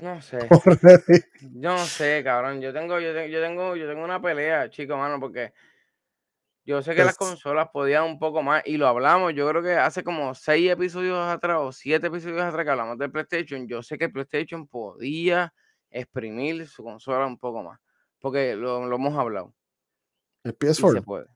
No 0.00 0.20
sé. 0.20 0.38
Yo 1.40 1.72
no 1.72 1.78
sé, 1.78 2.22
cabrón. 2.22 2.60
Yo 2.60 2.72
tengo, 2.72 3.00
yo, 3.00 3.14
tengo, 3.14 3.76
yo 3.76 3.88
tengo 3.88 4.04
una 4.04 4.20
pelea, 4.20 4.68
chico, 4.68 4.96
mano, 4.96 5.18
porque 5.18 5.54
yo 6.66 6.82
sé 6.82 6.94
que 6.94 7.04
las 7.04 7.16
consolas 7.16 7.68
podían 7.72 8.04
un 8.04 8.18
poco 8.18 8.42
más 8.42 8.62
y 8.66 8.76
lo 8.76 8.88
hablamos. 8.88 9.32
Yo 9.34 9.48
creo 9.48 9.62
que 9.62 9.74
hace 9.74 10.02
como 10.04 10.34
seis 10.34 10.70
episodios 10.70 11.18
atrás 11.18 11.58
o 11.60 11.72
siete 11.72 12.08
episodios 12.08 12.42
atrás 12.42 12.64
que 12.64 12.70
hablamos 12.72 12.98
del 12.98 13.10
PlayStation. 13.10 13.66
Yo 13.66 13.82
sé 13.82 13.96
que 13.96 14.08
PlayStation 14.08 14.66
podía 14.66 15.54
exprimir 15.90 16.66
su 16.66 16.82
consola 16.82 17.24
un 17.26 17.38
poco 17.38 17.62
más, 17.62 17.80
porque 18.18 18.54
lo, 18.54 18.84
hemos 18.92 19.16
hablado. 19.16 19.54
¿El 20.44 20.58
PS4? 20.58 20.92
se 20.94 21.02
puede. 21.02 21.26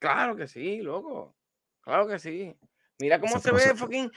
Claro 0.00 0.34
que 0.34 0.48
sí, 0.48 0.80
loco. 0.80 1.36
Claro 1.82 2.08
que 2.08 2.18
sí. 2.18 2.56
Mira 2.98 3.20
cómo 3.20 3.38
se, 3.38 3.52
ve 3.52 3.74
fucking 3.74 4.10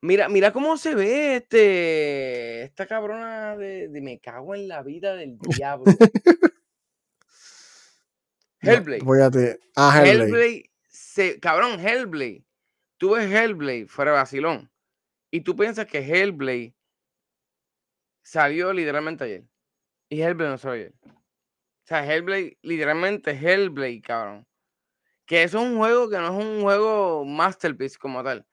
Mira, 0.00 0.28
mira 0.28 0.52
cómo 0.52 0.76
se 0.76 0.94
ve 0.94 1.36
este, 1.36 2.62
esta 2.62 2.86
cabrona 2.86 3.56
de, 3.56 3.88
me 4.00 4.20
cago 4.20 4.54
en 4.54 4.68
la 4.68 4.82
vida 4.82 5.14
del 5.14 5.38
diablo. 5.58 5.92
Hellblade. 8.60 9.02
voy 9.02 9.20
a 9.20 9.30
te... 9.30 9.58
Ah, 9.74 10.02
Hellblade. 10.04 10.70
se, 10.88 11.40
cabrón, 11.40 11.80
Hellblade. 11.80 12.44
Tú 12.96 13.12
ves 13.12 13.30
Hellblade 13.30 13.86
fuera 13.88 14.12
de 14.12 14.18
vacilón. 14.18 14.70
Y 15.30 15.40
tú 15.40 15.56
piensas 15.56 15.86
que 15.86 15.98
Hellblade 15.98 16.74
salió 18.22 18.72
literalmente 18.72 19.24
ayer. 19.24 19.44
Y 20.08 20.22
Hellblade 20.22 20.50
no 20.50 20.58
salió 20.58 20.74
ayer. 20.74 20.94
O 21.04 21.86
sea, 21.86 22.04
Hellblade, 22.04 22.58
literalmente 22.62 23.32
Hellblade, 23.32 24.02
cabrón. 24.02 24.46
Que 25.26 25.42
eso 25.42 25.58
es 25.58 25.64
un 25.64 25.76
juego 25.76 26.08
que 26.08 26.18
no 26.18 26.26
es 26.26 26.44
un 26.44 26.62
juego 26.62 27.24
masterpiece 27.24 27.98
como 27.98 28.22
tal. 28.22 28.46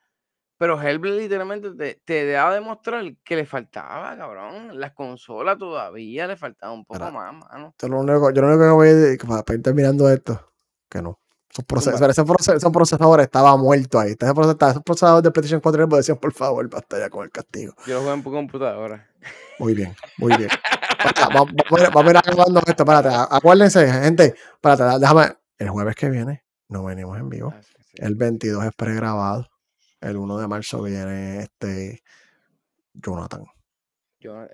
Pero 0.57 0.81
Hellblade 0.81 1.19
literalmente 1.19 1.71
te, 1.71 2.01
te 2.05 2.31
daba 2.31 2.51
a 2.51 2.53
demostrar 2.53 3.03
que 3.23 3.35
le 3.35 3.45
faltaba, 3.45 4.15
cabrón. 4.15 4.79
Las 4.79 4.93
consolas 4.93 5.57
todavía 5.57 6.27
le 6.27 6.37
faltaba 6.37 6.71
un 6.71 6.85
poco 6.85 7.11
más, 7.11 7.33
mano. 7.33 7.75
lo 7.81 7.99
único, 7.99 8.31
yo 8.31 8.41
lo 8.41 8.47
único 8.47 8.63
que 8.63 8.69
voy 8.69 8.87
a 8.87 8.93
decir, 8.93 9.27
para, 9.27 9.43
ir 9.53 9.61
terminando 9.61 10.09
esto, 10.09 10.53
que 10.89 11.01
no. 11.01 11.19
ese, 11.49 11.63
procesador 12.23 13.19
estaba 13.19 13.57
muerto 13.57 13.99
ahí. 13.99 14.15
Ese 14.17 14.33
procesador, 14.33 15.21
de 15.21 15.31
PlayStation 15.31 15.59
4 15.59 15.87
le 15.87 15.97
decían, 15.97 16.17
por 16.17 16.31
favor, 16.31 16.69
basta 16.69 16.99
ya 16.99 17.09
con 17.09 17.25
el 17.25 17.31
castigo. 17.31 17.73
Yo 17.85 17.95
lo 17.95 18.01
juego 18.01 18.13
en 18.13 18.23
computadora. 18.23 19.09
Muy 19.59 19.73
bien, 19.73 19.93
muy 20.17 20.37
bien. 20.37 20.49
vamos, 21.33 21.51
a 22.07 22.09
ir 22.09 22.17
acabando 22.17 22.61
esto, 22.65 22.83
espérate. 22.83 23.09
Acuérdense, 23.29 23.91
gente, 23.91 24.35
espérate, 24.53 24.99
déjame. 24.99 25.35
El 25.57 25.69
jueves 25.69 25.95
que 25.95 26.09
viene 26.09 26.43
no 26.67 26.83
venimos 26.83 27.17
en 27.17 27.29
vivo. 27.29 27.53
Ah, 27.55 27.61
el 27.95 28.15
22 28.15 28.65
es 28.65 28.71
pregrabado. 28.75 29.47
El 30.01 30.17
1 30.17 30.37
de 30.37 30.47
marzo 30.47 30.83
viene 30.83 31.39
este 31.39 32.03
Jonathan. 32.93 33.45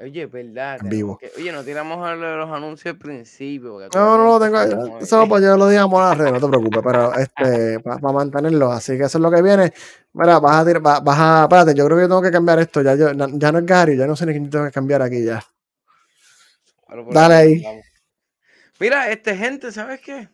oye, 0.02 0.26
verdad. 0.26 0.80
En 0.82 0.90
vivo. 0.90 1.20
oye, 1.38 1.52
no 1.52 1.64
tiramos 1.64 2.18
los 2.18 2.50
anuncios 2.50 2.94
al 2.94 3.00
principio. 3.00 3.80
No, 3.94 4.18
no, 4.18 4.26
lo 4.26 4.40
tengo. 4.40 5.00
Eso 5.00 5.28
pues 5.28 5.44
yo 5.44 5.58
lo 5.58 5.68
digamos 5.68 6.00
a 6.02 6.10
la 6.10 6.16
red, 6.16 6.32
no 6.32 6.40
te 6.40 6.48
preocupes, 6.48 6.82
pero 6.84 7.14
este, 7.16 7.80
para 7.80 8.00
mantenerlo. 8.14 8.72
Así 8.72 8.98
que 8.98 9.04
eso 9.04 9.18
es 9.18 9.22
lo 9.22 9.32
que 9.32 9.42
viene. 9.42 9.74
Mira, 10.14 10.40
vas 10.40 10.62
a 10.62 10.66
tirar, 10.66 10.82
vas, 10.82 11.20
a. 11.20 11.44
Espérate, 11.44 11.74
yo 11.74 11.86
creo 11.86 11.98
que 11.98 12.04
tengo 12.04 12.22
que 12.22 12.32
cambiar 12.32 12.60
esto. 12.60 12.82
Ya, 12.82 12.96
ya 12.96 13.52
no 13.52 13.60
es 13.60 13.66
Gary, 13.66 13.98
ya 13.98 14.08
no 14.08 14.16
sé 14.16 14.26
ni 14.26 14.34
quién 14.34 14.50
tengo 14.50 14.66
que 14.66 14.72
cambiar 14.72 15.02
aquí 15.02 15.24
ya. 15.24 15.44
Dale 17.12 17.34
ahí. 17.34 17.64
Mira, 18.80 19.10
este 19.10 19.36
gente, 19.36 19.72
¿sabes 19.72 20.02
qué? 20.02 20.28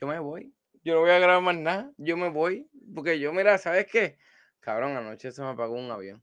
Yo 0.00 0.06
me 0.06 0.18
voy. 0.18 0.52
Yo 0.82 0.94
no 0.94 1.00
voy 1.00 1.10
a 1.10 1.18
grabar 1.18 1.42
más 1.42 1.56
nada. 1.56 1.90
Yo 1.96 2.16
me 2.16 2.28
voy. 2.28 2.68
Porque 2.94 3.18
yo, 3.18 3.32
mira, 3.32 3.58
¿sabes 3.58 3.86
qué? 3.90 4.18
Cabrón, 4.60 4.96
anoche 4.96 5.32
se 5.32 5.42
me 5.42 5.48
apagó 5.48 5.74
un 5.74 5.90
avión. 5.90 6.22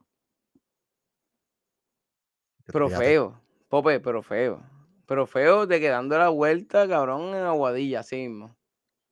Pero 2.66 2.90
feo, 2.90 3.42
Pope, 3.68 4.00
pero 4.00 4.24
feo. 4.24 4.64
Pero 5.06 5.28
feo 5.28 5.68
de 5.68 5.80
que 5.80 5.90
dando 5.90 6.18
la 6.18 6.30
vuelta, 6.30 6.88
cabrón, 6.88 7.36
en 7.36 7.44
Aguadilla, 7.44 8.00
así 8.00 8.28
mismo. 8.28 8.58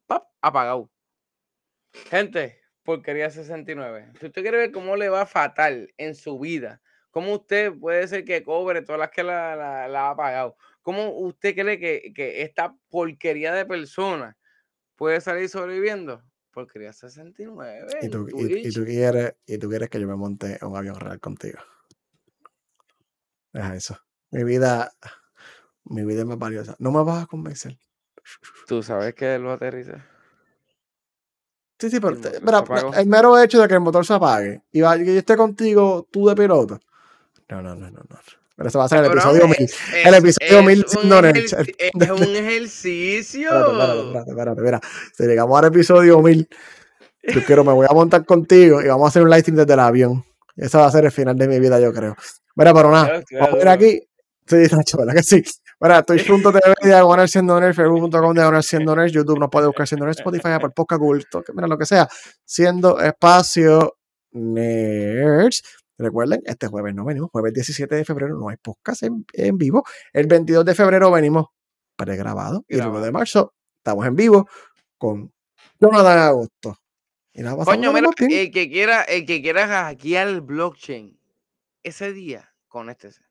¡Pap! 0.07 0.27
Apagado. 0.41 0.89
Gente, 2.09 2.61
porquería 2.83 3.29
69. 3.29 4.13
Si 4.19 4.27
usted 4.27 4.41
quiere 4.41 4.57
ver 4.57 4.71
cómo 4.71 4.95
le 4.95 5.09
va 5.09 5.25
fatal 5.25 5.93
en 5.97 6.15
su 6.15 6.39
vida, 6.39 6.81
cómo 7.11 7.33
usted 7.33 7.73
puede 7.77 8.07
ser 8.07 8.23
que 8.23 8.43
cobre 8.43 8.81
todas 8.81 8.99
las 8.99 9.11
que 9.11 9.23
la, 9.23 9.85
ha 9.85 10.09
apagado, 10.09 10.55
cómo 10.81 11.09
usted 11.09 11.55
cree 11.55 11.79
que, 11.79 12.13
que 12.13 12.43
esta 12.43 12.75
porquería 12.89 13.53
de 13.53 13.65
persona 13.65 14.37
puede 14.95 15.19
salir 15.19 15.49
sobreviviendo, 15.49 16.23
Porquería 16.51 16.93
69. 16.93 17.87
Y 18.01 18.09
tú, 18.09 18.27
y, 18.29 18.71
tú 18.71 18.83
quieres, 18.83 19.35
y 19.45 19.57
tú 19.57 19.69
quieres 19.69 19.89
que 19.89 19.99
yo 19.99 20.07
me 20.07 20.15
monte 20.15 20.57
un 20.61 20.75
avión 20.75 20.95
real 20.95 21.19
contigo. 21.19 21.59
Deja 23.53 23.75
eso. 23.75 23.97
Mi 24.31 24.43
vida, 24.43 24.91
mi 25.85 26.03
vida 26.05 26.21
es 26.21 26.25
más 26.25 26.37
valiosa. 26.37 26.75
No 26.79 26.91
me 26.91 27.03
vas 27.03 27.23
a 27.23 27.27
convencer. 27.27 27.77
¿Tú 28.67 28.83
sabes 28.83 29.15
que 29.15 29.39
lo 29.39 29.51
aterriza? 29.51 30.05
Sí, 31.79 31.89
sí, 31.89 31.99
pero 32.01 32.17
el, 32.93 33.07
mero 33.07 33.41
hecho 33.41 33.61
de 33.61 33.67
que 33.67 33.75
el 33.75 33.79
motor 33.79 34.05
se 34.05 34.13
apague 34.13 34.63
y, 34.69 34.81
que 34.81 35.05
yo 35.05 35.19
esté 35.19 35.37
contigo, 35.37 36.07
tú 36.11 36.27
de 36.27 36.35
piloto. 36.35 36.79
No, 37.47 37.61
no, 37.61 37.73
no, 37.73 37.89
no, 37.89 38.01
no. 38.09 38.19
Pero 38.59 38.67
eso 38.67 38.79
va 38.79 38.85
a 38.85 38.89
ser 38.89 39.05
el 39.05 39.05
episodio 39.05 39.47
1000. 39.47 39.69
El 40.03 40.13
episodio 40.15 40.63
1000 40.63 40.85
es, 40.85 40.95
un 40.97 41.13
es 41.13 42.09
un 42.09 42.35
ejercicio. 42.35 43.49
Espérate, 43.51 43.99
espérate, 43.99 44.29
espérate, 44.31 44.61
espérate, 44.61 44.87
Si 45.15 45.23
llegamos 45.23 45.57
al 45.57 45.65
episodio 45.67 46.21
1000, 46.21 46.49
yo 47.23 47.45
quiero, 47.45 47.63
me 47.63 47.71
voy 47.71 47.87
a 47.89 47.93
montar 47.93 48.25
contigo 48.25 48.81
y 48.81 48.87
vamos 48.87 49.05
a 49.05 49.07
hacer 49.07 49.23
un 49.23 49.29
live 49.29 49.39
stream 49.43 49.55
desde 49.55 49.71
el 49.71 49.79
avión. 49.79 50.25
Ese 50.57 50.77
va 50.77 50.87
a 50.87 50.91
ser 50.91 51.05
el 51.05 51.11
final 51.11 51.37
de 51.37 51.47
mi 51.47 51.57
vida, 51.57 51.79
yo 51.79 51.93
creo. 51.93 52.17
Mira, 52.55 52.73
pero 52.73 52.91
nada, 52.91 53.23
vamos 53.31 53.53
a 53.53 53.55
ver 53.55 53.67
aquí. 53.69 54.01
Sí, 54.45 54.57
Nacho, 54.75 54.97
¿verdad 54.97 55.13
que 55.13 55.23
sí? 55.23 55.41
Mira, 55.79 56.03
twitch.tv 56.03 56.59
diagonal 56.83 57.29
siendo 57.29 57.57
nerd, 57.61 57.73
facebook.com 57.73 58.33
diagonal 58.33 58.63
siendo 58.63 58.93
nerd, 58.93 59.09
YouTube 59.09 59.39
nos 59.39 59.49
puede 59.49 59.67
buscar 59.67 59.87
siendo 59.87 60.05
nerd, 60.05 60.17
Spotify, 60.17 60.49
Apple 60.49 60.71
Podcast, 60.75 60.99
Google, 60.99 61.23
mira 61.53 61.65
lo 61.69 61.77
que 61.77 61.85
sea, 61.85 62.09
siendo 62.43 62.99
espacio 62.99 63.95
nerds. 64.31 65.63
Recuerden, 65.99 66.41
este 66.45 66.67
jueves 66.67 66.95
no 66.95 67.03
venimos, 67.03 67.29
jueves 67.29 67.53
17 67.53 67.93
de 67.93 68.05
febrero 68.05 68.37
no 68.37 68.47
hay 68.47 68.55
podcast 68.55 69.03
en, 69.03 69.25
en 69.33 69.57
vivo. 69.57 69.83
El 70.13 70.27
22 70.27 70.63
de 70.63 70.73
febrero 70.73 71.11
venimos 71.11 71.47
pregrabado 71.97 72.63
y 72.69 72.75
el 72.75 72.87
1 72.87 73.01
de 73.01 73.11
marzo 73.11 73.53
estamos 73.77 74.05
en 74.07 74.15
vivo 74.15 74.47
con 74.97 75.33
Jonathan 75.77 76.19
Agosto. 76.19 76.77
Y 77.33 77.41
nada, 77.41 77.65
Coño, 77.65 77.91
mira, 77.91 78.09
el 78.17 78.51
que 78.51 78.69
quiera, 78.69 79.03
el 79.03 79.25
que 79.25 79.41
quiera 79.41 79.67
hackear 79.67 80.29
el 80.29 80.39
blockchain 80.39 81.19
ese 81.83 82.13
día, 82.13 82.53
conéctese. 82.69 83.21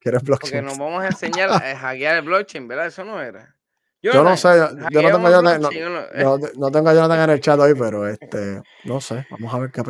¿Quieres 0.00 0.22
blockchain? 0.24 0.50
Porque 0.50 0.62
nos 0.62 0.78
vamos 0.78 1.04
a 1.04 1.06
enseñar 1.06 1.50
a 1.50 1.76
hackear 1.76 2.16
el 2.16 2.22
blockchain, 2.22 2.66
¿verdad? 2.66 2.86
Eso 2.86 3.04
no 3.04 3.22
era. 3.22 3.56
Yo, 4.02 4.24
no 4.24 4.36
sé, 4.36 4.48
yo, 4.90 5.02
no 5.02 5.10
tengo 5.10 5.30
yo 5.30 5.42
no, 5.42 6.38
no, 6.56 6.70
tengo 6.70 6.92
yo 6.92 7.04
en 7.04 7.30
el 7.30 7.40
chat 7.40 7.60
hoy, 7.60 7.74
pero 7.74 8.08
este, 8.08 8.62
no 8.84 8.98
sé, 8.98 9.26
vamos 9.30 9.52
a 9.52 9.58
ver 9.58 9.70
qué, 9.70 9.82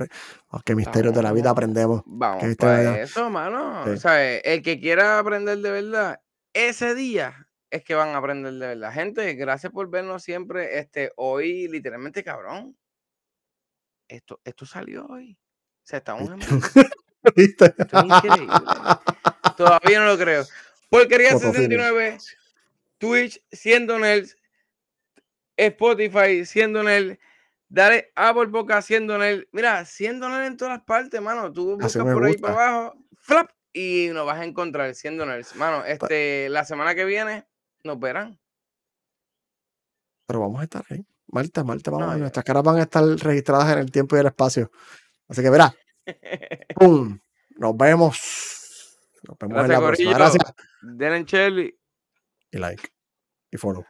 qué 0.65 0.75
misterios 0.75 1.15
de 1.15 1.23
la 1.23 1.33
vida 1.33 1.51
aprendemos. 1.51 2.03
Vamos, 2.07 2.43
pues 2.59 3.09
eso, 3.11 3.31
mano. 3.31 3.85
O 3.85 3.97
sea, 3.97 4.39
el 4.39 4.63
que 4.63 4.81
quiera 4.81 5.21
aprender 5.21 5.59
de 5.59 5.71
verdad, 5.71 6.21
ese 6.53 6.97
día 6.97 7.47
es 7.71 7.85
que 7.85 7.95
van 7.95 8.09
a 8.09 8.17
aprender 8.17 8.53
de 8.55 8.67
verdad. 8.67 8.93
Gente, 8.93 9.35
gracias 9.35 9.73
por 9.73 9.89
vernos 9.89 10.25
siempre. 10.25 10.79
Este, 10.81 11.13
hoy, 11.17 11.69
literalmente, 11.69 12.25
cabrón. 12.25 12.77
Esto, 14.09 14.41
esto 14.45 14.67
salió 14.67 15.07
hoy. 15.07 15.39
O 15.41 15.87
sea, 15.87 15.99
estamos 15.99 16.31
en 16.31 16.41
Esto 17.37 17.65
es 17.65 17.75
increíble. 18.05 18.55
Todavía 19.57 20.01
no 20.01 20.07
lo 20.07 20.19
creo. 20.19 20.45
Porquería 20.89 21.39
69, 21.39 22.19
Twitch 23.01 23.43
siendo 23.51 23.97
el 23.97 24.31
Spotify 25.57 26.45
siendo 26.45 26.83
en 26.83 26.89
el 26.89 27.19
dale 27.69 28.13
Apple 28.15 28.47
Boca 28.47 28.83
siendo 28.83 29.17
en 29.17 29.23
el 29.23 29.49
mira, 29.53 29.85
siendo 29.85 30.27
en 30.27 30.45
en 30.45 30.57
todas 30.57 30.75
las 30.77 30.85
partes, 30.85 31.21
mano. 31.21 31.51
Tú 31.53 31.77
buscas 31.77 31.97
por 31.97 32.25
ahí 32.25 32.37
para 32.37 32.55
abajo, 32.55 32.97
flap, 33.19 33.51
y 33.73 34.09
nos 34.13 34.27
vas 34.27 34.39
a 34.39 34.45
encontrar 34.45 34.95
siendo 34.95 35.25
en 35.25 35.31
el 35.31 35.45
mano. 35.57 35.85
Este, 35.85 36.49
la 36.51 36.65
semana 36.65 36.95
que 36.95 37.05
viene 37.05 37.47
nos 37.83 37.99
verán. 37.99 38.39
Pero 40.27 40.41
vamos 40.41 40.61
a 40.61 40.65
estar 40.65 40.85
ahí. 40.91 41.05
Malta, 41.29 41.65
Malta, 41.65 41.91
vamos. 41.91 42.19
nuestras 42.19 42.45
caras 42.45 42.63
van 42.63 42.77
a 42.77 42.83
estar 42.83 43.05
registradas 43.05 43.73
en 43.73 43.79
el 43.79 43.91
tiempo 43.91 44.17
y 44.17 44.21
el 44.21 44.27
espacio. 44.27 44.71
Así 45.29 45.43
que 45.43 45.51
verá. 45.51 45.75
¡Pum! 46.75 47.19
Nos 47.57 47.77
vemos. 47.77 48.99
Nos 49.23 49.39
vemos 49.39 49.55
Gracias, 49.55 49.65
en 49.65 49.81
la 49.81 49.87
próxima. 49.87 50.13
Gracias. 50.15 50.55
Denle 50.83 51.80
You 52.53 52.61
like 52.61 52.91
you 53.53 53.59
follow 53.59 53.85